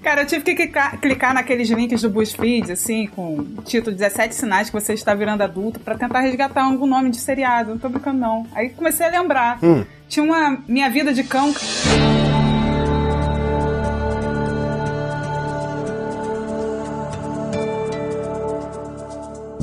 Cara, 0.04 0.22
eu 0.22 0.26
tive 0.28 0.44
que 0.44 0.56
clicar, 0.56 1.00
clicar 1.00 1.34
naqueles 1.34 1.70
links 1.70 2.02
do 2.02 2.10
BuzzFeed, 2.10 2.72
assim, 2.72 3.08
com 3.08 3.44
título 3.66 3.96
17 3.96 4.36
sinais 4.36 4.70
que 4.70 4.74
você 4.74 4.94
está 4.94 5.14
virando 5.16 5.42
adulto, 5.42 5.80
pra 5.80 5.96
tentar 5.96 6.20
resgatar 6.22 6.64
algum 6.64 6.86
nome 6.86 7.10
de 7.10 7.18
seriado. 7.18 7.72
Não 7.72 7.78
tô 7.80 7.90
brincando, 7.90 8.20
não. 8.20 8.46
Aí 8.54 8.70
comecei 8.70 9.06
a 9.06 9.10
lembrar. 9.10 9.60
Hum. 9.64 9.84
Tinha 10.08 10.24
uma 10.24 10.62
Minha 10.68 10.90
Vida 10.90 11.14
de 11.14 11.24
Cão. 11.24 11.54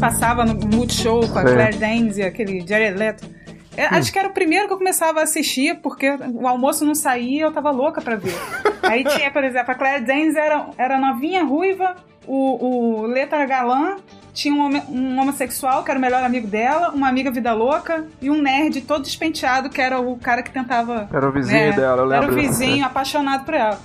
Passava 0.00 0.44
no 0.44 0.54
Multishow 0.54 1.26
com 1.28 1.38
a. 1.38 1.42
Claire 1.42 1.76
Danes 1.76 2.16
e 2.18 2.22
aquele 2.22 2.64
Jared 2.66 2.96
Leto. 2.98 3.28
É, 3.76 3.86
Acho 3.86 4.12
que 4.12 4.18
era 4.18 4.28
o 4.28 4.32
primeiro 4.32 4.66
que 4.66 4.72
eu 4.72 4.78
começava 4.78 5.20
a 5.20 5.22
assistir, 5.22 5.76
porque 5.80 6.10
o 6.34 6.48
almoço 6.48 6.84
não 6.84 6.94
saía 6.96 7.38
e 7.38 7.40
eu 7.40 7.52
tava 7.52 7.70
louca 7.70 8.00
pra 8.00 8.16
ver. 8.16 8.34
Aí 8.82 9.04
tinha, 9.04 9.30
por 9.30 9.44
exemplo, 9.44 9.70
a 9.70 9.74
Claire 9.74 10.04
Danes 10.04 10.34
era, 10.34 10.66
era 10.76 10.98
novinha, 10.98 11.44
ruiva, 11.44 11.94
o, 12.26 13.02
o 13.02 13.06
Letra 13.06 13.46
Galã 13.46 13.96
tinha 14.34 14.52
um, 14.54 14.60
homo- 14.66 14.84
um 14.90 15.20
homossexual, 15.20 15.82
que 15.84 15.90
era 15.90 15.98
o 15.98 16.02
melhor 16.02 16.22
amigo 16.24 16.46
dela, 16.46 16.90
uma 16.90 17.08
amiga 17.08 17.30
vida 17.30 17.52
louca, 17.52 18.04
e 18.20 18.30
um 18.30 18.40
nerd 18.40 18.80
todo 18.82 19.02
despenteado, 19.02 19.68
que 19.70 19.80
era 19.80 20.00
o 20.00 20.16
cara 20.16 20.42
que 20.42 20.50
tentava... 20.50 21.08
Era 21.12 21.28
o 21.28 21.32
vizinho 21.32 21.74
dela, 21.74 22.02
eu 22.02 22.12
Era 22.12 22.26
o 22.26 22.30
lembro 22.30 22.34
vizinho, 22.36 22.84
apaixonado 22.84 23.44
por 23.44 23.54
ela. 23.54 23.78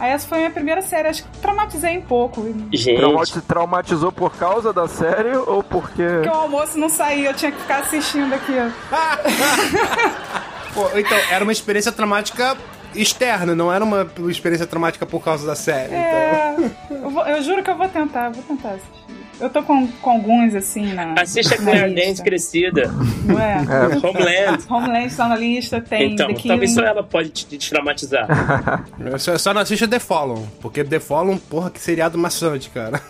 Aí 0.00 0.10
essa 0.12 0.26
foi 0.26 0.38
a 0.38 0.40
minha 0.40 0.50
primeira 0.50 0.80
série, 0.80 1.08
acho 1.08 1.22
que 1.22 1.38
traumatizei 1.38 1.98
um 1.98 2.02
pouco. 2.02 2.42
Gente, 2.72 2.96
Traumati- 2.96 3.40
traumatizou 3.42 4.10
por 4.10 4.34
causa 4.34 4.72
da 4.72 4.88
série 4.88 5.36
ou 5.36 5.62
porque. 5.62 6.02
Porque 6.02 6.28
o 6.28 6.32
almoço 6.32 6.78
não 6.78 6.88
saía, 6.88 7.28
eu 7.30 7.34
tinha 7.34 7.52
que 7.52 7.60
ficar 7.60 7.80
assistindo 7.80 8.32
aqui. 8.34 8.52
ó. 8.58 8.70
Pô, 10.72 10.88
então, 10.98 11.18
era 11.30 11.42
uma 11.44 11.52
experiência 11.52 11.92
traumática 11.92 12.56
externa, 12.94 13.54
não 13.54 13.72
era 13.72 13.84
uma 13.84 14.08
experiência 14.28 14.66
traumática 14.66 15.04
por 15.04 15.22
causa 15.22 15.46
da 15.46 15.54
série. 15.54 15.92
É, 15.94 16.56
eu, 16.90 17.10
vou- 17.10 17.26
eu 17.26 17.42
juro 17.42 17.62
que 17.62 17.70
eu 17.70 17.76
vou 17.76 17.88
tentar, 17.88 18.30
vou 18.30 18.42
tentar 18.42 18.70
assistir. 18.70 19.09
Eu 19.40 19.48
tô 19.48 19.62
com, 19.62 19.86
com 19.86 20.10
alguns 20.10 20.54
assim 20.54 20.92
na. 20.92 21.14
Assiste 21.20 21.54
a 21.54 21.60
na 21.60 21.72
Claire 21.72 22.22
crescida. 22.22 22.90
Não 23.24 23.38
é? 23.38 23.56
Homeland. 24.02 24.64
Homeland 24.68 25.16
tá 25.16 25.28
na 25.28 25.36
lista, 25.36 25.80
tem 25.80 26.12
Então, 26.12 26.34
The 26.34 26.48
talvez 26.48 26.74
só 26.74 26.82
ela 26.82 27.02
pode 27.02 27.30
te, 27.30 27.46
te 27.46 27.70
traumatizar. 27.70 28.28
Só, 29.18 29.36
só 29.38 29.54
não 29.54 29.62
assista 29.62 29.88
The 29.88 29.98
Fallen, 29.98 30.46
porque 30.60 30.84
The 30.84 31.00
Fallen, 31.00 31.38
porra, 31.38 31.70
que 31.70 31.80
seriado 31.80 32.18
maçante, 32.18 32.68
cara. 32.70 33.00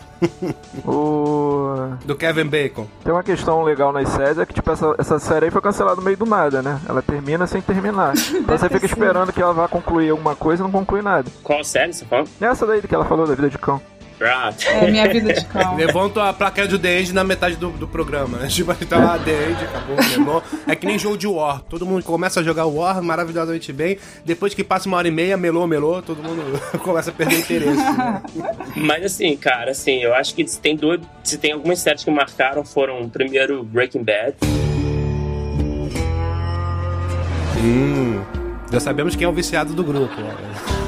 O... 0.85 1.95
Do 2.05 2.15
Kevin 2.15 2.47
Bacon. 2.47 2.87
Tem 3.03 3.13
uma 3.13 3.23
questão 3.23 3.63
legal 3.63 3.93
nas 3.93 4.09
séries, 4.09 4.39
é 4.39 4.47
que 4.47 4.55
tipo, 4.55 4.71
essa, 4.71 4.95
essa 4.99 5.19
série 5.19 5.47
aí 5.47 5.51
foi 5.51 5.61
cancelada 5.61 5.97
no 5.97 6.03
meio 6.03 6.17
do 6.17 6.27
nada, 6.27 6.63
né? 6.63 6.81
Ela 6.89 7.03
termina 7.03 7.47
sem 7.47 7.61
terminar. 7.61 8.15
Então 8.17 8.57
você 8.57 8.69
fica 8.69 8.87
esperando 8.87 9.33
que 9.33 9.43
ela 9.43 9.53
vá 9.53 9.69
concluir 9.69 10.11
alguma 10.11 10.37
coisa 10.37 10.63
e 10.63 10.65
não 10.65 10.71
conclui 10.71 11.03
nada. 11.03 11.31
Qual 11.43 11.63
série 11.65 11.93
você 11.93 12.05
fala? 12.05 12.25
Essa 12.41 12.67
daí 12.67 12.81
que 12.81 12.95
ela 12.95 13.05
falou 13.05 13.27
da 13.27 13.35
vida 13.35 13.51
de 13.51 13.59
cão. 13.59 13.81
É 14.67 14.91
minha 14.91 15.09
vida 15.09 15.33
de 15.33 15.45
cão. 15.47 15.77
Levanto 15.77 16.21
a 16.21 16.33
placa 16.33 16.69
de 16.69 16.79
The 16.79 17.01
End 17.01 17.13
na 17.15 17.25
metade 17.25 17.57
do, 17.57 17.71
do 17.71 17.89
programa, 17.89 18.39
né? 18.39 18.49
Tipo, 18.61 18.75
tá 18.85 18.99
lá, 18.99 19.19
The 19.19 19.31
End, 19.31 19.65
acabou, 19.65 19.97
lembrou. 20.17 20.43
É 20.67 20.77
que 20.77 20.87
nem 20.87 20.99
jogo 20.99 21.17
de 21.17 21.27
War. 21.27 21.63
Todo 21.63 21.87
mundo 21.87 22.05
começa 22.05 22.41
a 22.41 22.43
jogar 22.43 22.67
War 22.67 23.03
maravilhosamente 23.03 23.73
bem. 23.73 23.99
Depois 24.25 24.53
que 24.53 24.63
passa 24.63 24.87
uma 24.89 24.99
hora 24.99 25.09
e 25.09 25.11
meia, 25.11 25.37
melou, 25.37 25.67
melou, 25.67 26.03
todo 26.03 26.23
mundo 26.23 26.61
começa 26.85 27.11
a 27.11 27.13
perder 27.13 27.39
interesse. 27.41 27.77
né? 27.77 28.23
Mas 28.77 29.05
assim, 29.05 29.37
cara, 29.37 29.71
assim, 29.71 30.03
eu 30.03 30.15
acho 30.15 30.35
que 30.35 30.47
se 30.47 30.61
tem 30.61 30.77
dois. 30.77 31.01
Se 31.25 31.39
tem 31.39 31.53
algumas 31.53 31.79
séries 31.79 32.05
que 32.05 32.11
marcaram, 32.11 32.65
foram 32.65 33.09
primeiro 33.09 33.63
Breaking 33.63 34.03
Bad. 34.03 34.37
Já 38.71 38.79
sabemos 38.81 39.17
quem 39.17 39.25
é 39.25 39.29
o 39.29 39.33
viciado 39.33 39.73
do 39.75 39.83
grupo. 39.83 40.15
né? 40.21 40.35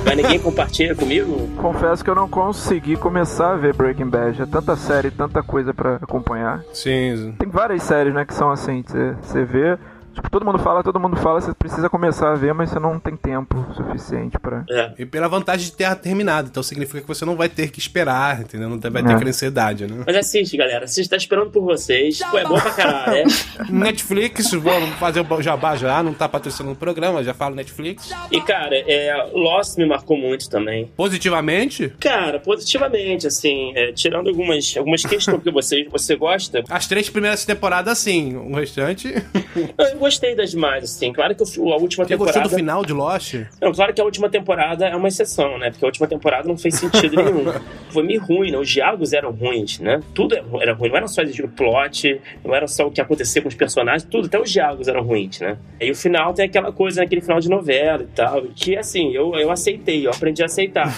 Mas 0.04 0.16
ninguém 0.16 0.38
compartilha 0.38 0.94
comigo? 0.94 1.48
Confesso 1.56 2.02
que 2.04 2.10
eu 2.10 2.14
não 2.14 2.28
consegui 2.28 2.96
começar 2.96 3.52
a 3.52 3.56
ver 3.56 3.74
Breaking 3.74 4.08
Bad. 4.08 4.42
É 4.42 4.46
tanta 4.46 4.76
série, 4.76 5.10
tanta 5.10 5.42
coisa 5.42 5.72
pra 5.74 5.96
acompanhar. 5.96 6.60
Sim. 6.72 7.34
Tem 7.38 7.48
várias 7.48 7.82
séries, 7.82 8.14
né, 8.14 8.24
que 8.24 8.34
são 8.34 8.50
assim, 8.50 8.82
você- 8.86 9.14
você 9.20 9.44
vê, 9.44 9.78
tipo, 10.12 10.30
todo 10.30 10.44
mundo 10.44 10.58
fala, 10.58 10.82
todo 10.82 10.98
mundo 11.00 11.16
fala, 11.16 11.40
você 11.40 11.52
precisa 11.54 11.88
começar 11.88 12.32
a 12.32 12.34
ver, 12.34 12.52
mas 12.54 12.70
você 12.70 12.78
não 12.78 12.98
tem 12.98 13.16
tempo 13.16 13.66
suficiente 13.74 14.38
pra... 14.38 14.64
É. 14.70 14.92
E 14.98 15.06
pela 15.06 15.28
vantagem 15.28 15.66
de 15.66 15.72
ter 15.72 15.94
terminado. 15.96 16.48
Então 16.48 16.62
significa 16.62 17.00
que 17.00 17.08
você 17.08 17.24
não 17.24 17.36
vai 17.36 17.48
ter 17.48 17.70
que 17.70 17.78
esperar, 17.78 18.40
entendeu? 18.40 18.68
Não 18.68 18.78
vai 18.78 19.02
ter 19.02 19.10
É. 19.10 19.14
aquela 19.14 19.30
ansiedade, 19.30 19.86
né? 19.86 20.04
Mas 20.06 20.16
assiste, 20.16 20.56
galera. 20.56 20.84
Assiste, 20.84 21.10
tá 21.10 21.16
esperando 21.16 21.50
por 21.50 21.62
vocês. 21.62 22.18
Pô, 22.30 22.38
é 22.38 22.44
bom 22.44 22.58
pra 22.60 22.70
caralho, 22.72 23.16
é? 23.16 23.24
Netflix, 23.70 24.50
vamos 24.52 24.90
fazer 24.98 25.20
o 25.20 25.42
jabá 25.42 25.76
já, 25.76 26.02
não 26.02 26.12
tá 26.12 26.28
patrocinando 26.28 26.74
o 26.74 26.76
programa, 26.76 27.22
já 27.24 27.34
falo 27.34 27.54
Netflix. 27.54 28.10
E, 28.30 28.40
cara, 28.40 28.76
é, 28.76 29.30
Lost 29.32 29.76
me 29.78 29.86
marcou 29.86 30.16
muito 30.16 30.48
também. 30.48 30.90
Positivamente, 30.96 31.92
Cara, 32.00 32.38
positivamente, 32.38 33.26
assim, 33.26 33.72
é, 33.76 33.92
tirando 33.92 34.28
algumas, 34.28 34.74
algumas 34.76 35.04
questões 35.04 35.42
que 35.42 35.50
você, 35.50 35.84
você 35.84 36.16
gosta, 36.16 36.62
as 36.68 36.86
três 36.86 37.08
primeiras 37.08 37.44
temporadas, 37.44 37.98
sim. 37.98 38.36
O 38.36 38.54
restante. 38.54 39.12
gostei 40.02 40.34
das 40.34 40.50
demais, 40.50 40.84
assim. 40.84 41.12
Claro 41.12 41.34
que 41.34 41.42
a 41.42 41.46
última 41.76 42.04
Você 42.04 42.08
temporada. 42.10 42.38
gostou 42.38 42.42
do 42.42 42.48
final 42.50 42.84
de 42.84 42.92
Lost? 42.92 43.34
Não, 43.60 43.72
claro 43.72 43.94
que 43.94 44.00
a 44.00 44.04
última 44.04 44.28
temporada 44.28 44.86
é 44.86 44.96
uma 44.96 45.08
exceção, 45.08 45.58
né? 45.58 45.70
Porque 45.70 45.84
a 45.84 45.88
última 45.88 46.06
temporada 46.06 46.46
não 46.46 46.58
fez 46.58 46.74
sentido 46.74 47.16
nenhum. 47.16 47.44
Foi 47.90 48.02
meio 48.02 48.20
ruim, 48.22 48.50
né? 48.50 48.58
Os 48.58 48.68
diálogos 48.68 49.12
eram 49.12 49.30
ruins, 49.30 49.78
né? 49.78 50.00
Tudo 50.14 50.34
era 50.60 50.72
ruim. 50.74 50.88
Não 50.88 50.96
era 50.96 51.08
só 51.08 51.22
o 51.22 51.48
plot, 51.48 52.20
não 52.44 52.54
era 52.54 52.66
só 52.66 52.86
o 52.86 52.90
que 52.90 53.00
acontecia 53.00 53.40
com 53.40 53.48
os 53.48 53.54
personagens, 53.54 54.02
tudo, 54.04 54.26
até 54.26 54.38
os 54.40 54.50
diálogos 54.50 54.88
eram 54.88 55.02
ruins, 55.02 55.40
né? 55.40 55.56
E 55.80 55.90
o 55.90 55.94
final 55.94 56.34
tem 56.34 56.44
aquela 56.44 56.72
coisa, 56.72 57.00
né? 57.00 57.06
aquele 57.06 57.20
final 57.20 57.40
de 57.40 57.48
novela 57.48 58.02
e 58.02 58.06
tal, 58.06 58.42
que 58.54 58.76
assim, 58.76 59.12
eu, 59.12 59.34
eu 59.34 59.50
aceitei, 59.50 60.06
eu 60.06 60.10
aprendi 60.10 60.42
a 60.42 60.46
aceitar. 60.46 60.92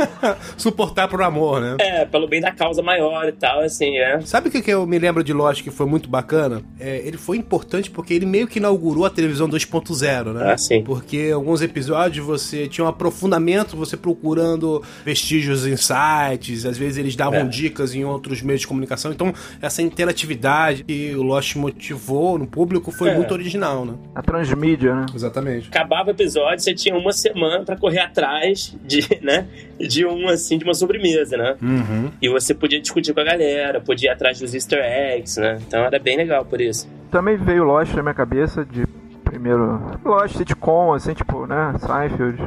Suportar 0.56 1.08
por 1.08 1.22
amor, 1.22 1.60
né? 1.60 1.76
É, 1.78 2.04
pelo 2.04 2.26
bem 2.26 2.40
da 2.40 2.52
causa 2.52 2.82
maior 2.82 3.28
e 3.28 3.32
tal, 3.32 3.60
assim, 3.60 3.98
é. 3.98 4.20
Sabe 4.22 4.48
o 4.48 4.50
que, 4.50 4.62
que 4.62 4.70
eu 4.70 4.86
me 4.86 4.98
lembro 4.98 5.22
de 5.22 5.32
Lost 5.32 5.62
que 5.62 5.70
foi 5.70 5.86
muito 5.86 6.08
bacana? 6.08 6.62
É, 6.78 6.98
ele 7.04 7.16
foi 7.16 7.36
importante 7.36 7.90
porque 7.90 8.14
ele 8.14 8.26
meio 8.26 8.45
que 8.46 8.58
inaugurou 8.58 9.04
a 9.04 9.10
televisão 9.10 9.48
2.0, 9.48 10.32
né? 10.32 10.52
Ah, 10.52 10.58
sim. 10.58 10.82
Porque 10.82 11.30
alguns 11.34 11.62
episódios 11.62 12.24
você 12.24 12.66
tinha 12.68 12.84
um 12.84 12.88
aprofundamento, 12.88 13.76
você 13.76 13.96
procurando 13.96 14.82
vestígios 15.04 15.66
em 15.66 15.76
sites, 15.76 16.64
às 16.66 16.76
vezes 16.78 16.98
eles 16.98 17.16
davam 17.16 17.40
É. 17.40 17.44
dicas 17.44 17.94
em 17.94 18.04
outros 18.04 18.42
meios 18.42 18.60
de 18.62 18.66
comunicação. 18.66 19.10
Então, 19.12 19.32
essa 19.60 19.82
interatividade 19.82 20.84
que 20.84 21.14
o 21.14 21.22
Lost 21.22 21.56
motivou 21.56 22.38
no 22.38 22.46
público 22.46 22.90
foi 22.90 23.10
É. 23.10 23.14
muito 23.14 23.32
original, 23.32 23.84
né? 23.84 23.94
A 24.14 24.22
transmídia, 24.22 24.94
né? 24.94 25.06
Exatamente. 25.14 25.68
Acabava 25.68 26.08
o 26.08 26.12
episódio, 26.12 26.60
você 26.60 26.74
tinha 26.74 26.96
uma 26.96 27.12
semana 27.12 27.64
pra 27.64 27.76
correr 27.76 28.00
atrás 28.00 28.74
de, 28.84 29.00
né, 29.22 29.46
de 29.78 30.04
um, 30.06 30.28
assim, 30.28 30.58
de 30.58 30.64
uma 30.64 30.74
sobremesa, 30.74 31.36
né? 31.36 31.56
Uhum. 31.62 32.10
E 32.20 32.28
você 32.28 32.54
podia 32.54 32.80
discutir 32.80 33.12
com 33.12 33.20
a 33.20 33.24
galera, 33.24 33.80
podia 33.80 34.10
ir 34.10 34.12
atrás 34.12 34.38
dos 34.38 34.54
easter 34.54 34.78
eggs, 34.82 35.38
né? 35.40 35.58
Então 35.66 35.80
era 35.84 35.98
bem 35.98 36.16
legal 36.16 36.44
por 36.44 36.60
isso. 36.60 36.88
Também 37.10 37.36
veio 37.36 37.62
Lost 37.62 37.94
na 37.94 38.02
minha 38.02 38.14
cabeça 38.14 38.35
de 38.64 38.86
primeiro... 39.24 39.80
Lost, 40.04 40.36
sitcom, 40.36 40.92
assim, 40.94 41.14
tipo, 41.14 41.46
né? 41.46 41.74
Seinfeld, 41.78 42.42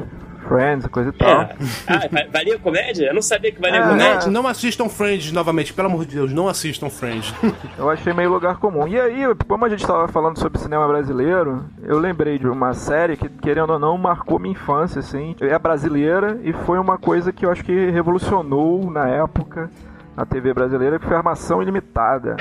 Friends, 0.47 0.87
coisa 0.87 1.09
e 1.09 1.13
tal. 1.13 1.29
É. 1.41 1.55
Ah, 1.87 1.99
va- 2.11 2.25
valia 2.33 2.57
comédia? 2.57 3.07
Eu 3.07 3.13
não 3.13 3.21
sabia 3.21 3.51
que 3.51 3.61
valia 3.61 3.83
Ah, 3.83 3.89
comédia. 3.89 4.25
Não, 4.31 4.41
não 4.43 4.47
assistam 4.49 4.89
Friends 4.89 5.31
novamente, 5.31 5.73
pelo 5.73 5.87
amor 5.89 6.05
de 6.05 6.15
Deus, 6.15 6.33
não 6.33 6.47
assistam 6.47 6.89
Friends. 6.89 7.31
Eu 7.77 7.89
achei 7.89 8.13
meio 8.13 8.31
lugar 8.31 8.57
comum. 8.57 8.87
E 8.87 8.99
aí, 8.99 9.23
como 9.47 9.65
a 9.65 9.69
gente 9.69 9.81
estava 9.81 10.07
falando 10.07 10.39
sobre 10.39 10.57
cinema 10.59 10.87
brasileiro, 10.87 11.65
eu 11.83 11.99
lembrei 11.99 12.39
de 12.39 12.47
uma 12.47 12.73
série 12.73 13.15
que, 13.15 13.29
querendo 13.29 13.73
ou 13.73 13.79
não, 13.79 13.97
marcou 13.97 14.39
minha 14.39 14.53
infância, 14.53 14.99
assim. 14.99 15.35
É 15.41 15.59
brasileira 15.59 16.39
e 16.43 16.51
foi 16.51 16.79
uma 16.79 16.97
coisa 16.97 17.31
que 17.31 17.45
eu 17.45 17.51
acho 17.51 17.63
que 17.63 17.91
revolucionou 17.91 18.89
na 18.89 19.07
época 19.07 19.69
a 20.17 20.25
TV 20.25 20.53
brasileira, 20.53 20.97
que 20.97 21.05
foi 21.05 21.15
Armação 21.15 21.61
Ilimitada. 21.61 22.35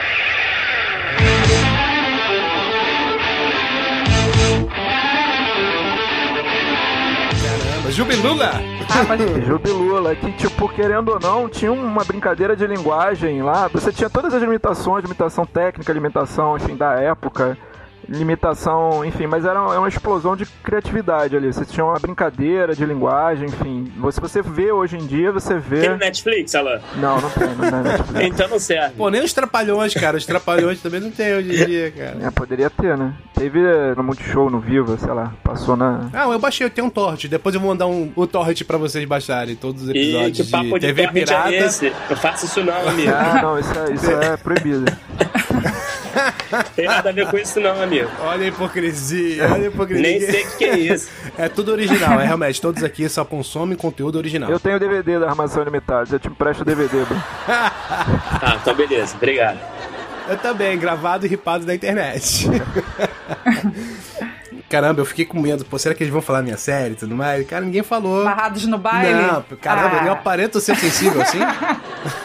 Jubilula! 7.98 8.52
Ah, 8.88 9.04
mas 9.08 9.20
Jubilula, 9.44 10.14
que 10.14 10.30
tipo, 10.30 10.68
querendo 10.68 11.08
ou 11.08 11.18
não, 11.18 11.48
tinha 11.48 11.72
uma 11.72 12.04
brincadeira 12.04 12.54
de 12.54 12.64
linguagem 12.64 13.42
lá. 13.42 13.66
Você 13.66 13.92
tinha 13.92 14.08
todas 14.08 14.32
as 14.32 14.40
limitações, 14.40 15.02
limitação 15.02 15.44
técnica, 15.44 15.92
limitação, 15.92 16.56
enfim, 16.56 16.76
da 16.76 16.92
época. 16.92 17.58
Limitação, 18.08 19.04
enfim, 19.04 19.26
mas 19.26 19.44
era 19.44 19.60
uma, 19.62 19.74
é 19.74 19.78
uma 19.78 19.88
explosão 19.88 20.34
de 20.36 20.46
criatividade 20.62 21.36
ali. 21.36 21.52
Você 21.52 21.64
tinha 21.64 21.84
uma 21.84 21.98
brincadeira 21.98 22.74
de 22.74 22.84
linguagem, 22.84 23.46
enfim. 23.48 23.92
Se 24.10 24.20
você 24.20 24.40
vê 24.42 24.72
hoje 24.72 24.96
em 24.96 25.06
dia, 25.06 25.30
você 25.32 25.60
Tem 25.60 25.90
no 25.90 25.96
vê. 25.98 26.04
Netflix, 26.04 26.54
Alan? 26.54 26.80
Não, 26.96 27.20
não 27.20 27.30
tem, 27.30 27.48
não 27.54 27.64
é 27.66 27.82
Netflix. 27.82 28.28
Então 28.38 28.48
não 28.48 28.58
serve. 28.58 28.94
Pô, 28.96 29.08
nem 29.10 29.22
os 29.24 29.32
trapalhões, 29.32 29.94
cara. 29.94 30.16
Os 30.16 30.26
trapalhões 30.26 30.80
também 30.80 31.00
não 31.00 31.10
tem 31.10 31.34
hoje 31.34 31.50
em 31.62 31.66
dia, 31.66 31.90
cara. 31.90 32.16
É, 32.22 32.30
poderia 32.30 32.70
ter, 32.70 32.96
né? 32.96 33.14
Teve 33.34 33.60
eh, 33.60 33.94
no 33.96 34.02
Multishow, 34.02 34.50
no 34.50 34.60
Viva, 34.60 34.96
sei 34.98 35.12
lá, 35.12 35.32
passou 35.44 35.76
na. 35.76 36.08
Ah, 36.12 36.24
eu 36.28 36.38
baixei, 36.38 36.66
eu 36.66 36.70
tenho 36.70 36.86
um 36.86 36.90
torrent. 36.90 37.26
Depois 37.26 37.54
eu 37.54 37.60
vou 37.60 37.70
mandar 37.70 37.86
um, 37.86 38.12
o 38.16 38.26
torrent 38.26 38.62
pra 38.64 38.76
vocês 38.78 39.04
baixarem 39.04 39.54
todos 39.54 39.82
os 39.82 39.88
episódios 39.88 40.46
que 40.46 40.50
papo 40.50 40.78
de 40.78 40.86
de 40.86 40.94
TV 40.94 41.02
torrent 41.02 41.12
Pirata. 41.14 41.50
é 41.54 41.58
esse? 41.58 41.92
Não 42.10 42.16
faça 42.16 42.46
isso 42.46 42.62
não, 42.64 42.88
amigo. 42.88 43.12
Ah, 43.12 43.40
não, 43.42 43.58
isso 43.58 43.72
é, 43.78 43.92
isso 43.92 44.10
é 44.10 44.36
proibido. 44.36 44.84
Tem 46.74 46.86
nada 46.86 47.10
a 47.10 47.12
ver 47.12 47.28
com 47.28 47.38
isso 47.38 47.60
não, 47.60 47.82
amigo. 47.82 48.10
Olha 48.20 48.44
a 48.44 48.48
hipocrisia, 48.48 49.44
olha 49.52 49.64
a 49.64 49.68
hipocrisia. 49.68 50.02
Nem 50.02 50.20
sei 50.20 50.44
o 50.44 50.50
que 50.50 50.56
que 50.56 50.64
é 50.64 50.78
isso. 50.78 51.10
É 51.36 51.48
tudo 51.48 51.72
original, 51.72 52.20
é 52.20 52.24
realmente. 52.24 52.60
Todos 52.60 52.82
aqui 52.82 53.08
só 53.08 53.24
consomem 53.24 53.76
conteúdo 53.76 54.16
original. 54.16 54.50
Eu 54.50 54.60
tenho 54.60 54.78
DVD 54.78 55.18
da 55.18 55.28
Armação 55.28 55.62
Ilimitada, 55.62 56.08
eu 56.10 56.18
te 56.18 56.28
empresto 56.28 56.62
o 56.62 56.64
DVD, 56.66 57.04
bro. 57.04 57.16
Ah, 58.40 58.56
então 58.60 58.74
beleza, 58.74 59.16
obrigado. 59.16 59.58
Eu 60.28 60.36
também, 60.36 60.78
gravado 60.78 61.26
e 61.26 61.28
ripado 61.28 61.64
da 61.64 61.74
internet. 61.74 62.46
Caramba, 64.68 65.00
eu 65.00 65.06
fiquei 65.06 65.24
com 65.24 65.40
medo. 65.40 65.64
Pô, 65.64 65.78
será 65.78 65.94
que 65.94 66.02
eles 66.02 66.12
vão 66.12 66.20
falar 66.20 66.42
minha 66.42 66.58
série 66.58 66.92
e 66.92 66.96
tudo 66.96 67.16
mais? 67.16 67.46
Cara, 67.46 67.64
ninguém 67.64 67.82
falou. 67.82 68.24
barrados 68.24 68.66
no 68.66 68.76
baile? 68.76 69.14
Não, 69.14 69.42
caramba, 69.60 70.00
Ah, 70.02 70.06
eu 70.06 70.12
aparento 70.12 70.60
ser 70.60 70.76
sensível 70.76 71.22
assim? 71.22 71.38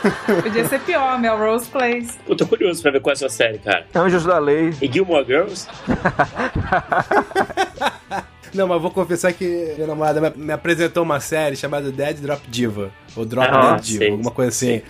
Podia 0.44 0.68
ser 0.68 0.80
pior, 0.82 1.18
Melrose 1.20 1.70
Place. 1.70 2.18
Eu 2.28 2.36
tô 2.36 2.46
curioso 2.46 2.82
pra 2.82 2.92
ver 2.92 3.00
qual 3.02 3.12
é 3.12 3.16
a 3.16 3.18
sua 3.18 3.30
série, 3.30 3.60
cara. 3.60 3.86
Anjos 3.96 4.26
da 4.26 4.38
Lei. 4.40 4.74
E 4.82 4.92
Gilmore 4.92 5.26
Girls? 5.26 5.68
Não, 8.54 8.68
mas 8.68 8.80
vou 8.80 8.92
confessar 8.92 9.34
que 9.34 9.74
minha 9.76 9.88
namorada 9.88 10.32
me, 10.36 10.54
apresentou 10.54 11.02
uma 11.02 11.20
série 11.20 11.56
chamada 11.56 11.92
Dead 11.92 12.18
Drop 12.18 12.42
Diva. 12.48 12.92
Ou 13.16 13.26
Drop 13.26 13.48
Ah, 13.52 13.72
Dead 13.72 13.82
Diva, 13.82 13.98
sei, 14.00 14.12
alguma 14.12 14.30
coisa 14.32 14.50
assim. 14.50 14.82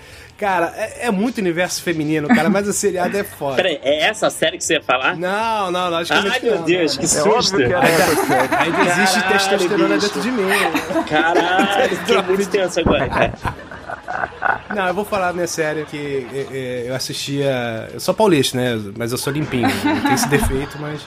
Cara, 0.44 0.74
é, 0.76 1.08
é 1.08 1.12
muito 1.12 1.38
universo 1.38 1.82
feminino, 1.82 2.28
cara, 2.28 2.50
mas 2.50 2.68
o 2.68 2.74
seriado 2.74 3.18
é 3.18 3.24
foda. 3.24 3.56
Peraí, 3.56 3.80
é 3.82 4.02
essa 4.10 4.30
série 4.30 4.58
que 4.58 4.64
você 4.66 4.74
ia 4.74 4.82
falar? 4.84 5.16
Não, 5.16 5.72
não, 5.72 5.90
não, 5.90 5.98
acho 6.00 6.12
que 6.12 6.28
Ai, 6.28 6.40
não. 6.44 6.50
meu 6.50 6.64
Deus, 6.64 6.98
que 6.98 7.06
É 7.06 7.08
susto. 7.08 7.56
que 7.56 7.64
era 7.64 7.80
essa 7.88 8.26
série. 8.26 8.56
Ainda 8.56 8.82
existe 8.82 9.22
Caralho, 9.22 9.40
testosterona 9.40 9.96
bicho. 9.96 10.08
dentro 10.08 10.22
de 10.22 10.32
mim. 10.32 10.44
Caralho, 11.10 11.96
fiquei 11.96 12.22
muito 12.24 12.50
tenso 12.50 12.80
agora, 12.82 13.08
cara. 13.08 13.34
Não, 14.76 14.88
eu 14.88 14.94
vou 14.94 15.06
falar 15.06 15.32
minha 15.32 15.48
série 15.48 15.86
que 15.86 16.28
é, 16.34 16.58
é, 16.58 16.90
eu 16.90 16.96
assistia. 16.96 17.90
Eu 17.94 18.02
sou 18.02 18.14
paulista, 18.14 18.58
né? 18.58 18.78
Mas 18.98 19.14
eu 19.14 19.18
sou 19.18 19.32
limpinho. 19.32 19.70
Tem 20.04 20.14
esse 20.14 20.28
defeito, 20.28 20.78
mas. 20.78 21.02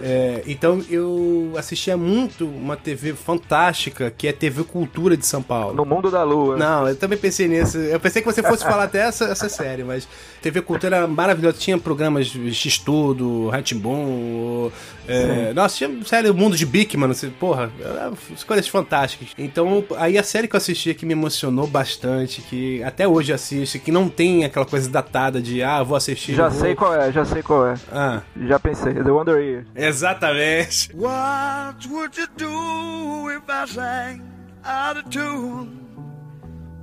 É, 0.00 0.42
então 0.46 0.82
eu 0.88 1.52
assistia 1.56 1.96
muito 1.96 2.46
uma 2.46 2.76
TV 2.76 3.14
fantástica, 3.14 4.10
que 4.10 4.28
é 4.28 4.32
TV 4.32 4.62
Cultura 4.64 5.16
de 5.16 5.26
São 5.26 5.42
Paulo. 5.42 5.74
No 5.74 5.84
Mundo 5.84 6.10
da 6.10 6.22
Lua. 6.22 6.56
Não, 6.56 6.88
eu 6.88 6.96
também 6.96 7.18
pensei 7.18 7.48
nisso. 7.48 7.78
Eu 7.78 7.98
pensei 7.98 8.22
que 8.22 8.26
você 8.26 8.42
fosse 8.42 8.62
falar 8.64 8.84
até 8.84 9.00
essa, 9.00 9.24
essa 9.24 9.48
série, 9.50 9.82
mas 9.82 10.08
TV 10.40 10.62
Cultura 10.62 10.96
era 10.96 11.06
maravilhosa. 11.06 11.58
Tinha 11.58 11.78
programas 11.78 12.28
de 12.28 12.52
X-Tudo, 12.54 13.48
Ratimbom, 13.48 14.70
é, 15.08 15.52
nossa, 15.54 15.76
tinha 15.76 16.04
série 16.04 16.28
O 16.28 16.34
Mundo 16.34 16.56
de 16.56 16.66
Bic, 16.66 16.96
mano. 16.96 17.12
Assim, 17.12 17.30
porra, 17.30 17.70
era 17.80 18.12
coisas 18.46 18.68
fantásticas. 18.68 19.30
Então, 19.38 19.84
aí 19.96 20.18
a 20.18 20.22
série 20.22 20.46
que 20.46 20.54
eu 20.54 20.58
assisti 20.58 20.94
que 20.94 21.06
me 21.06 21.12
emocionou 21.12 21.66
bastante, 21.66 22.42
que 22.42 22.82
até 22.82 23.08
hoje 23.08 23.32
assisto, 23.32 23.78
que 23.78 23.90
não 23.90 24.08
tem 24.08 24.44
aquela 24.44 24.66
coisa 24.66 24.88
datada 24.88 25.40
de, 25.40 25.62
ah, 25.62 25.82
vou 25.82 25.96
assistir. 25.96 26.34
Já 26.34 26.48
vou... 26.48 26.60
sei 26.60 26.74
qual 26.74 26.94
é, 26.94 27.10
já 27.10 27.24
sei 27.24 27.42
qual 27.42 27.66
é. 27.66 27.74
Ah. 27.90 28.22
Já 28.46 28.58
pensei, 28.58 28.94
The 28.94 29.10
Wonder 29.10 29.40
Year. 29.42 29.66
Exatamente. 29.74 30.90
What 30.94 31.88
would 31.88 32.18
you 32.18 32.26
do 32.36 33.30
if 33.30 33.42
I 33.48 33.66
sang 33.66 34.22
out 34.64 34.98
of 34.98 35.08
tune? 35.10 35.78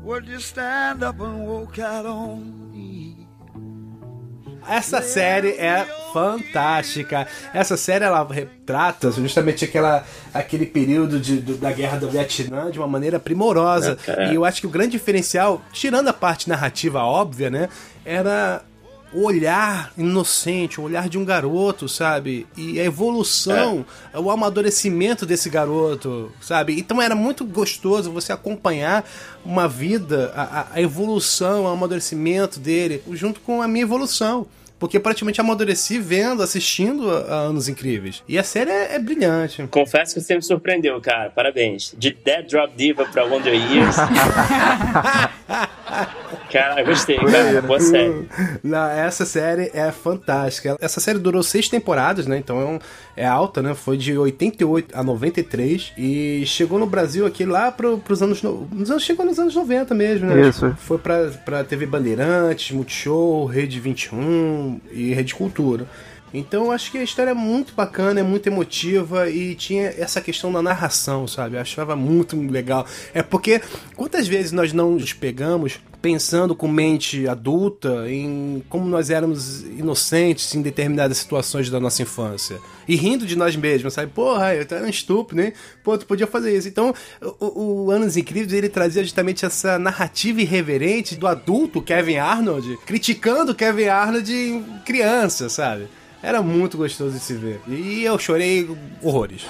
Would 0.04 0.28
you 0.30 0.40
stand 0.40 1.04
up 1.04 1.20
and 1.20 1.46
walk 1.48 1.80
out 1.80 2.06
on? 2.06 2.66
Essa 4.68 5.02
série 5.02 5.50
é 5.52 5.86
fantástica. 6.14 7.28
Essa 7.54 7.76
série 7.76 8.06
ela 8.06 8.26
retrata 8.26 9.12
justamente 9.12 9.66
aquela, 9.66 10.06
aquele 10.34 10.66
período 10.66 11.20
de, 11.20 11.38
do, 11.38 11.58
da 11.58 11.72
guerra 11.72 11.98
do 11.98 12.10
Vietnã 12.10 12.72
de 12.72 12.80
uma 12.80 12.88
maneira 12.88 13.20
primorosa. 13.20 13.98
É, 14.08 14.32
e 14.32 14.36
eu 14.36 14.46
acho 14.46 14.62
que 14.62 14.68
o 14.68 14.70
grande 14.70 14.92
diferencial, 14.92 15.62
tirando 15.74 16.08
a 16.08 16.14
parte 16.14 16.48
narrativa 16.48 17.04
óbvia, 17.04 17.50
né, 17.50 17.70
era 18.06 18.64
o 19.14 19.24
olhar 19.24 19.92
inocente, 19.98 20.80
o 20.80 20.84
olhar 20.84 21.08
de 21.08 21.18
um 21.18 21.26
garoto, 21.26 21.88
sabe? 21.88 22.46
E 22.58 22.80
a 22.80 22.84
evolução, 22.84 23.86
é. 24.14 24.20
o 24.20 24.30
amadurecimento 24.30 25.26
desse 25.26 25.50
garoto, 25.50 26.32
sabe? 26.42 26.78
Então 26.78 27.02
era 27.02 27.16
muito 27.16 27.46
gostoso 27.46 28.12
você 28.12 28.34
acompanhar 28.34 29.08
uma 29.46 29.68
vida, 29.68 30.34
a, 30.36 30.68
a 30.74 30.82
evolução, 30.82 31.64
o 31.64 31.68
amadurecimento 31.68 32.60
dele, 32.60 33.02
junto 33.12 33.40
com 33.40 33.62
a 33.62 33.68
minha 33.68 33.84
evolução. 33.84 34.48
Porque 34.78 35.00
praticamente 35.00 35.40
amadureci 35.40 36.00
vendo, 36.00 36.44
assistindo 36.44 37.10
a, 37.10 37.20
a 37.20 37.36
Anos 37.36 37.70
Incríveis. 37.70 38.22
E 38.28 38.38
a 38.38 38.44
série 38.44 38.70
é, 38.70 38.96
é, 38.96 39.00
brilhante. 39.00 39.66
Confesso 39.68 40.14
que 40.14 40.20
você 40.20 40.36
me 40.36 40.42
surpreendeu, 40.42 41.00
cara. 41.00 41.30
Parabéns. 41.30 41.96
De 41.98 42.12
Dead 42.12 42.50
Drop 42.50 42.74
Diva 42.76 43.06
pra 43.06 43.24
Wonder 43.24 43.54
Years. 43.54 43.96
cara, 46.56 46.84
gostei, 46.84 47.18
cara. 47.18 47.62
Boa 47.62 47.80
série. 47.80 48.28
Não, 48.64 48.90
essa 48.90 49.26
série 49.26 49.70
é 49.74 49.92
fantástica. 49.92 50.78
Essa 50.80 51.00
série 51.02 51.20
durou 51.20 51.44
seis 51.44 51.68
temporadas, 51.68 52.26
né? 52.26 52.38
Então 52.38 52.62
é, 52.62 52.66
um, 52.66 52.80
é 53.18 53.26
alta, 53.26 53.62
né? 53.62 53.74
Foi 53.74 53.98
de 53.98 54.18
88 54.18 54.98
a 54.98 55.04
93. 55.04 55.94
E 55.98 56.44
chegou 56.46 56.80
no 56.80 56.86
Brasil 56.86 57.26
aqui 57.26 57.46
lá 57.46 57.72
pro, 57.72 57.98
pros 57.98 58.22
anos, 58.22 58.42
nos 58.42 58.90
anos. 58.90 59.04
Chegou 59.04 59.26
nos 59.26 59.38
anos 59.38 59.56
90 59.56 59.94
mesmo, 59.94 60.28
né? 60.28 60.48
Isso. 60.48 60.74
Foi 60.80 60.98
pra, 60.98 61.30
pra 61.44 61.64
TV 61.64 61.86
Bandeirantes, 61.86 62.72
Multishow, 62.72 63.46
Rede 63.46 63.80
21 63.80 64.80
e 64.92 65.14
Rede 65.14 65.36
Cultura. 65.36 65.86
Então 66.34 66.66
eu 66.66 66.72
acho 66.72 66.92
que 66.92 66.98
a 66.98 67.04
história 67.04 67.32
é 67.32 67.34
muito 67.34 67.74
bacana, 67.74 68.20
é 68.20 68.24
muito 68.24 68.48
emotiva 68.48 69.30
e 69.30 69.56
tinha 69.56 69.86
essa 69.98 70.20
questão 70.20 70.52
da 70.52 70.62
narração, 70.62 71.28
sabe? 71.28 71.56
Eu 71.56 71.62
achava 71.62 71.96
muito 71.96 72.36
legal. 72.50 72.86
É 73.14 73.24
porque 73.24 73.62
quantas 73.96 74.28
vezes 74.28 74.52
nós 74.52 74.74
não 74.74 74.92
nos 74.92 75.14
pegamos 75.14 75.80
pensando 76.06 76.56
com 76.56 76.68
mente 76.68 77.28
adulta 77.28 78.08
em 78.08 78.64
como 78.70 78.88
nós 78.88 79.10
éramos 79.10 79.64
inocentes 79.64 80.54
em 80.54 80.62
determinadas 80.62 81.18
situações 81.18 81.68
da 81.68 81.80
nossa 81.80 82.04
infância. 82.04 82.60
E 82.88 82.96
rindo 82.96 83.26
de 83.26 83.36
nós 83.36 83.56
mesmos, 83.56 83.96
sabe? 83.96 84.12
Porra, 84.12 84.54
eu 84.54 84.68
era 84.70 84.86
um 84.86 84.90
estúpido, 84.90 85.42
né? 85.42 85.54
Pô, 85.84 85.98
tu 85.98 86.06
podia 86.06 86.28
fazer 86.28 86.56
isso. 86.56 86.68
Então, 86.68 86.94
o, 87.40 87.86
o 87.86 87.92
Anos 87.92 88.18
Incríveis, 88.18 88.54
ele 88.54 88.70
trazia 88.70 89.02
justamente 89.02 89.48
essa 89.48 89.80
narrativa 89.80 90.42
irreverente 90.42 91.16
do 91.16 91.26
adulto 91.26 91.82
Kevin 91.82 92.18
Arnold, 92.18 92.78
criticando 92.86 93.56
Kevin 93.56 93.86
Arnold 93.86 94.64
criança, 94.86 95.50
sabe? 95.50 95.88
Era 96.26 96.42
muito 96.42 96.76
gostoso 96.76 97.14
de 97.14 97.20
se 97.20 97.36
ver. 97.36 97.62
E 97.68 98.04
eu 98.04 98.18
chorei 98.18 98.68
horrores. 99.04 99.46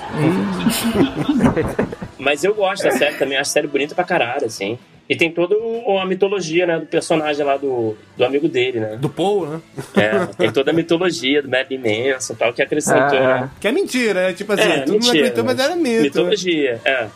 Mas 2.20 2.44
eu 2.44 2.54
gosto 2.54 2.84
da 2.84 2.92
série 2.92 3.16
também, 3.16 3.38
acho 3.38 3.50
a 3.50 3.54
série 3.54 3.68
bonita 3.68 3.96
pra 3.96 4.04
caralho, 4.04 4.46
assim. 4.46 4.78
E 5.08 5.16
tem 5.16 5.32
toda 5.32 5.56
a 6.02 6.06
mitologia, 6.06 6.66
né, 6.66 6.80
do 6.80 6.86
personagem 6.86 7.46
lá 7.46 7.56
do, 7.56 7.96
do 8.18 8.26
amigo 8.26 8.50
dele, 8.50 8.82
né? 8.82 8.98
Do 8.98 9.08
Paul, 9.08 9.48
né? 9.48 9.62
É, 9.96 10.26
tem 10.26 10.52
toda 10.52 10.72
a 10.72 10.74
mitologia 10.74 11.42
do 11.42 11.48
Matt 11.48 11.72
Manson 11.72 12.34
e 12.34 12.36
tal, 12.36 12.52
que 12.52 12.62
acrescentou, 12.62 13.20
é, 13.20 13.42
né? 13.42 13.50
Que 13.62 13.70
é 13.70 13.72
mentira, 13.72 14.32
é 14.32 14.34
tipo 14.34 14.52
assim, 14.52 14.64
é, 14.64 14.80
tudo 14.80 14.94
mentira, 14.94 15.14
não 15.14 15.20
acreditou, 15.22 15.44
mas 15.46 15.60
era 15.60 15.76
mito. 15.78 16.02
Mitologia, 16.02 16.82
é. 16.84 17.08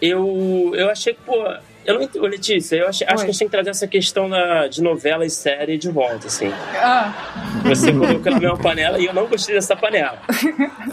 Eu, 0.00 0.72
eu 0.76 0.90
achei 0.90 1.14
que, 1.14 1.20
pô, 1.22 1.42
eu 1.88 1.94
não 1.94 2.02
entendo, 2.02 2.26
Letícia, 2.26 2.76
eu 2.76 2.86
acho, 2.86 3.02
acho 3.02 3.16
que 3.16 3.22
a 3.22 3.26
gente 3.32 3.38
tem 3.38 3.48
que 3.48 3.52
trazer 3.52 3.70
essa 3.70 3.88
questão 3.88 4.28
da, 4.28 4.68
de 4.68 4.82
novela 4.82 5.24
e 5.24 5.30
série 5.30 5.78
de 5.78 5.90
volta, 5.90 6.26
assim. 6.26 6.52
Ah. 6.76 7.14
Você 7.64 7.90
colocou 7.90 8.30
na 8.30 8.38
mesma 8.38 8.58
panela 8.58 8.98
e 8.98 9.06
eu 9.06 9.14
não 9.14 9.26
gostei 9.26 9.54
dessa 9.54 9.74
panela. 9.74 10.18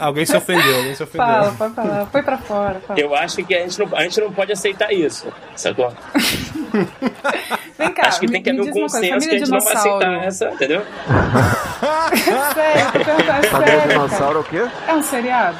alguém 0.00 0.24
se 0.24 0.34
ofendeu, 0.34 0.74
alguém 0.74 0.94
se 0.94 1.02
ofendeu. 1.02 1.26
Fala, 1.26 1.52
pode 1.52 1.74
falar. 1.74 2.06
Foi 2.06 2.22
pra 2.22 2.38
fora. 2.38 2.80
Fala. 2.80 2.98
Eu 2.98 3.14
acho 3.14 3.44
que 3.44 3.54
a 3.54 3.58
gente, 3.60 3.78
não, 3.78 3.94
a 3.94 4.02
gente 4.04 4.18
não 4.22 4.32
pode 4.32 4.52
aceitar 4.52 4.90
isso, 4.90 5.30
sacou? 5.54 5.92
Vem 7.78 7.92
cá, 7.92 8.08
acho 8.08 8.20
que 8.20 8.28
tem 8.28 8.42
que 8.42 8.48
haver 8.48 8.62
um 8.62 8.70
consenso 8.70 9.28
que 9.28 9.34
a 9.34 9.38
gente 9.38 9.50
não 9.50 9.60
vai 9.60 9.74
aceitar 9.74 10.24
essa, 10.24 10.48
entendeu? 10.48 10.80
sério, 12.54 12.92
tô 12.92 13.04
perguntando, 13.04 13.46
Família 13.48 13.76
sério. 13.76 13.88
Dinossauro 13.88 14.38
é 14.38 14.40
o 14.40 14.44
quê? 14.44 14.70
É 14.88 14.94
um 14.94 15.02
seriado? 15.02 15.58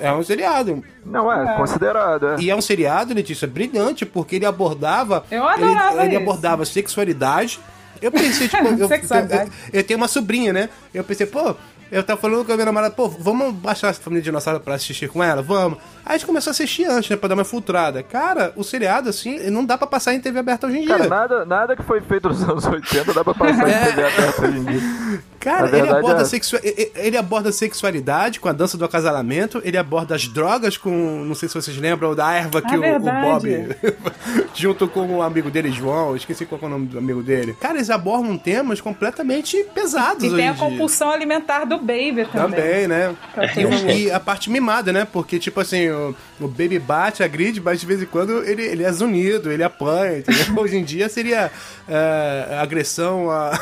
É 0.00 0.12
um 0.12 0.22
seriado. 0.24 0.84
Não, 1.04 1.32
é, 1.32 1.54
É. 1.54 1.56
considerado, 1.56 2.28
é. 2.28 2.36
E 2.40 2.50
é 2.50 2.54
um 2.56 2.60
seriado, 2.60 3.14
Letícia, 3.14 3.48
brilhante, 3.48 4.04
porque 4.06 4.36
ele 4.36 4.46
abordava. 4.46 5.24
Eu 5.30 5.46
adorava 5.46 6.02
ele, 6.04 6.14
ele 6.14 6.16
abordava 6.16 6.64
sexualidade. 6.64 7.58
Eu 8.00 8.10
pensei, 8.12 8.48
tipo, 8.48 8.64
eu, 8.78 8.88
eu, 8.88 9.50
eu 9.72 9.84
tenho 9.84 9.98
uma 9.98 10.08
sobrinha, 10.08 10.52
né? 10.52 10.68
Eu 10.94 11.04
pensei, 11.04 11.26
pô, 11.26 11.54
eu 11.92 12.02
tava 12.04 12.20
falando 12.20 12.44
com 12.46 12.52
a 12.52 12.54
minha 12.54 12.66
namorada, 12.66 12.94
pô, 12.94 13.08
vamos 13.08 13.52
baixar 13.54 13.88
essa 13.88 14.00
família 14.00 14.22
de 14.22 14.26
dinossauro 14.26 14.60
pra 14.60 14.74
assistir 14.74 15.08
com 15.08 15.22
ela? 15.24 15.42
Vamos. 15.42 15.78
Aí 16.06 16.14
a 16.14 16.16
gente 16.16 16.24
começou 16.26 16.50
a 16.50 16.52
assistir 16.52 16.84
antes, 16.84 17.10
né? 17.10 17.16
Pra 17.16 17.28
dar 17.28 17.34
uma 17.34 17.44
filtrada. 17.44 18.02
Cara, 18.02 18.52
o 18.56 18.62
seriado, 18.62 19.08
assim, 19.08 19.50
não 19.50 19.64
dá 19.64 19.76
pra 19.76 19.86
passar 19.88 20.14
em 20.14 20.20
TV 20.20 20.38
aberta 20.38 20.66
hoje 20.68 20.78
em 20.78 20.86
dia. 20.86 20.96
Cara, 20.96 21.08
nada, 21.08 21.44
nada 21.44 21.76
que 21.76 21.82
foi 21.82 22.00
feito 22.00 22.28
nos 22.28 22.42
anos 22.42 22.64
80 22.64 23.12
dá 23.12 23.24
pra 23.24 23.34
passar 23.34 23.68
É. 23.68 23.82
em 23.82 23.84
TV 23.86 24.02
aberta 24.04 24.42
hoje 24.46 24.58
em 24.58 24.64
dia. 24.64 24.80
Cara, 25.40 25.70
Na 25.70 25.78
ele 25.78 25.88
aborda, 25.88 26.22
é- 26.62 26.90
ele 27.06 27.16
aborda 27.16 27.48
a 27.48 27.52
sexualidade 27.52 28.38
com 28.38 28.48
a 28.48 28.52
dança 28.52 28.76
do 28.76 28.84
acasalamento, 28.84 29.60
ele 29.64 29.78
aborda 29.78 30.14
as 30.14 30.28
drogas 30.28 30.76
com. 30.76 30.90
Não 31.24 31.34
sei 31.34 31.48
se 31.48 31.54
vocês 31.54 31.76
lembram 31.78 32.14
da 32.14 32.30
erva 32.32 32.60
que 32.60 32.74
É 32.74 32.78
o, 32.78 32.96
o. 32.96 33.00
Bob. 33.00 33.76
junto 34.54 34.86
com 34.86 35.06
o 35.16 35.22
amigo 35.22 35.50
dele, 35.50 35.72
João, 35.72 36.14
esqueci 36.14 36.44
qual 36.44 36.60
é 36.62 36.66
o 36.66 36.68
nome 36.68 36.86
do 36.88 36.98
amigo 36.98 37.22
dele. 37.22 37.56
Cara, 37.58 37.76
eles 37.78 37.88
abordam 37.88 38.36
temas 38.36 38.80
completamente 38.82 39.64
pesados 39.74 40.22
E 40.24 40.26
hoje 40.26 40.36
tem 40.36 40.44
em 40.44 40.48
a 40.48 40.52
dia. 40.52 40.60
compulsão 40.62 41.10
alimentar 41.10 41.64
do 41.64 41.78
Baby 41.78 42.26
também. 42.30 42.60
Também, 42.60 42.86
né? 42.88 43.14
É 43.36 43.92
E, 43.92 44.02
e 44.04 44.10
a 44.10 44.20
parte 44.20 44.50
mimada, 44.50 44.92
né? 44.92 45.06
Porque, 45.10 45.38
tipo 45.38 45.58
assim, 45.60 45.88
o, 45.88 46.14
o 46.38 46.48
Baby 46.48 46.78
bate, 46.78 47.22
agride, 47.22 47.60
mas 47.62 47.80
de 47.80 47.86
vez 47.86 48.02
em 48.02 48.06
quando 48.06 48.44
ele, 48.44 48.62
ele 48.62 48.82
é 48.84 48.92
zunido, 48.92 49.50
ele 49.50 49.62
apanha, 49.64 50.18
entendeu? 50.18 50.44
Hoje 50.62 50.76
em 50.76 50.84
dia 50.84 51.08
seria 51.08 51.50
é, 51.88 52.58
agressão 52.60 53.30
a, 53.30 53.58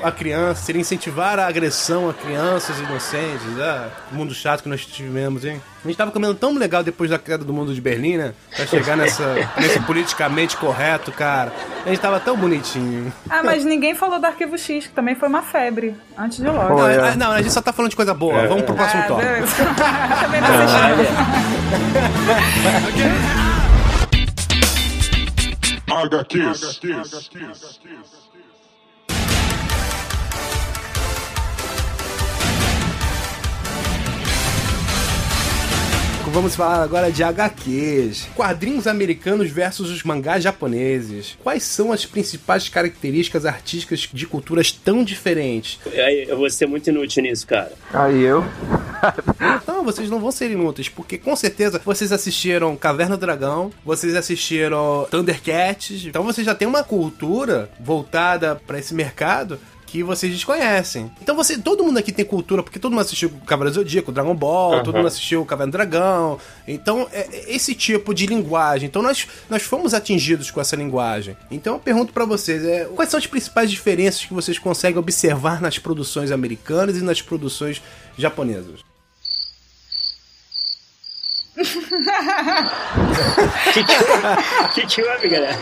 a, 0.02 0.08
a 0.08 0.12
criança, 0.12 0.62
seria 0.62 0.80
incentivar 0.80 1.38
a 1.38 1.46
agressão 1.46 2.08
a 2.08 2.14
crianças 2.14 2.78
inocentes. 2.78 3.58
Ah, 3.60 3.88
mundo 4.12 4.34
chato 4.34 4.62
que 4.62 4.68
nós 4.68 4.84
tivemos, 4.84 5.44
hein? 5.44 5.60
A 5.84 5.88
gente 5.88 5.96
tava 5.96 6.10
comendo 6.10 6.34
tão 6.34 6.52
legal 6.54 6.82
depois 6.82 7.08
da 7.10 7.18
queda 7.18 7.44
do 7.44 7.52
mundo 7.52 7.72
de 7.74 7.80
Berlim, 7.80 8.16
né? 8.16 8.34
Pra 8.54 8.66
chegar 8.66 8.96
nessa, 8.96 9.34
nesse 9.56 9.78
politicamente 9.80 10.56
correto, 10.56 11.12
cara. 11.12 11.52
A 11.86 11.88
gente 11.88 12.00
tava 12.00 12.18
tão 12.20 12.36
bonitinho. 12.36 13.12
Ah, 13.30 13.42
mas 13.42 13.64
ninguém 13.64 13.94
falou 13.94 14.18
do 14.18 14.26
Arquivo 14.26 14.58
X, 14.58 14.86
que 14.88 14.92
também 14.92 15.14
foi 15.14 15.28
uma 15.28 15.42
febre, 15.42 15.94
antes 16.16 16.38
de 16.38 16.46
logo. 16.46 16.68
Não, 16.70 16.78
Foi, 16.78 16.92
é. 16.94 16.98
a- 17.10 17.16
não, 17.16 17.30
a 17.32 17.40
gente 17.40 17.52
só 17.52 17.62
tá 17.62 17.72
falando 17.72 17.90
de 17.90 17.96
coisa 17.96 18.12
boa. 18.12 18.46
Vamos 18.48 18.64
pro 18.64 18.74
próximo 18.74 19.02
Ah, 19.02 19.06
tópico. 19.06 19.28
também 20.22 20.40
não 20.40 20.48
assisti. 20.64 22.18
HQs. 25.88 27.30
Vamos 36.30 36.54
falar 36.54 36.82
agora 36.82 37.10
de 37.10 37.22
HQs. 37.22 38.28
Quadrinhos 38.36 38.86
americanos 38.86 39.50
versus 39.50 39.90
os 39.90 40.02
mangás 40.02 40.44
japoneses. 40.44 41.36
Quais 41.42 41.62
são 41.62 41.90
as 41.90 42.04
principais 42.04 42.68
características 42.68 43.46
artísticas 43.46 44.08
de 44.12 44.26
culturas 44.26 44.70
tão 44.70 45.02
diferentes? 45.02 45.80
Eu 46.26 46.36
vou 46.36 46.48
ser 46.50 46.66
muito 46.66 46.88
inútil 46.90 47.22
nisso, 47.22 47.46
cara. 47.46 47.72
Aí 47.92 48.22
eu. 48.22 48.44
Não, 49.66 49.84
vocês 49.84 50.10
não 50.10 50.18
vão 50.18 50.32
ser 50.32 50.50
inúteis, 50.50 50.88
porque 50.88 51.16
com 51.16 51.34
certeza 51.36 51.80
vocês 51.84 52.10
assistiram 52.12 52.76
Caverna 52.76 53.16
do 53.16 53.20
Dragão, 53.20 53.70
vocês 53.84 54.16
assistiram 54.16 55.06
Thundercats, 55.10 56.04
então 56.04 56.24
vocês 56.24 56.44
já 56.44 56.54
têm 56.54 56.66
uma 56.66 56.82
cultura 56.82 57.70
voltada 57.78 58.60
para 58.66 58.78
esse 58.78 58.92
mercado 58.92 59.58
que 59.90 60.02
vocês 60.02 60.32
desconhecem. 60.32 61.10
Então 61.22 61.34
você, 61.34 61.56
todo 61.58 61.82
mundo 61.82 61.98
aqui 61.98 62.12
tem 62.12 62.24
cultura, 62.24 62.62
porque 62.62 62.78
todo 62.78 62.92
mundo 62.92 63.00
assistiu 63.00 63.30
Cavaleiro 63.46 63.74
do 63.74 63.80
Zodíaco, 63.82 64.12
Dragon 64.12 64.34
Ball, 64.34 64.74
Aham. 64.74 64.82
todo 64.82 64.96
mundo 64.96 65.08
assistiu 65.08 65.44
Cavaleiro 65.46 65.72
do 65.72 65.78
Dragão. 65.78 66.38
Então, 66.66 67.08
é, 67.12 67.20
é 67.20 67.54
esse 67.54 67.74
tipo 67.74 68.12
de 68.14 68.26
linguagem. 68.26 68.86
Então 68.86 69.02
nós, 69.02 69.26
nós 69.48 69.62
fomos 69.62 69.94
atingidos 69.94 70.50
com 70.50 70.60
essa 70.60 70.76
linguagem. 70.76 71.36
Então 71.50 71.74
eu 71.74 71.80
pergunto 71.80 72.12
pra 72.12 72.24
vocês, 72.24 72.64
é, 72.64 72.84
quais 72.84 73.10
são 73.10 73.18
as 73.18 73.26
principais 73.26 73.70
diferenças 73.70 74.24
que 74.24 74.34
vocês 74.34 74.58
conseguem 74.58 74.98
observar 74.98 75.60
nas 75.60 75.78
produções 75.78 76.30
americanas 76.30 76.96
e 76.96 77.02
nas 77.02 77.22
produções 77.22 77.80
japonesas? 78.16 78.80
Que 83.74 83.84
que, 83.84 83.94
que, 84.74 84.86
que 84.86 85.02
houve, 85.02 85.28
galera? 85.28 85.56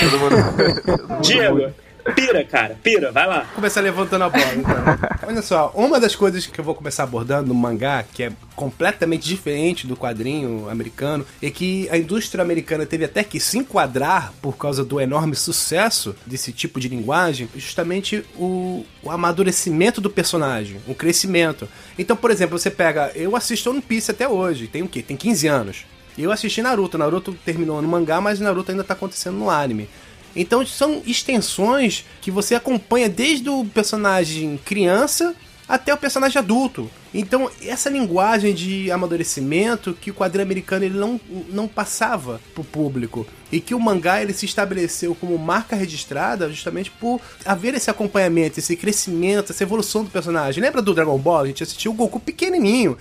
Todo 0.00 0.18
mundo. 0.18 1.20
Diego, 1.22 1.72
pira, 2.14 2.44
cara, 2.44 2.78
pira, 2.82 3.12
vai 3.12 3.26
lá. 3.26 3.46
começar 3.54 3.80
levantando 3.80 4.24
a 4.24 4.28
bola, 4.28 4.54
então. 4.54 4.74
Olha 5.28 5.42
só, 5.42 5.72
uma 5.74 6.00
das 6.00 6.14
coisas 6.14 6.46
que 6.46 6.58
eu 6.58 6.64
vou 6.64 6.74
começar 6.74 7.04
abordando 7.04 7.48
no 7.48 7.54
mangá, 7.54 8.02
que 8.02 8.22
é 8.22 8.32
completamente 8.54 9.26
diferente 9.26 9.86
do 9.86 9.96
quadrinho 9.96 10.68
americano, 10.68 11.26
é 11.42 11.50
que 11.50 11.88
a 11.90 11.96
indústria 11.96 12.42
americana 12.42 12.84
teve 12.84 13.04
até 13.04 13.24
que 13.24 13.40
se 13.40 13.58
enquadrar 13.58 14.32
por 14.42 14.56
causa 14.56 14.84
do 14.84 15.00
enorme 15.00 15.34
sucesso 15.34 16.14
desse 16.26 16.52
tipo 16.52 16.78
de 16.80 16.88
linguagem, 16.88 17.48
justamente 17.56 18.24
o, 18.36 18.84
o 19.02 19.10
amadurecimento 19.10 20.00
do 20.00 20.10
personagem, 20.10 20.80
o 20.86 20.94
crescimento. 20.94 21.68
Então, 21.98 22.16
por 22.16 22.30
exemplo, 22.30 22.58
você 22.58 22.70
pega, 22.70 23.10
eu 23.14 23.36
assisto 23.36 23.70
One 23.70 23.80
Piece 23.80 24.10
até 24.10 24.28
hoje, 24.28 24.66
tem 24.66 24.82
o 24.82 24.88
quê? 24.88 25.02
Tem 25.02 25.16
15 25.16 25.46
anos. 25.46 25.84
Eu 26.18 26.32
assisti 26.32 26.60
Naruto, 26.60 26.98
Naruto 26.98 27.32
terminou 27.44 27.80
no 27.80 27.88
mangá, 27.88 28.20
mas 28.20 28.40
Naruto 28.40 28.70
ainda 28.70 28.84
tá 28.84 28.94
acontecendo 28.94 29.36
no 29.36 29.48
anime. 29.48 29.88
Então 30.34 30.64
são 30.64 31.02
extensões 31.06 32.04
que 32.20 32.30
você 32.30 32.54
acompanha 32.54 33.08
desde 33.08 33.48
o 33.48 33.64
personagem 33.64 34.58
criança 34.64 35.34
até 35.68 35.94
o 35.94 35.96
personagem 35.96 36.36
adulto. 36.36 36.90
Então 37.14 37.50
essa 37.64 37.88
linguagem 37.88 38.52
de 38.52 38.90
amadurecimento 38.90 39.94
que 39.94 40.10
o 40.10 40.14
quadrinho 40.14 40.44
americano 40.44 40.84
ele 40.84 40.98
não, 40.98 41.20
não 41.48 41.68
passava 41.68 42.40
pro 42.54 42.64
público 42.64 43.26
e 43.52 43.60
que 43.60 43.74
o 43.74 43.80
mangá 43.80 44.20
ele 44.20 44.32
se 44.32 44.46
estabeleceu 44.46 45.14
como 45.14 45.36
marca 45.38 45.76
registrada 45.76 46.48
justamente 46.48 46.90
por 46.90 47.20
haver 47.44 47.74
esse 47.74 47.90
acompanhamento, 47.90 48.58
esse 48.58 48.76
crescimento, 48.76 49.52
essa 49.52 49.62
evolução 49.62 50.04
do 50.04 50.10
personagem. 50.10 50.62
Lembra 50.62 50.82
do 50.82 50.94
Dragon 50.94 51.18
Ball? 51.18 51.42
A 51.42 51.46
gente 51.46 51.62
assistiu 51.62 51.92
o 51.92 51.94
Goku 51.94 52.18
pequenininho. 52.18 52.96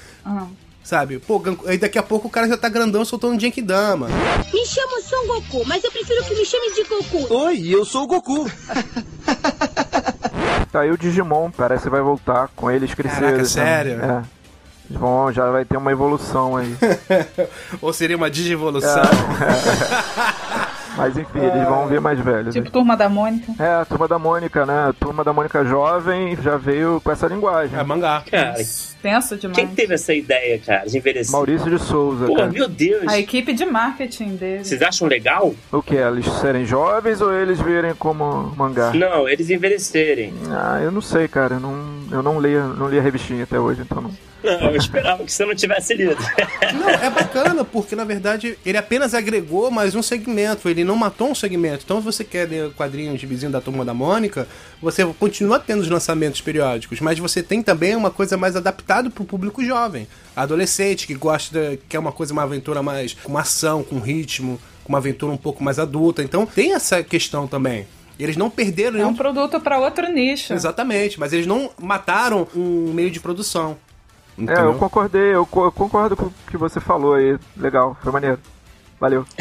Sabe? 0.89 1.19
Pô, 1.19 1.39
aí 1.67 1.77
daqui 1.77 1.99
a 1.99 2.03
pouco 2.03 2.27
o 2.27 2.31
cara 2.31 2.47
já 2.47 2.57
tá 2.57 2.67
grandão 2.67 3.05
soltando 3.05 3.39
Genkidama. 3.39 4.07
Me 4.51 4.65
chamo 4.65 4.99
Son 5.03 5.27
Goku, 5.27 5.63
mas 5.67 5.83
eu 5.83 5.91
prefiro 5.91 6.23
que 6.23 6.33
me 6.33 6.43
chame 6.43 6.73
de 6.73 6.83
Goku. 6.83 7.31
Oi, 7.31 7.67
eu 7.67 7.85
sou 7.85 8.05
o 8.05 8.07
Goku. 8.07 8.49
Tá 10.71 10.81
aí 10.81 10.91
o 10.91 10.97
Digimon, 10.97 11.49
parece 11.49 11.83
que 11.85 11.89
vai 11.89 12.01
voltar 12.01 12.47
com 12.55 12.69
eles 12.69 12.93
cresceram. 12.93 13.27
Caraca, 13.27 13.45
sério? 13.45 13.99
É. 14.03 14.23
Vão, 14.87 15.31
já 15.31 15.49
vai 15.49 15.65
ter 15.65 15.77
uma 15.77 15.91
evolução 15.91 16.55
aí. 16.55 16.75
Ou 17.81 17.91
seria 17.91 18.15
uma 18.15 18.29
digivolução. 18.29 19.01
Mas 20.99 21.17
enfim, 21.17 21.39
eles 21.39 21.67
vão 21.67 21.87
vir 21.87 22.01
mais 22.01 22.19
velhos. 22.19 22.53
Tipo 22.53 22.69
Turma 22.69 22.95
da 22.97 23.07
Mônica. 23.09 23.53
É, 23.57 23.81
a 23.81 23.85
turma 23.85 24.07
da 24.07 24.19
Mônica, 24.19 24.65
né? 24.65 24.89
A 24.89 24.93
turma 24.93 25.23
da 25.23 25.33
Mônica 25.33 25.63
jovem 25.65 26.37
já 26.41 26.57
veio 26.57 26.99
com 27.01 27.11
essa 27.11 27.27
linguagem. 27.27 27.77
É 27.79 27.83
mangá. 27.83 28.23
Cara, 28.29 28.55
Tenso 29.01 29.37
demais. 29.37 29.57
quem 29.57 29.67
teve 29.67 29.93
essa 29.93 30.13
ideia, 30.13 30.59
cara, 30.59 30.85
de 30.85 30.97
envelhecer? 30.97 31.31
Maurício 31.31 31.69
de 31.69 31.79
Souza. 31.79 32.25
Pô, 32.25 32.35
cara. 32.35 32.51
meu 32.51 32.67
Deus. 32.67 33.07
A 33.07 33.17
equipe 33.17 33.53
de 33.53 33.65
marketing 33.65 34.35
dele. 34.35 34.63
Vocês 34.65 34.81
acham 34.81 35.07
legal? 35.07 35.53
O 35.71 35.81
que? 35.81 35.95
Eles 35.95 36.25
serem 36.41 36.65
jovens 36.65 37.21
ou 37.21 37.33
eles 37.33 37.59
virem 37.61 37.95
como 37.95 38.53
mangá? 38.57 38.91
Não, 38.93 39.27
eles 39.27 39.49
envelhecerem. 39.49 40.33
Ah, 40.49 40.79
eu 40.81 40.91
não 40.91 41.01
sei, 41.01 41.27
cara. 41.27 41.55
Eu 41.55 41.59
não, 41.59 41.99
eu 42.11 42.21
não 42.21 42.41
li, 42.41 42.55
não 42.55 42.89
li 42.89 42.99
a 42.99 43.01
revistinha 43.01 43.43
até 43.43 43.57
hoje, 43.59 43.81
então 43.81 44.01
não. 44.01 44.11
Não, 44.41 44.69
eu 44.69 44.75
esperava 44.77 45.23
que 45.23 45.31
você 45.31 45.45
não 45.45 45.53
tivesse 45.53 45.93
lido. 45.93 46.15
Não, 46.73 46.89
é 46.89 47.09
bacana, 47.09 47.65
porque 47.65 47.95
na 47.95 48.05
verdade 48.05 48.57
ele 48.65 48.77
apenas 48.77 49.13
agregou 49.13 49.69
mais 49.69 49.95
um 49.95 50.01
segmento, 50.01 50.69
ele 50.69 50.83
não 50.89 50.95
matou 50.97 51.29
um 51.31 51.35
segmento. 51.35 51.83
Então, 51.85 51.99
se 51.99 52.03
você 52.05 52.23
quer 52.23 52.49
ler 52.49 52.71
quadrinhos 52.73 53.19
de 53.19 53.25
vizinho 53.25 53.51
da 53.51 53.61
turma 53.61 53.85
da 53.85 53.93
Mônica, 53.93 54.47
você 54.81 55.05
continua 55.17 55.59
tendo 55.59 55.81
os 55.81 55.89
lançamentos 55.89 56.41
periódicos, 56.41 56.99
mas 56.99 57.17
você 57.17 57.41
tem 57.41 57.63
também 57.63 57.95
uma 57.95 58.11
coisa 58.11 58.35
mais 58.35 58.55
adaptada 58.55 59.09
pro 59.09 59.23
público 59.23 59.63
jovem, 59.63 60.07
adolescente, 60.35 61.05
que 61.07 61.13
gosta, 61.13 61.77
que 61.87 61.95
é 61.95 61.99
uma 61.99 62.11
coisa, 62.11 62.33
uma 62.33 62.43
aventura 62.43 62.81
mais 62.83 63.13
com 63.13 63.29
uma 63.31 63.41
ação, 63.41 63.83
com 63.83 63.99
ritmo, 63.99 64.59
com 64.83 64.89
uma 64.93 64.97
aventura 64.97 65.31
um 65.31 65.37
pouco 65.37 65.63
mais 65.63 65.79
adulta. 65.79 66.23
Então, 66.23 66.45
tem 66.45 66.73
essa 66.73 67.03
questão 67.03 67.47
também. 67.47 67.87
Eles 68.19 68.35
não 68.35 68.49
perderam 68.49 68.95
É 68.95 68.97
nenhum 68.97 69.09
um 69.11 69.15
produto 69.15 69.61
para 69.61 69.79
outro 69.79 70.11
nicho. 70.11 70.53
Exatamente, 70.53 71.17
mas 71.19 71.31
eles 71.31 71.47
não 71.47 71.69
mataram 71.81 72.45
um 72.55 72.91
meio 72.93 73.09
de 73.09 73.19
produção. 73.19 73.77
É, 74.37 74.41
Entendeu? 74.41 74.65
eu 74.71 74.73
concordei, 74.75 75.33
eu, 75.35 75.45
co- 75.45 75.65
eu 75.65 75.71
concordo 75.71 76.15
com 76.17 76.25
o 76.25 76.33
que 76.49 76.57
você 76.57 76.79
falou 76.79 77.13
aí. 77.13 77.37
Legal, 77.55 77.97
foi 78.01 78.11
maneiro. 78.11 78.39
Valeu. 78.99 79.25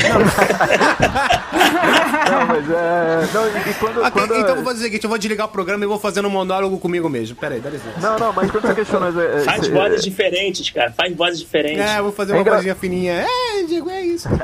não, 2.30 2.46
mas 2.46 2.70
é. 2.70 3.28
Não, 3.34 3.48
e, 3.48 3.74
quando. 3.74 3.98
Ok, 3.98 4.10
quando 4.12 4.34
então 4.36 4.48
eu 4.50 4.54
vou 4.56 4.64
fazer 4.64 4.80
o 4.80 4.82
seguinte, 4.84 5.02
eu 5.04 5.10
vou 5.10 5.18
desligar 5.18 5.46
o 5.46 5.50
programa 5.50 5.84
e 5.84 5.86
vou 5.88 5.98
fazendo 5.98 6.28
um 6.28 6.30
monólogo 6.30 6.78
comigo 6.78 7.08
mesmo. 7.08 7.34
Pera 7.36 7.56
aí, 7.56 7.60
dá 7.60 7.68
licença. 7.70 7.98
Não, 8.00 8.18
não, 8.18 8.32
mas 8.32 8.50
quando 8.50 8.66
você 8.66 8.74
questiona. 8.74 9.08
É, 9.20 9.40
Faz 9.40 9.66
é, 9.66 9.70
vozes 9.70 10.02
diferentes, 10.04 10.70
cara. 10.70 10.92
Faz 10.92 11.14
vozes 11.16 11.40
diferentes. 11.40 11.80
É, 11.80 11.98
eu 11.98 12.04
vou 12.04 12.12
fazer 12.12 12.32
É 12.32 12.36
uma 12.36 12.42
engra- 12.42 12.54
vozinha 12.56 12.74
fininha. 12.76 13.26
É, 13.26 13.62
Diego, 13.64 13.90
é 13.90 14.00
isso. 14.02 14.28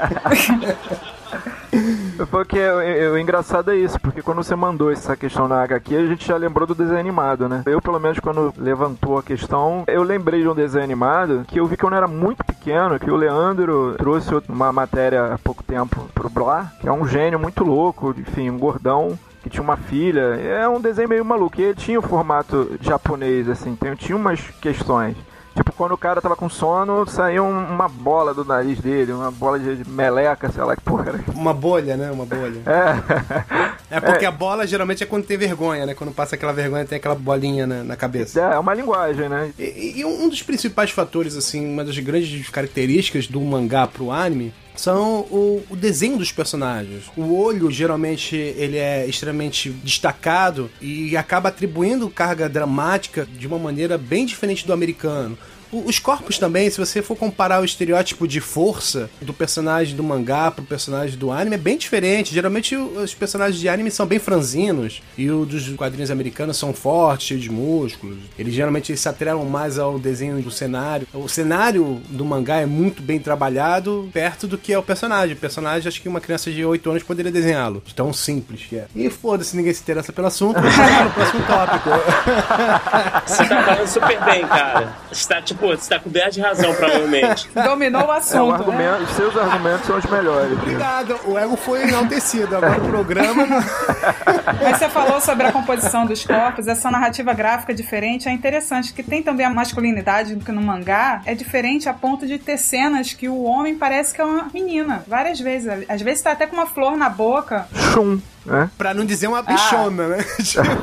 Porque 2.31 2.59
o, 2.59 3.11
o- 3.11 3.15
o 3.15 3.19
engraçado 3.19 3.71
é 3.71 3.77
isso, 3.77 3.99
porque 4.01 4.23
quando 4.23 4.43
você 4.43 4.55
mandou 4.55 4.91
essa 4.91 5.17
questão 5.17 5.49
na 5.49 5.63
HQ, 5.63 5.97
a 5.97 6.07
gente 6.07 6.27
já 6.27 6.37
lembrou 6.37 6.67
do 6.67 6.75
desenho 6.75 6.99
animado, 7.01 7.49
né? 7.49 7.63
Eu, 7.67 7.81
pelo 7.81 7.99
menos, 7.99 8.19
quando 8.21 8.53
levantou 8.57 9.19
a 9.19 9.23
questão, 9.23 9.85
eu 9.87 10.03
lembrei 10.03 10.43
de 10.43 10.49
um 10.49 10.55
desenho 10.55 10.85
animado 10.85 11.45
que 11.49 11.59
eu 11.59 11.67
vi 11.67 11.77
que 11.77 11.85
eu 11.85 11.91
não 11.91 11.97
era 11.97 12.07
muito 12.09 12.45
pequeno, 12.45 12.99
que 12.99 13.11
o 13.11 13.17
Leandro 13.17 13.95
trouxe 13.99 14.31
uma 14.49 14.73
matéria 14.73 15.35
há 15.35 15.39
pouco 15.39 15.63
tempo 15.63 16.09
pro 16.15 16.29
Blá, 16.31 16.73
que 16.81 16.89
é 16.89 16.93
um 16.93 17.07
gênio 17.07 17.39
muito 17.39 17.65
louco, 17.65 18.15
enfim, 18.17 18.51
um 18.51 18.59
gordão 18.59 19.19
que 19.43 19.51
tinha 19.51 19.63
uma 19.63 19.77
filha. 19.77 20.21
É 20.41 20.67
um 20.69 20.81
desenho 20.81 21.09
meio 21.09 21.25
maluco. 21.25 21.61
E 21.61 21.65
ele 21.65 21.75
tinha 21.75 21.99
o 21.99 22.03
formato 22.03 22.73
japonês, 22.81 23.49
assim, 23.49 23.77
tem, 23.77 23.95
tinha 23.95 24.17
umas 24.17 24.41
questões. 24.61 25.17
Tipo, 25.55 25.73
quando 25.73 25.93
o 25.93 25.99
cara 25.99 26.21
tava 26.21 26.35
com 26.35 26.49
sono, 26.49 27.07
saía 27.07 27.43
um- 27.43 27.67
uma 27.75 27.89
bola 27.89 28.35
do 28.35 28.45
nariz 28.45 28.81
dele, 28.81 29.13
uma 29.13 29.31
bola 29.31 29.59
de 29.59 29.89
meleca, 29.89 30.51
sei 30.51 30.65
lá 30.65 30.75
que 30.75 30.83
porra 30.83 31.11
era. 31.11 31.25
Uma 31.35 31.55
bolha, 31.55 31.97
né? 31.97 32.11
Uma 32.11 32.27
bolha. 32.27 32.61
É. 32.67 33.97
É 33.97 34.01
porque 34.01 34.25
a 34.27 34.31
bola 34.33 34.67
geralmente 34.67 35.03
é 35.05 35.07
quando 35.07 35.25
tem 35.25 35.37
vergonha, 35.37 35.87
né? 35.87 35.95
Quando 35.95 36.13
passa 36.13 36.35
aquela 36.35 36.53
vergonha 36.53 36.85
tem 36.85 36.97
aquela 36.97 37.15
bolinha 37.15 37.67
na, 37.67 37.85
na 37.85 37.97
cabeça. 37.97 38.41
É, 38.41 38.55
é 38.55 38.59
uma 38.59 38.75
linguagem, 38.75 39.29
né? 39.29 39.53
E, 39.59 40.01
e 40.01 40.05
um 40.05 40.29
dos 40.29 40.43
principais 40.43 40.91
fatores, 40.91 41.37
assim, 41.37 41.65
uma 41.73 41.85
das 41.85 41.97
grandes 42.01 42.49
características 42.51 43.29
do 43.29 43.41
mangá 43.41 43.87
pro 43.87 44.11
anime 44.11 44.53
são 44.77 45.21
o, 45.31 45.63
o 45.71 45.77
desenho 45.77 46.19
dos 46.19 46.33
personagens. 46.33 47.05
O 47.17 47.35
olho, 47.37 47.71
geralmente, 47.71 48.37
ele 48.37 48.77
é 48.77 49.07
extremamente 49.07 49.71
destacado 49.71 50.71
e 50.81 51.17
acaba 51.17 51.49
atribuindo 51.49 52.11
carga 52.11 52.49
dramática 52.49 53.27
de 53.27 53.47
uma 53.47 53.59
maneira 53.59 53.97
bem 53.97 54.27
diferente 54.27 54.67
do 54.67 54.73
americano. 54.73 55.39
Os 55.85 55.99
corpos 55.99 56.39
também, 56.39 56.71
se 56.71 56.79
você 56.79 57.03
for 57.03 57.17
comparar 57.17 57.61
o 57.61 57.65
estereótipo 57.65 58.29
de 58.29 58.41
força 58.41 59.11
do 59.21 59.35
personagem 59.35 59.97
do 59.97 60.05
mangá 60.05 60.51
pro 60.51 60.65
personagem 60.65 61.19
do 61.19 61.33
anime, 61.33 61.57
é 61.57 61.59
bem 61.59 61.77
diferente. 61.77 62.33
Geralmente 62.33 62.77
os 62.77 63.15
personagens 63.15 63.59
de 63.61 63.69
anime 63.69 63.91
são 63.91 64.07
bem 64.07 64.19
franzinos 64.19 65.03
e 65.19 65.31
o 65.31 65.45
dos 65.45 65.69
quadrinhos 65.71 66.11
americanos 66.11 66.57
são 66.57 66.73
fortes, 66.73 67.27
cheios 67.27 67.43
de 67.43 67.51
músculos. 67.51 68.19
Eles 68.39 68.55
geralmente 68.55 68.97
se 68.97 69.09
atrelam 69.09 69.45
mais 69.45 69.79
ao 69.79 69.99
desenho 69.99 70.41
do 70.41 70.51
cenário. 70.51 71.07
O 71.13 71.29
cenário 71.29 72.01
do 72.09 72.25
mangá 72.25 72.61
é 72.61 72.67
muito 72.67 73.03
bem 73.03 73.19
trabalhado 73.19 74.09
perto 74.13 74.47
do 74.47 74.57
que 74.57 74.73
é 74.73 74.79
o 74.79 74.83
personagem. 74.83 75.35
O 75.35 75.39
personagem, 75.39 75.89
acho 75.89 76.01
que 76.01 76.09
uma 76.09 76.21
criança 76.21 76.51
de 76.51 76.65
8 76.65 76.91
anos 76.91 77.03
poderia 77.03 77.33
desenhá-lo. 77.33 77.83
De 77.85 77.95
Tão 77.95 78.13
simples 78.13 78.63
que 78.69 78.77
é. 78.77 78.87
E 78.95 79.09
foda-se, 79.09 79.57
ninguém 79.57 79.73
se 79.73 79.81
interessa 79.81 80.13
pelo 80.13 80.27
assunto. 80.27 80.61
Vamos 80.61 80.77
no 80.77 81.11
próximo 81.11 81.47
tópico. 81.47 81.91
Você 83.27 83.45
tá 83.45 83.63
falando 83.63 83.87
super 83.87 84.25
bem, 84.25 84.47
cara. 84.47 84.97
Você 85.11 85.29
tá, 85.29 85.41
tipo, 85.41 85.64
você 85.69 85.95
tá 85.95 86.01
coberto 86.01 86.33
de 86.33 86.41
razão, 86.41 86.75
provavelmente. 86.75 87.49
Dominou 87.55 88.03
o 88.03 88.05
É, 88.05 88.09
o 88.09 88.11
assunto. 88.13 88.47
né? 88.49 88.55
argumento, 88.55 89.03
os 89.05 89.11
seus 89.11 89.37
argumentos 89.37 89.87
são 89.87 89.99
os 89.99 90.05
melhores. 90.07 90.53
Obrigado, 90.53 91.19
o 91.27 91.39
ego 91.39 91.57
foi 91.57 91.83
enaltecido. 91.89 92.57
Agora 92.57 92.79
o 92.83 92.89
programa. 92.89 93.47
Mas 94.63 94.79
você 94.79 94.89
falou 94.89 95.21
sobre 95.21 95.47
a 95.47 95.53
composição 95.53 96.07
dos 96.07 96.25
corpos, 96.25 96.67
essa 96.69 96.91
narrativa 96.91 97.33
gráfica 97.33 97.75
diferente 97.75 98.29
é 98.29 98.33
interessante, 98.33 98.93
que 98.93 99.03
tem 99.03 99.23
também 99.23 99.47
a 99.47 99.51
masculinidade 99.51 100.35
do 100.35 100.45
que 100.45 100.53
no 100.53 100.63
mangá, 100.63 101.21
é 101.27 101.35
diferente 101.35 101.89
a 101.89 101.95
ponto 101.95 102.27
de 102.27 102.39
ter 102.39 102.59
cenas 102.59 103.13
que 103.13 103.29
o 103.29 103.43
homem 103.45 103.77
parece 103.77 104.15
que 104.15 104.21
é 104.21 104.25
uma 104.25 104.49
menina, 104.53 105.03
várias 105.07 105.41
vezes. 105.41 105.69
Às 105.89 106.03
vezes 106.03 106.23
tá 106.23 106.33
até 106.33 106.47
com 106.47 106.55
uma 106.57 106.67
flor 106.67 106.97
na 106.97 107.09
boca. 107.09 107.67
Chum, 107.93 108.21
né? 108.45 108.71
Pra 108.77 108.95
não 108.95 109.05
dizer 109.05 109.27
uma 109.27 109.43
bichona, 109.43 110.09
né? 110.09 110.25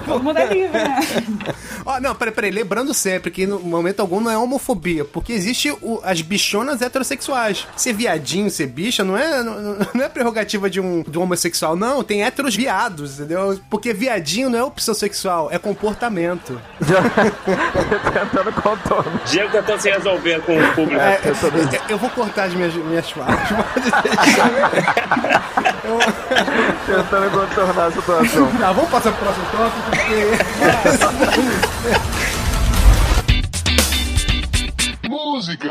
Todo 0.06 0.24
mundo 0.24 0.38
é 0.38 0.45
livre, 0.47 0.78
né? 0.78 1.00
Ó, 1.86 2.00
não, 2.00 2.13
peraí, 2.15 2.34
peraí. 2.34 2.52
Lembrando 2.52 2.93
sempre 2.93 3.32
que 3.32 3.45
no 3.47 3.60
momento 3.60 4.00
algum 4.00 4.19
não 4.19 4.32
é 4.32 4.38
homofobia, 4.38 5.06
porque 5.06 5.34
existe 5.34 5.71
o- 5.82 6.00
as 6.04 6.21
bichonas 6.21 6.82
heterossexuais. 6.82 7.67
Ser 7.76 7.93
viadinho, 7.93 8.50
ser 8.50 8.67
bicha, 8.67 9.04
não 9.04 9.17
é, 9.17 9.41
não, 9.43 9.78
não 9.93 10.04
é 10.06 10.10
prerrogativa 10.10 10.69
de 10.69 10.80
um, 10.80 11.04
de 11.04 11.17
um 11.17 11.24
homossexual, 11.24 11.76
não. 11.76 12.04
Tem 12.04 12.24
héteros 12.24 12.56
viados, 12.56 13.19
entendeu? 13.19 13.60
Porque 13.69 13.93
viadinho 13.93 14.50
não 14.50 14.60
é 14.60 14.63
opção 14.63 14.93
sexual, 14.93 15.49
é 15.51 15.57
comportamento. 15.57 16.59
Tentando 18.14 18.51
contorno. 18.62 19.20
Diego 19.26 19.51
tentando 19.51 19.80
se 19.82 19.89
resolver 19.89 20.41
com 20.41 20.57
o 20.57 20.74
público. 20.74 21.01
É, 21.01 21.20
eu, 21.26 21.36
eu 21.89 21.97
vou 21.97 22.09
cortar 22.09 22.45
as 22.45 22.53
minhas, 22.53 22.74
minhas 22.74 23.09
falas. 23.12 23.39
Tentando 26.85 27.31
contornar 27.31 27.87
a 27.87 27.91
situação. 27.91 28.51
Tá, 28.57 28.71
vamos 28.73 28.89
passar 28.89 29.11
pro 29.13 29.25
próximo 29.25 29.45
tópico, 29.51 29.89
porque. 29.89 30.25
Música. 35.07 35.69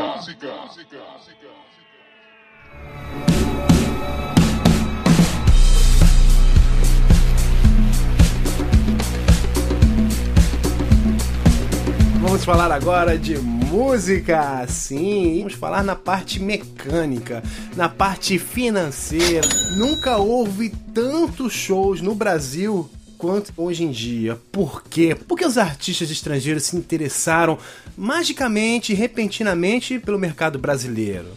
Vamos 12.21 12.45
falar 12.45 12.71
agora 12.71 13.17
de 13.17 13.39
música, 13.39 14.67
sim. 14.69 15.39
Vamos 15.39 15.55
falar 15.55 15.83
na 15.83 15.97
parte 15.97 16.39
mecânica, 16.39 17.43
na 17.75 17.89
parte 17.89 18.39
financeira. 18.39 19.49
Nunca 19.79 20.19
houve 20.19 20.69
tantos 20.93 21.55
shows 21.55 22.03
no 22.03 22.15
Brasil 22.15 22.89
quanto 23.17 23.55
hoje 23.57 23.85
em 23.85 23.91
dia. 23.91 24.39
Por 24.53 24.83
quê? 24.83 25.15
Porque 25.15 25.47
os 25.47 25.57
artistas 25.57 26.11
estrangeiros 26.11 26.65
se 26.65 26.77
interessaram 26.77 27.59
magicamente, 27.97 28.93
repentinamente 28.93 29.99
pelo 29.99 30.19
mercado 30.19 30.59
brasileiro. 30.59 31.29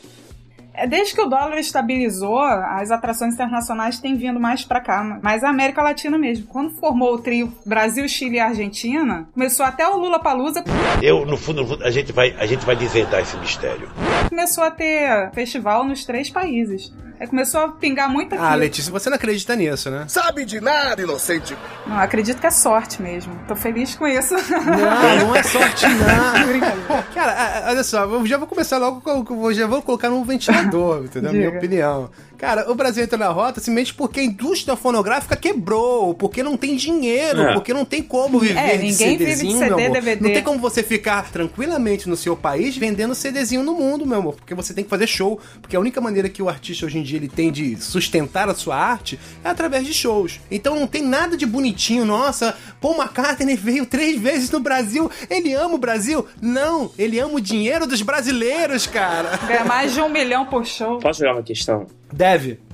É, 0.74 0.88
Desde 0.88 1.14
que 1.14 1.22
o 1.22 1.28
dólar 1.28 1.58
estabilizou, 1.60 2.40
as 2.40 2.92
atrações 2.92 3.34
internacionais 3.34 4.00
têm 4.00 4.16
vindo 4.16 4.40
mais 4.40 4.64
pra 4.66 4.80
cá, 4.80 5.20
mas 5.22 5.44
a 5.44 5.50
América 5.50 5.82
Latina 5.82 6.18
mesmo. 6.18 6.48
Quando 6.48 6.72
formou 6.72 7.14
o 7.14 7.20
trio 7.20 7.54
Brasil, 7.66 8.08
Chile 8.08 8.38
e 8.38 8.40
Argentina, 8.40 9.28
começou 9.34 9.66
até 9.66 9.88
o 9.88 9.98
Lula 9.98 10.20
Palusa, 10.20 10.64
Eu, 11.02 11.26
no 11.26 11.38
fundo, 11.38 11.62
no 11.62 11.68
fundo, 11.68 11.84
a 11.84 11.92
gente 11.92 12.12
vai, 12.12 12.36
a 12.40 12.46
gente 12.46 12.66
vai 12.66 12.76
desvendar 12.76 13.22
esse 13.22 13.38
mistério. 13.38 13.90
começou 14.30 14.64
a 14.64 14.72
ter 14.72 15.32
festival 15.34 15.84
nos 15.84 16.06
três 16.06 16.30
países. 16.30 16.92
Aí 17.24 17.28
começou 17.28 17.62
a 17.62 17.70
pingar 17.70 18.10
muito 18.10 18.36
aqui. 18.36 18.44
Ah, 18.44 18.54
Letícia, 18.54 18.92
você 18.92 19.10
não 19.10 19.16
acredita 19.16 19.56
nisso, 19.56 19.90
né? 19.90 20.04
Sabe 20.10 20.44
de 20.44 20.60
nada, 20.60 21.02
inocente. 21.02 21.56
Não, 21.88 21.98
acredito 21.98 22.42
que 22.42 22.48
é 22.48 22.52
sorte 22.52 23.02
mesmo. 23.02 23.34
Tô 23.48 23.56
feliz 23.56 23.96
com 23.96 24.06
isso. 24.06 24.34
Não, 24.36 25.28
não 25.28 25.34
é 25.34 25.42
sorte, 25.42 25.86
não. 25.88 26.48
Brincadeira. 26.48 27.08
Cara, 27.14 27.64
olha 27.70 27.82
só, 27.82 28.04
eu 28.04 28.26
já 28.26 28.38
vou 28.38 28.46
começar 28.46 28.78
logo 28.78 29.54
já 29.54 29.66
vou 29.68 29.82
colocar 29.82 30.10
num 30.10 30.22
ventilador, 30.26 31.06
entendeu? 31.06 31.32
Minha 31.32 31.46
Diga. 31.46 31.58
opinião. 31.60 32.10
Cara, 32.44 32.70
o 32.70 32.76
Brasil 32.76 33.02
entrou 33.06 33.18
na 33.18 33.30
rota 33.30 33.62
simplesmente 33.62 33.94
porque 33.94 34.20
a 34.20 34.24
indústria 34.26 34.76
fonográfica 34.76 35.34
quebrou, 35.34 36.14
porque 36.14 36.44
não 36.44 36.58
tem 36.58 36.76
dinheiro, 36.76 37.42
É. 37.42 37.54
porque 37.54 37.74
não 37.74 37.86
tem 37.86 38.04
como 38.04 38.38
viver 38.38 38.60
É, 38.60 38.76
de 38.76 38.84
ninguém 38.84 39.18
vive 39.18 39.32
de 39.32 39.38
CDzinho, 39.38 39.60
CD, 39.60 39.66
meu 39.70 39.78
amor. 39.78 39.94
DVD. 39.94 40.22
Não 40.28 40.34
tem 40.34 40.44
como 40.44 40.60
você 40.60 40.84
ficar 40.84 41.32
tranquilamente 41.32 42.10
no 42.10 42.18
seu 42.18 42.36
país 42.36 42.76
vendendo 42.76 43.16
CDzinho 43.16 43.64
no 43.64 43.74
mundo, 43.74 44.06
meu 44.06 44.18
amor, 44.18 44.36
porque 44.36 44.54
você 44.54 44.74
tem 44.74 44.84
que 44.84 44.90
fazer 44.90 45.08
show, 45.08 45.40
porque 45.62 45.74
a 45.78 45.80
única 45.80 46.02
maneira 46.02 46.28
que 46.28 46.44
o 46.44 46.50
artista 46.50 46.86
hoje 46.86 46.98
em 46.98 47.04
dia 47.04 47.18
ele 47.18 47.30
tem 47.30 47.50
de 47.50 47.78
sustentar 47.82 48.50
a 48.50 48.54
sua 48.54 48.76
arte 48.76 49.18
é 49.42 49.48
através 49.48 49.86
de 49.86 49.94
shows. 49.94 50.42
Então 50.52 50.76
não 50.78 50.86
tem 50.86 51.02
nada 51.02 51.38
de 51.38 51.46
bonitinho, 51.46 52.04
nossa, 52.04 52.58
Paul 52.82 52.98
McCartney 52.98 53.56
veio 53.56 53.86
três 53.86 54.20
vezes 54.20 54.52
no 54.52 54.60
Brasil, 54.60 55.10
ele 55.30 55.54
ama 55.54 55.76
o 55.76 55.78
Brasil? 55.78 56.28
Não, 56.42 56.92
ele 57.00 57.20
ama 57.20 57.36
o 57.36 57.40
dinheiro 57.42 57.88
dos 57.88 58.02
brasileiros, 58.02 58.86
cara. 58.86 59.40
Ganha 59.48 59.64
mais 59.64 59.94
de 59.94 60.02
um 60.02 60.10
milhão 60.10 60.46
por 60.46 60.66
show. 60.66 61.00
Posso 61.00 61.22
jogar 61.22 61.36
uma 61.36 61.44
questão? 61.44 61.88
Deve. 62.12 62.33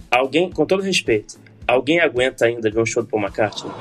Alguém, 0.10 0.50
com 0.50 0.66
todo 0.66 0.82
respeito, 0.82 1.40
alguém 1.68 2.00
aguenta 2.00 2.46
ainda 2.46 2.70
ver 2.72 2.80
um 2.80 2.86
show 2.86 3.04
do 3.04 3.10
Paul 3.10 3.24
McCartney? 3.24 3.72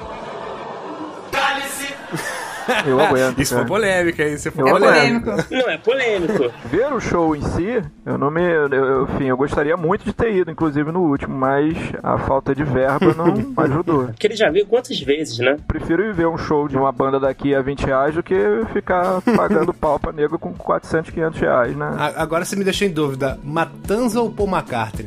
Eu 2.86 3.00
aguento. 3.00 3.38
Isso 3.40 3.50
foi 3.54 3.58
cara. 3.64 3.68
polêmica, 3.68 4.24
isso 4.26 4.52
foi 4.52 4.64
Eu 4.64 4.68
polêmico. 4.74 5.30
aguento. 5.30 5.50
Não, 5.50 5.70
é 5.70 5.78
polêmico. 5.78 6.52
Ver 6.70 6.92
o 6.92 7.00
show 7.00 7.34
em 7.36 7.42
si, 7.42 7.82
eu 8.06 8.18
não 8.18 8.30
me. 8.30 8.42
Eu, 8.42 8.68
eu- 8.68 9.04
enfim, 9.04 9.24
eu 9.26 9.36
gostaria 9.36 9.76
muito 9.76 10.04
de 10.04 10.12
ter 10.12 10.34
ido, 10.34 10.50
inclusive 10.50 10.90
no 10.92 11.00
último, 11.00 11.36
mas 11.36 11.74
a 12.02 12.18
falta 12.18 12.54
de 12.54 12.64
verba 12.64 13.14
não 13.16 13.52
ajudou. 13.64 14.06
Porque 14.06 14.26
ele 14.26 14.36
já 14.36 14.50
viu 14.50 14.66
quantas 14.66 15.00
vezes, 15.00 15.38
né? 15.38 15.56
Prefiro 15.66 16.04
ir 16.04 16.12
ver 16.12 16.26
um 16.26 16.36
show 16.38 16.68
de 16.68 16.76
uma 16.76 16.92
banda 16.92 17.18
daqui 17.20 17.54
a 17.54 17.60
20 17.62 17.84
reais 17.86 18.14
do 18.14 18.22
que 18.22 18.34
ficar 18.72 19.20
pagando 19.36 19.72
pau 19.74 19.98
pra 19.98 20.12
nego 20.12 20.38
com 20.38 20.52
400, 20.52 21.10
500 21.10 21.40
reais, 21.40 21.76
né? 21.76 21.86
A- 21.98 22.22
Agora 22.22 22.44
você 22.44 22.56
me 22.56 22.64
deixou 22.64 22.86
em 22.86 22.90
dúvida, 22.90 23.38
Matanza 23.42 24.20
ou 24.20 24.30
Paul 24.30 24.48
McCartney? 24.48 25.06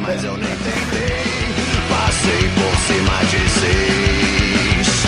mas 0.00 0.24
eu 0.24 0.36
nem. 0.36 0.53
Passei 2.24 2.48
por 2.54 2.74
cima 2.78 3.18
de 3.24 3.50
seis. 3.50 5.04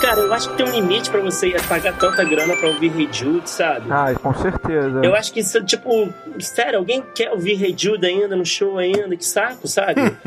Cara, 0.00 0.20
eu 0.22 0.32
acho 0.32 0.50
que 0.50 0.56
tem 0.56 0.66
um 0.66 0.72
limite 0.72 1.08
pra 1.08 1.20
você 1.20 1.48
ir 1.48 1.62
pagar 1.68 1.96
tanta 1.98 2.24
grana 2.24 2.56
pra 2.56 2.68
ouvir 2.70 2.90
Hey 2.98 3.08
Jude, 3.12 3.48
sabe? 3.48 3.86
Ah, 3.90 4.12
com 4.14 4.34
certeza. 4.34 5.02
Eu 5.04 5.14
acho 5.14 5.32
que 5.32 5.38
isso, 5.38 5.62
tipo, 5.64 6.12
sério, 6.40 6.78
alguém 6.78 7.04
quer 7.14 7.30
ouvir 7.30 7.62
Hey 7.62 7.74
Jude 7.76 8.06
ainda 8.06 8.34
no 8.34 8.44
show 8.44 8.78
ainda? 8.78 9.16
Que 9.16 9.24
saco, 9.24 9.68
sabe? 9.68 10.00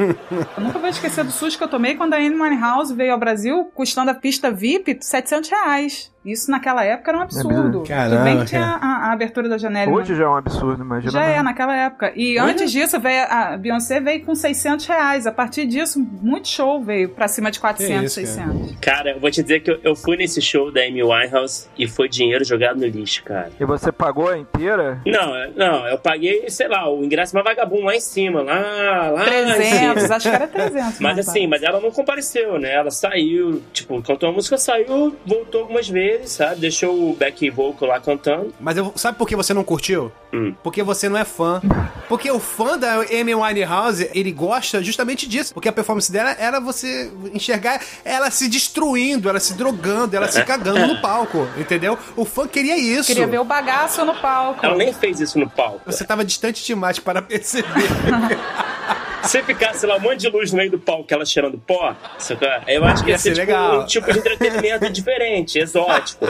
Eu 0.56 0.64
nunca 0.64 0.80
vou 0.80 0.88
esquecer 0.88 1.26
do 1.26 1.32
susto 1.32 1.58
que 1.58 1.64
eu 1.64 1.68
tomei 1.68 1.96
quando 1.96 2.14
a 2.14 2.18
Amy 2.18 2.40
Winehouse 2.40 2.94
veio 2.94 3.12
ao 3.12 3.20
Brasil, 3.20 3.72
custando 3.74 4.12
a 4.12 4.14
pista 4.14 4.52
VIP 4.52 5.00
700 5.02 5.50
reais. 5.50 6.12
Isso 6.24 6.52
naquela 6.52 6.84
época 6.84 7.10
era 7.12 7.18
um 7.18 7.22
absurdo. 7.22 7.84
Caramba, 7.88 8.16
Tudo 8.16 8.24
bem 8.24 8.40
que 8.40 8.46
tinha 8.46 8.62
a, 8.80 9.08
a 9.10 9.12
abertura 9.14 9.50
da 9.50 9.58
janela. 9.58 9.92
Hoje 9.92 10.16
já 10.16 10.26
é 10.26 10.28
um 10.28 10.36
absurdo, 10.36 10.84
imagina. 10.84 11.12
Já 11.12 11.24
é, 11.24 11.42
naquela 11.42 11.76
época. 11.76 12.12
E 12.16 12.38
Olha. 12.40 12.52
antes 12.52 12.72
disso, 12.72 13.00
veio, 13.00 13.24
a 13.28 13.58
Beyoncé 13.58 14.00
veio 14.00 14.24
com 14.24 14.36
600 14.36 14.86
reais. 14.86 15.26
A 15.26 15.32
partir 15.32 15.66
disso, 15.66 16.00
muito 16.22 16.48
show 16.48 16.80
veio 16.84 17.10
pra 17.10 17.28
cima 17.28 17.50
de 17.50 17.60
400, 17.60 18.14
Que 18.16 18.22
isso, 18.22 18.38
cara. 18.38 18.52
600. 18.52 18.76
Cara, 18.80 19.12
eu 19.12 19.20
vou 19.20 19.32
te 19.32 19.42
dizer 19.42 19.62
que 19.62 19.72
eu, 19.72 19.80
eu 19.84 19.96
fui 19.96 20.16
nesse 20.16 20.42
show 20.42 20.72
da 20.72 20.82
Amy 20.82 21.02
Winehouse 21.04 21.68
e 21.78 21.88
foi 21.88 22.08
dinheiro 22.08 22.44
jogado 22.46 22.80
no 22.80 22.86
lixo, 22.86 23.24
cara. 23.24 23.52
E 23.60 23.66
você 23.66 23.92
pagou 23.92 24.30
a 24.30 24.38
inteira? 24.38 25.02
Não, 25.06 25.36
é- 25.36 25.50
não, 25.56 25.88
eu 25.88 25.98
paguei, 25.98 26.48
sei 26.50 26.68
lá, 26.68 26.88
o 26.88 27.04
ingresso 27.04 27.34
mais 27.34 27.44
vagabundo 27.46 27.86
lá 27.86 27.96
em 27.96 28.00
cima, 28.00 28.42
lá, 28.44 29.10
lá 29.10 29.24
em 29.24 29.26
300, 29.56 30.04
cima. 30.04 30.16
acho 30.16 30.30
que 30.30 30.36
era 30.36 30.48
300. 30.48 31.00
Mas 31.00 31.16
né, 31.16 31.22
assim, 31.22 31.48
mas 31.48 31.64
ela 31.64 31.80
não 31.80 31.90
compareceu, 31.90 32.60
né? 32.60 32.74
Ela 32.76 32.92
saiu, 32.92 33.62
tipo, 33.74 34.00
cantou 34.04 34.30
a 34.30 34.32
música, 34.32 34.58
saiu, 34.58 35.16
voltou 35.26 35.62
algumas 35.62 35.90
vezes, 35.90 36.11
sabe? 36.26 36.62
Deixou 36.62 37.12
o 37.12 37.16
back 37.16 37.50
vocal 37.50 37.90
lá 37.90 38.00
cantando. 38.00 38.54
Mas 38.60 38.78
eu, 38.78 38.92
sabe 38.96 39.18
por 39.18 39.28
que 39.28 39.36
você 39.36 39.54
não 39.54 39.64
curtiu? 39.64 40.12
Hum. 40.34 40.54
Porque 40.64 40.84
você 40.84 41.10
não 41.10 41.18
é 41.18 41.26
fã. 41.26 41.62
Porque 42.08 42.32
o 42.32 42.40
fã 42.40 42.78
da 42.78 43.02
Amy 43.02 43.36
Winehouse, 43.36 44.10
ele 44.14 44.32
gosta 44.32 44.84
justamente 44.84 45.28
disso. 45.28 45.54
Porque 45.54 45.70
a 45.70 45.72
performance 45.72 46.12
dela 46.12 46.36
era 46.40 46.60
você 46.60 47.12
enxergar 47.34 47.82
ela 48.04 48.32
se 48.32 48.48
destruindo, 48.48 49.30
ela 49.30 49.40
se 49.40 49.54
drogando, 49.54 50.16
ela 50.16 50.32
se 50.32 50.44
cagando 50.46 50.88
no 50.88 51.02
palco, 51.02 51.48
entendeu? 51.58 51.98
O 52.16 52.26
fã 52.26 52.48
queria 52.48 52.78
isso. 52.78 53.08
Queria 53.08 53.28
ver 53.28 53.40
o 53.40 53.46
bagaço 53.46 54.06
no 54.06 54.16
palco. 54.16 54.66
Ela 54.66 54.76
nem 54.76 54.94
fez 54.94 55.20
isso 55.20 55.38
no 55.38 55.50
palco. 55.50 55.82
Você 55.86 56.04
tava 56.04 56.24
distante 56.24 56.66
demais 56.66 57.00
para 57.00 57.22
perceber. 57.22 57.68
Se 59.24 59.42
ficasse 59.44 59.86
lá 59.86 59.98
um 59.98 60.00
monte 60.00 60.22
de 60.22 60.30
luz 60.30 60.52
no 60.52 60.58
meio 60.58 60.72
do 60.72 60.80
palco, 60.80 61.06
ela 61.10 61.26
cheirando 61.26 61.58
pó, 61.58 61.96
sacou? 62.18 62.48
eu 62.68 62.84
acho 62.84 63.04
que 63.04 63.10
ia, 63.10 63.14
Ia 63.16 63.18
ser, 63.20 63.36
ser 63.36 63.46
tipo, 63.46 63.58
um 63.58 63.86
tipo 63.86 64.12
de 64.12 64.20
entretenimento 64.20 64.90
diferente, 64.92 65.60
exótico. 65.60 66.28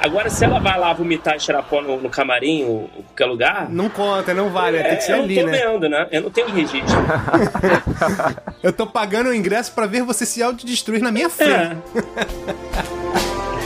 Agora, 0.00 0.28
se 0.30 0.44
ela 0.44 0.58
vai 0.58 0.78
lá 0.78 0.92
vomitar 0.92 1.36
e 1.36 1.40
cheirar 1.40 1.62
pó 1.64 1.80
no, 1.80 2.00
no 2.00 2.10
camarim 2.10 2.64
ou 2.64 2.90
em 2.96 3.02
qualquer 3.02 3.26
lugar. 3.26 3.68
Não 3.70 3.88
conta, 3.88 4.34
não 4.34 4.50
vale, 4.50 4.82
tem 4.82 4.96
que 4.96 5.04
ser 5.04 5.12
eu 5.12 5.22
ali, 5.22 5.36
não 5.36 5.44
tô 5.44 5.50
né? 5.50 5.58
vendo, 5.58 5.88
né? 5.88 6.08
Eu 6.10 6.22
não 6.22 6.30
tenho 6.30 6.48
registro. 6.48 6.98
Eu 8.62 8.72
tô 8.72 8.86
pagando 8.86 9.30
o 9.30 9.34
ingresso 9.34 9.72
pra 9.72 9.86
ver 9.86 10.02
você 10.04 10.24
se 10.24 10.40
autodestruir 10.42 11.02
na 11.02 11.10
minha 11.10 11.28
frente. 11.28 11.76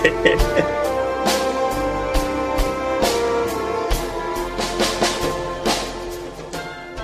É. 0.05 0.83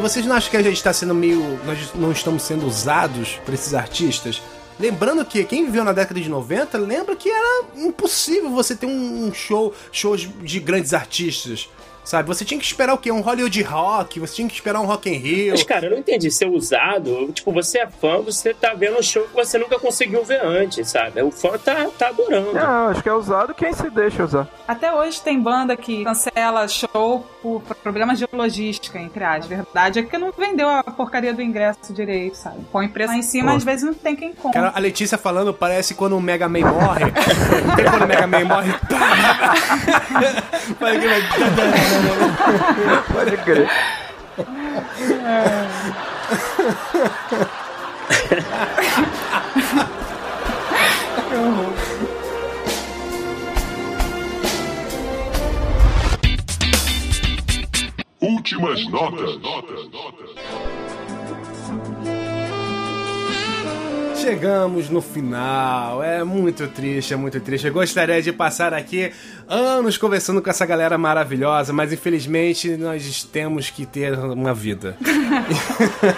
Vocês 0.03 0.27
não 0.27 0.35
acham 0.35 0.51
que 0.51 0.57
a 0.57 0.63
gente 0.63 0.79
está 0.79 0.93
sendo 0.93 1.15
meio. 1.15 1.61
Nós 1.65 1.95
não 1.95 2.11
estamos 2.11 2.43
sendo 2.43 2.67
usados 2.67 3.39
por 3.45 3.55
esses 3.55 3.73
artistas? 3.73 4.43
Lembrando 4.81 5.25
que 5.25 5.45
quem 5.45 5.65
viveu 5.65 5.85
na 5.85 5.93
década 5.93 6.21
de 6.21 6.29
90 6.29 6.77
lembra 6.77 7.15
que 7.15 7.31
era 7.31 7.67
impossível 7.77 8.51
você 8.51 8.75
ter 8.75 8.87
um 8.87 9.33
show, 9.33 9.73
shows 9.93 10.29
de 10.43 10.59
grandes 10.59 10.93
artistas. 10.93 11.69
Sabe? 12.05 12.27
Você 12.29 12.45
tinha 12.45 12.59
que 12.59 12.67
esperar 12.67 12.95
o 12.95 12.99
quê? 12.99 13.11
Um 13.13 13.21
Hollywood 13.21 13.63
Rock, 13.63 14.19
você 14.21 14.35
tinha 14.37 14.49
que 14.49 14.55
esperar 14.55 14.81
um 14.81 14.87
Rock 14.87 15.09
in 15.09 15.15
Rio. 15.15 15.53
Mas, 15.53 15.63
cara, 15.63 15.87
eu 15.87 15.91
não 15.93 15.99
entendi. 15.99 16.31
Ser 16.31 16.49
usado, 16.49 17.31
tipo, 17.33 17.53
você 17.53 17.81
é 17.81 17.87
fã, 17.87 18.21
você 18.21 18.53
tá 18.55 18.75
vendo 18.75 18.99
um 18.99 19.03
show 19.03 19.23
que 19.25 19.35
você 19.35 19.59
nunca 19.59 19.79
conseguiu 19.79 20.25
ver 20.25 20.45
antes, 20.45 20.89
sabe? 20.89 21.23
O 21.23 21.31
fã 21.31 21.59
tá, 21.59 21.87
tá 21.99 22.09
adorando. 22.09 22.53
Não, 22.53 22.89
acho 22.89 23.03
que 23.03 23.09
é 23.09 23.15
usado 23.15 23.55
quem 23.55 23.73
se 23.73 23.89
deixa 23.91 24.25
usar. 24.25 24.49
Até 24.67 24.93
hoje 24.93 25.21
tem 25.21 25.41
banda 25.41 25.77
que 25.77 26.03
cancela 26.05 26.67
show 26.69 27.27
por 27.43 27.63
problemas 27.83 28.19
de 28.19 28.27
logística, 28.33 28.99
entre 28.99 29.25
as 29.25 29.47
verdade 29.47 29.99
é 29.99 30.03
que 30.03 30.17
não 30.17 30.33
vendeu 30.33 30.69
a 30.69 30.83
porcaria 30.83 31.35
do 31.35 31.43
ingresso 31.43 31.93
direito, 31.93 32.37
sabe? 32.37 32.65
Põe 32.71 32.89
preço 32.89 33.13
lá 33.13 33.19
em 33.19 33.23
cima, 33.23 33.51
Pô. 33.51 33.57
às 33.57 33.65
vezes 33.65 33.85
não 33.85 33.95
tem 33.95 34.17
quem 34.17 34.33
compra. 34.33 34.61
Cara, 34.61 34.73
a 34.75 34.79
Letícia 34.81 35.19
falando 35.19 35.53
parece 35.53 35.95
quando 35.95 36.17
o 36.17 36.21
Mega 36.21 36.49
Man 36.49 36.61
morre. 36.61 37.05
Não 37.67 37.77
tem 37.77 37.85
quando 37.85 38.03
o 38.03 38.07
Mega 38.07 38.27
Man 38.27 38.45
morre. 38.45 38.73
Pode 43.13 43.37
crer. 43.39 43.69
Últimas 58.21 58.89
notas. 58.89 59.41
Chegamos 64.23 64.89
no 64.89 65.03
final. 65.03 66.01
É 66.01 66.23
muito 66.23 66.69
triste, 66.69 67.13
é 67.13 67.17
muito 67.17 67.41
triste. 67.41 67.67
Eu 67.67 67.73
gostaria 67.73 68.23
de 68.23 68.33
passar 68.33 68.73
aqui 68.73 69.13
anos 69.49 69.99
conversando 69.99 70.41
com 70.41 70.49
essa 70.49 70.65
galera 70.65 70.97
maravilhosa, 70.97 71.73
mas 71.73 71.93
infelizmente 71.93 72.77
nós 72.77 73.25
temos 73.25 73.69
que 73.69 73.85
ter 73.85 74.17
uma 74.17 74.55
vida. 74.55 74.97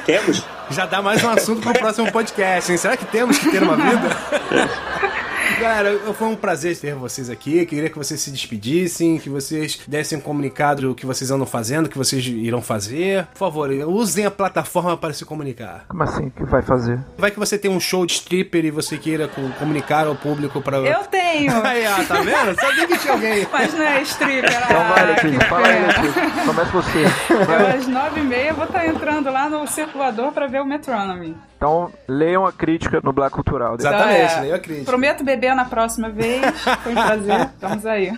Temos? 0.04 0.44
Já 0.70 0.84
dá 0.84 1.00
mais 1.00 1.24
um 1.24 1.30
assunto 1.30 1.62
pro 1.62 1.72
próximo 1.72 2.12
podcast, 2.12 2.70
hein? 2.70 2.76
Será 2.76 2.94
que 2.94 3.06
temos 3.06 3.38
que 3.38 3.50
ter 3.50 3.62
uma 3.62 3.76
vida? 3.76 5.08
Galera, 5.60 5.90
eu- 5.90 6.14
foi 6.14 6.28
um 6.28 6.36
prazer 6.36 6.76
ter 6.76 6.94
vocês 6.94 7.30
aqui. 7.30 7.64
Queria 7.66 7.88
que 7.88 7.96
vocês 7.96 8.20
se 8.20 8.30
despedissem, 8.30 9.18
que 9.18 9.28
vocês 9.28 9.78
dessem 9.86 10.18
um 10.18 10.20
comunicado 10.20 10.82
do 10.82 10.94
que 10.94 11.06
vocês 11.06 11.30
andam 11.30 11.46
fazendo, 11.46 11.86
o 11.86 11.88
que 11.88 11.96
vocês 11.98 12.24
irão 12.26 12.60
fazer. 12.60 13.26
Por 13.32 13.38
favor, 13.38 13.70
usem 13.70 14.26
a 14.26 14.30
plataforma 14.30 14.96
para 14.96 15.12
se 15.12 15.24
comunicar. 15.24 15.84
Como 15.88 16.02
assim 16.02 16.30
que 16.30 16.44
vai 16.44 16.62
fazer? 16.62 16.98
Vai 17.16 17.30
que 17.30 17.38
você 17.38 17.56
tem 17.58 17.70
um 17.70 17.80
show 17.80 18.04
de 18.06 18.12
stripper 18.14 18.64
e 18.64 18.70
você 18.70 18.96
queira 18.98 19.28
co- 19.28 19.40
comunicar 19.58 20.06
ao 20.06 20.14
público 20.16 20.60
para. 20.60 20.78
Eu 20.78 21.04
tenho! 21.04 21.23
Aí, 21.64 21.86
ó, 21.86 22.04
tá 22.04 22.20
vendo? 22.20 22.54
Sabia 22.60 22.86
que 22.86 22.98
tinha 22.98 23.12
alguém. 23.12 23.48
Mas 23.52 23.74
não 23.74 23.84
é 23.84 24.02
stripper. 24.02 24.50
Então 24.64 24.88
vai, 24.88 25.00
ah, 25.00 25.04
Letícia, 25.06 25.38
que 25.38 25.44
fala 25.46 25.66
aí. 25.68 25.86
Letícia. 25.86 26.22
Começa 26.46 26.70
você. 26.72 27.04
Eu 27.34 27.44
Vai. 27.44 27.76
às 27.76 27.86
nove 27.88 28.20
e 28.20 28.24
meia 28.24 28.52
vou 28.52 28.64
estar 28.64 28.86
entrando 28.86 29.30
lá 29.30 29.48
no 29.48 29.66
circulador 29.66 30.32
pra 30.32 30.46
ver 30.46 30.60
o 30.60 30.64
Metronomy. 30.64 31.36
Então, 31.56 31.92
leiam 32.08 32.44
a 32.46 32.52
crítica 32.52 33.00
no 33.02 33.12
Black 33.12 33.34
Cultural. 33.34 33.76
Exatamente, 33.78 34.22
Então, 34.24 34.38
é, 34.38 34.40
leio 34.42 34.54
a 34.54 34.58
crítica. 34.58 34.84
Prometo 34.86 35.24
beber 35.24 35.54
na 35.54 35.64
próxima 35.64 36.10
vez. 36.10 36.40
Foi 36.82 36.92
um 36.92 36.94
prazer. 36.94 37.40
Estamos 37.54 37.86
aí. 37.86 38.12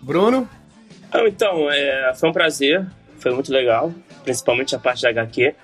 Bruno? 0.00 0.48
Então, 1.14 1.68
é, 1.70 2.12
foi 2.18 2.28
um 2.28 2.32
prazer, 2.32 2.86
foi 3.18 3.32
muito 3.32 3.52
legal, 3.52 3.92
principalmente 4.24 4.74
a 4.74 4.78
parte 4.78 5.02
da 5.02 5.10
HQ. 5.10 5.54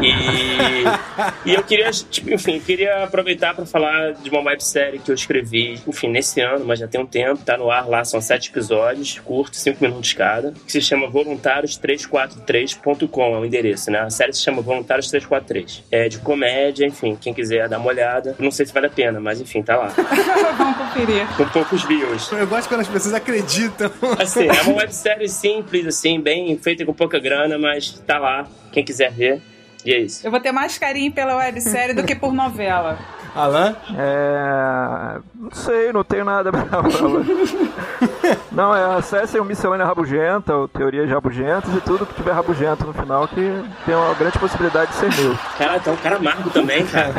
E, 0.00 1.50
e 1.50 1.54
eu 1.54 1.62
queria, 1.62 1.90
tipo, 1.90 2.32
enfim, 2.32 2.60
queria 2.60 3.04
aproveitar 3.04 3.54
para 3.54 3.66
falar 3.66 4.12
de 4.12 4.30
uma 4.30 4.40
websérie 4.40 4.98
que 4.98 5.10
eu 5.10 5.14
escrevi, 5.14 5.80
enfim, 5.86 6.08
nesse 6.08 6.40
ano, 6.40 6.64
mas 6.64 6.78
já 6.78 6.88
tem 6.88 7.00
um 7.00 7.06
tempo, 7.06 7.44
tá 7.44 7.56
no 7.56 7.70
ar 7.70 7.88
lá, 7.88 8.04
são 8.04 8.20
sete 8.20 8.50
episódios, 8.50 9.18
curtos, 9.18 9.60
cinco 9.60 9.82
minutos 9.82 10.12
cada, 10.12 10.52
que 10.52 10.72
se 10.72 10.80
chama 10.80 11.08
voluntários343.com, 11.08 13.34
é 13.34 13.38
o 13.38 13.44
endereço, 13.44 13.90
né? 13.90 14.00
A 14.00 14.10
série 14.10 14.32
se 14.32 14.40
chama 14.40 14.62
Voluntários 14.62 15.08
343. 15.08 15.84
É 15.90 16.08
de 16.08 16.18
comédia, 16.18 16.86
enfim, 16.86 17.16
quem 17.20 17.32
quiser 17.32 17.68
dar 17.68 17.78
uma 17.78 17.88
olhada. 17.88 18.36
Não 18.38 18.50
sei 18.50 18.66
se 18.66 18.72
vale 18.72 18.86
a 18.86 18.90
pena, 18.90 19.20
mas 19.20 19.40
enfim, 19.40 19.62
tá 19.62 19.76
lá. 19.76 19.92
Vamos 20.58 20.76
conferir. 20.76 21.26
Com 21.36 21.48
poucos 21.48 21.84
views. 21.84 22.30
Eu 22.32 22.46
gosto 22.46 22.68
quando 22.68 22.80
as 22.80 22.88
pessoas 22.88 23.14
acreditam. 23.14 23.90
Assim, 24.18 24.48
é 24.48 24.62
uma 24.62 24.78
websérie 24.78 25.28
simples, 25.28 25.86
assim, 25.86 26.20
bem 26.20 26.56
feita 26.58 26.84
com 26.84 26.92
pouca 26.92 27.18
grana, 27.18 27.58
mas 27.58 27.90
tá 28.06 28.18
lá, 28.18 28.46
quem 28.72 28.84
quiser 28.84 29.12
ver. 29.12 29.40
E 29.84 29.92
é 29.92 29.98
isso. 29.98 30.26
Eu 30.26 30.30
vou 30.30 30.40
ter 30.40 30.52
mais 30.52 30.78
carinho 30.78 31.12
pela 31.12 31.36
websérie 31.36 31.94
do 31.94 32.04
que 32.04 32.14
por 32.14 32.32
novela. 32.32 32.98
Alan? 33.34 33.74
É. 33.96 35.18
Não 35.34 35.50
sei, 35.50 35.92
não 35.92 36.04
tenho 36.04 36.24
nada 36.24 36.50
pra 36.52 36.64
falar. 36.64 37.24
Não, 38.52 38.74
é, 38.74 38.96
acessem 38.96 39.40
o 39.40 39.44
Miscelânea 39.44 39.84
Rabugenta, 39.84 40.54
ou 40.54 40.68
Teorias 40.68 41.10
Rabugentas 41.10 41.74
e 41.74 41.80
tudo 41.80 42.06
que 42.06 42.14
tiver 42.14 42.32
rabugento 42.32 42.86
no 42.86 42.92
final, 42.92 43.26
que 43.28 43.64
tem 43.84 43.94
uma 43.94 44.14
grande 44.14 44.38
possibilidade 44.38 44.92
de 44.92 44.96
ser 44.96 45.22
meu. 45.22 45.36
Cara, 45.58 45.80
tá 45.80 45.90
um 45.90 45.96
cara 45.96 46.16
amargo 46.16 46.50
também, 46.50 46.86
cara. 46.86 47.12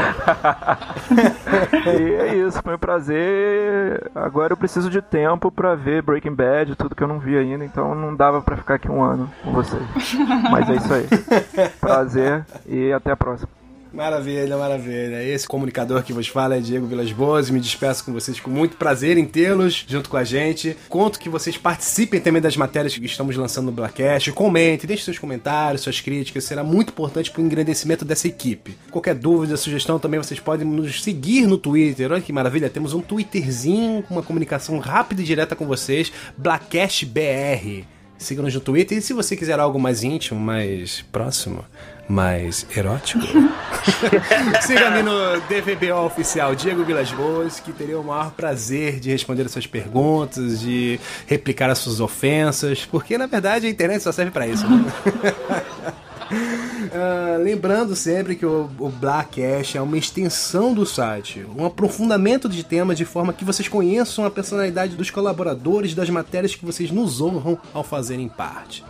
E 1.85 2.13
é 2.13 2.35
isso, 2.35 2.61
foi 2.63 2.75
um 2.75 2.79
prazer. 2.79 4.09
Agora 4.15 4.53
eu 4.53 4.57
preciso 4.57 4.89
de 4.89 5.01
tempo 5.01 5.51
pra 5.51 5.75
ver 5.75 6.01
Breaking 6.01 6.33
Bad, 6.33 6.75
tudo 6.75 6.95
que 6.95 7.03
eu 7.03 7.07
não 7.07 7.19
vi 7.19 7.37
ainda, 7.37 7.63
então 7.65 7.93
não 7.93 8.15
dava 8.15 8.41
pra 8.41 8.57
ficar 8.57 8.75
aqui 8.75 8.89
um 8.89 9.03
ano 9.03 9.29
com 9.43 9.51
vocês. 9.51 9.83
Mas 10.49 10.69
é 10.69 10.75
isso 10.75 10.93
aí. 10.93 11.07
Prazer 11.79 12.45
e 12.65 12.91
até 12.91 13.11
a 13.11 13.17
próxima. 13.17 13.64
Maravilha, 13.95 14.57
maravilha. 14.57 15.23
Esse 15.23 15.47
comunicador 15.47 16.03
que 16.03 16.11
vos 16.11 16.27
fala 16.27 16.57
é 16.57 16.59
Diego 16.59 16.85
Vilas 16.85 17.13
Boas. 17.13 17.49
Me 17.49 17.61
despeço 17.61 18.03
com 18.03 18.11
vocês 18.11 18.41
com 18.41 18.51
muito 18.51 18.75
prazer 18.75 19.17
em 19.17 19.23
tê-los 19.23 19.85
junto 19.87 20.09
com 20.09 20.17
a 20.17 20.23
gente. 20.25 20.75
Conto 20.89 21.17
que 21.17 21.29
vocês 21.29 21.55
participem 21.55 22.19
também 22.19 22.41
das 22.41 22.57
matérias 22.57 22.93
que 22.93 23.05
estamos 23.05 23.37
lançando 23.37 23.67
no 23.67 23.71
Blackcast. 23.71 24.33
Comente, 24.33 24.85
deixe 24.85 25.05
seus 25.05 25.17
comentários, 25.17 25.81
suas 25.81 26.01
críticas. 26.01 26.43
Será 26.43 26.61
muito 26.61 26.89
importante 26.89 27.31
para 27.31 27.41
o 27.41 27.45
engrandecimento 27.45 28.03
dessa 28.03 28.27
equipe. 28.27 28.77
Qualquer 28.91 29.15
dúvida, 29.15 29.55
sugestão 29.55 29.97
também 29.97 30.19
vocês 30.19 30.41
podem 30.41 30.67
nos 30.67 31.01
seguir 31.01 31.47
no 31.47 31.57
Twitter. 31.57 32.11
Olha 32.11 32.21
que 32.21 32.33
maravilha, 32.33 32.69
temos 32.69 32.91
um 32.91 32.99
Twitterzinho 32.99 34.03
com 34.03 34.15
uma 34.15 34.23
comunicação 34.23 34.77
rápida 34.77 35.21
e 35.21 35.25
direta 35.25 35.55
com 35.55 35.65
vocês. 35.65 36.11
Blackcast 36.37 37.05
BR. 37.05 37.94
Siga-nos 38.17 38.53
no 38.53 38.61
Twitter 38.61 38.97
e 38.97 39.01
se 39.01 39.13
você 39.13 39.35
quiser 39.35 39.59
algo 39.59 39.77
mais 39.77 40.03
íntimo, 40.03 40.39
mais 40.39 41.03
próximo, 41.11 41.65
mais 42.07 42.65
erótico, 42.75 43.25
siga-me 44.65 45.03
no 45.03 45.39
DVBO 45.41 46.05
Oficial 46.05 46.55
Diego 46.55 46.83
Vilas 46.85 47.11
Boas, 47.11 47.59
que 47.59 47.73
teria 47.73 47.99
o 47.99 48.03
maior 48.03 48.31
prazer 48.31 48.99
de 48.99 49.11
responder 49.11 49.43
as 49.43 49.51
suas 49.51 49.67
perguntas, 49.67 50.61
de 50.61 50.99
replicar 51.27 51.69
as 51.69 51.79
suas 51.79 51.99
ofensas, 51.99 52.85
porque 52.85 53.17
na 53.17 53.27
verdade 53.27 53.67
a 53.67 53.69
internet 53.69 54.01
só 54.01 54.11
serve 54.11 54.31
pra 54.31 54.47
isso. 54.47 54.65
Né? 54.67 54.85
Ah, 56.93 57.37
lembrando 57.39 57.95
sempre 57.95 58.35
que 58.35 58.45
o, 58.45 58.69
o 58.79 58.89
Black 58.89 59.43
Ash 59.43 59.75
é 59.75 59.81
uma 59.81 59.97
extensão 59.97 60.73
do 60.73 60.85
site, 60.85 61.45
um 61.57 61.65
aprofundamento 61.65 62.47
de 62.47 62.63
temas 62.63 62.97
de 62.97 63.03
forma 63.05 63.33
que 63.33 63.43
vocês 63.43 63.67
conheçam 63.67 64.23
a 64.23 64.31
personalidade 64.31 64.95
dos 64.95 65.09
colaboradores 65.09 65.93
das 65.93 66.09
matérias 66.09 66.55
que 66.55 66.65
vocês 66.65 66.91
nos 66.91 67.19
honram 67.21 67.57
ao 67.73 67.83
fazerem 67.83 68.29
parte. 68.29 68.83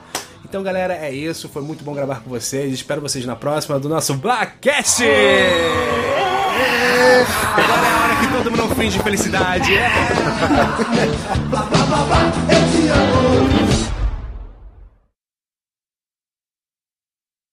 Então, 0.43 0.61
galera, 0.61 0.93
é 0.93 1.11
isso. 1.11 1.49
Foi 1.49 1.61
muito 1.61 1.83
bom 1.83 1.93
gravar 1.93 2.21
com 2.21 2.29
vocês. 2.29 2.71
Espero 2.73 3.01
vocês 3.01 3.25
na 3.25 3.35
próxima 3.35 3.79
do 3.79 3.89
nosso 3.89 4.13
Blackcast! 4.13 5.03
Agora 7.57 7.81
é 7.81 7.91
a 7.91 8.03
hora 8.03 8.15
que 8.15 8.27
todo 8.31 8.51
mundo 8.51 8.75
finge 8.75 8.99
felicidade. 8.99 9.73
É. 9.73 9.89
Eu 12.51 12.61
te 12.71 12.87
amo. 12.89 13.64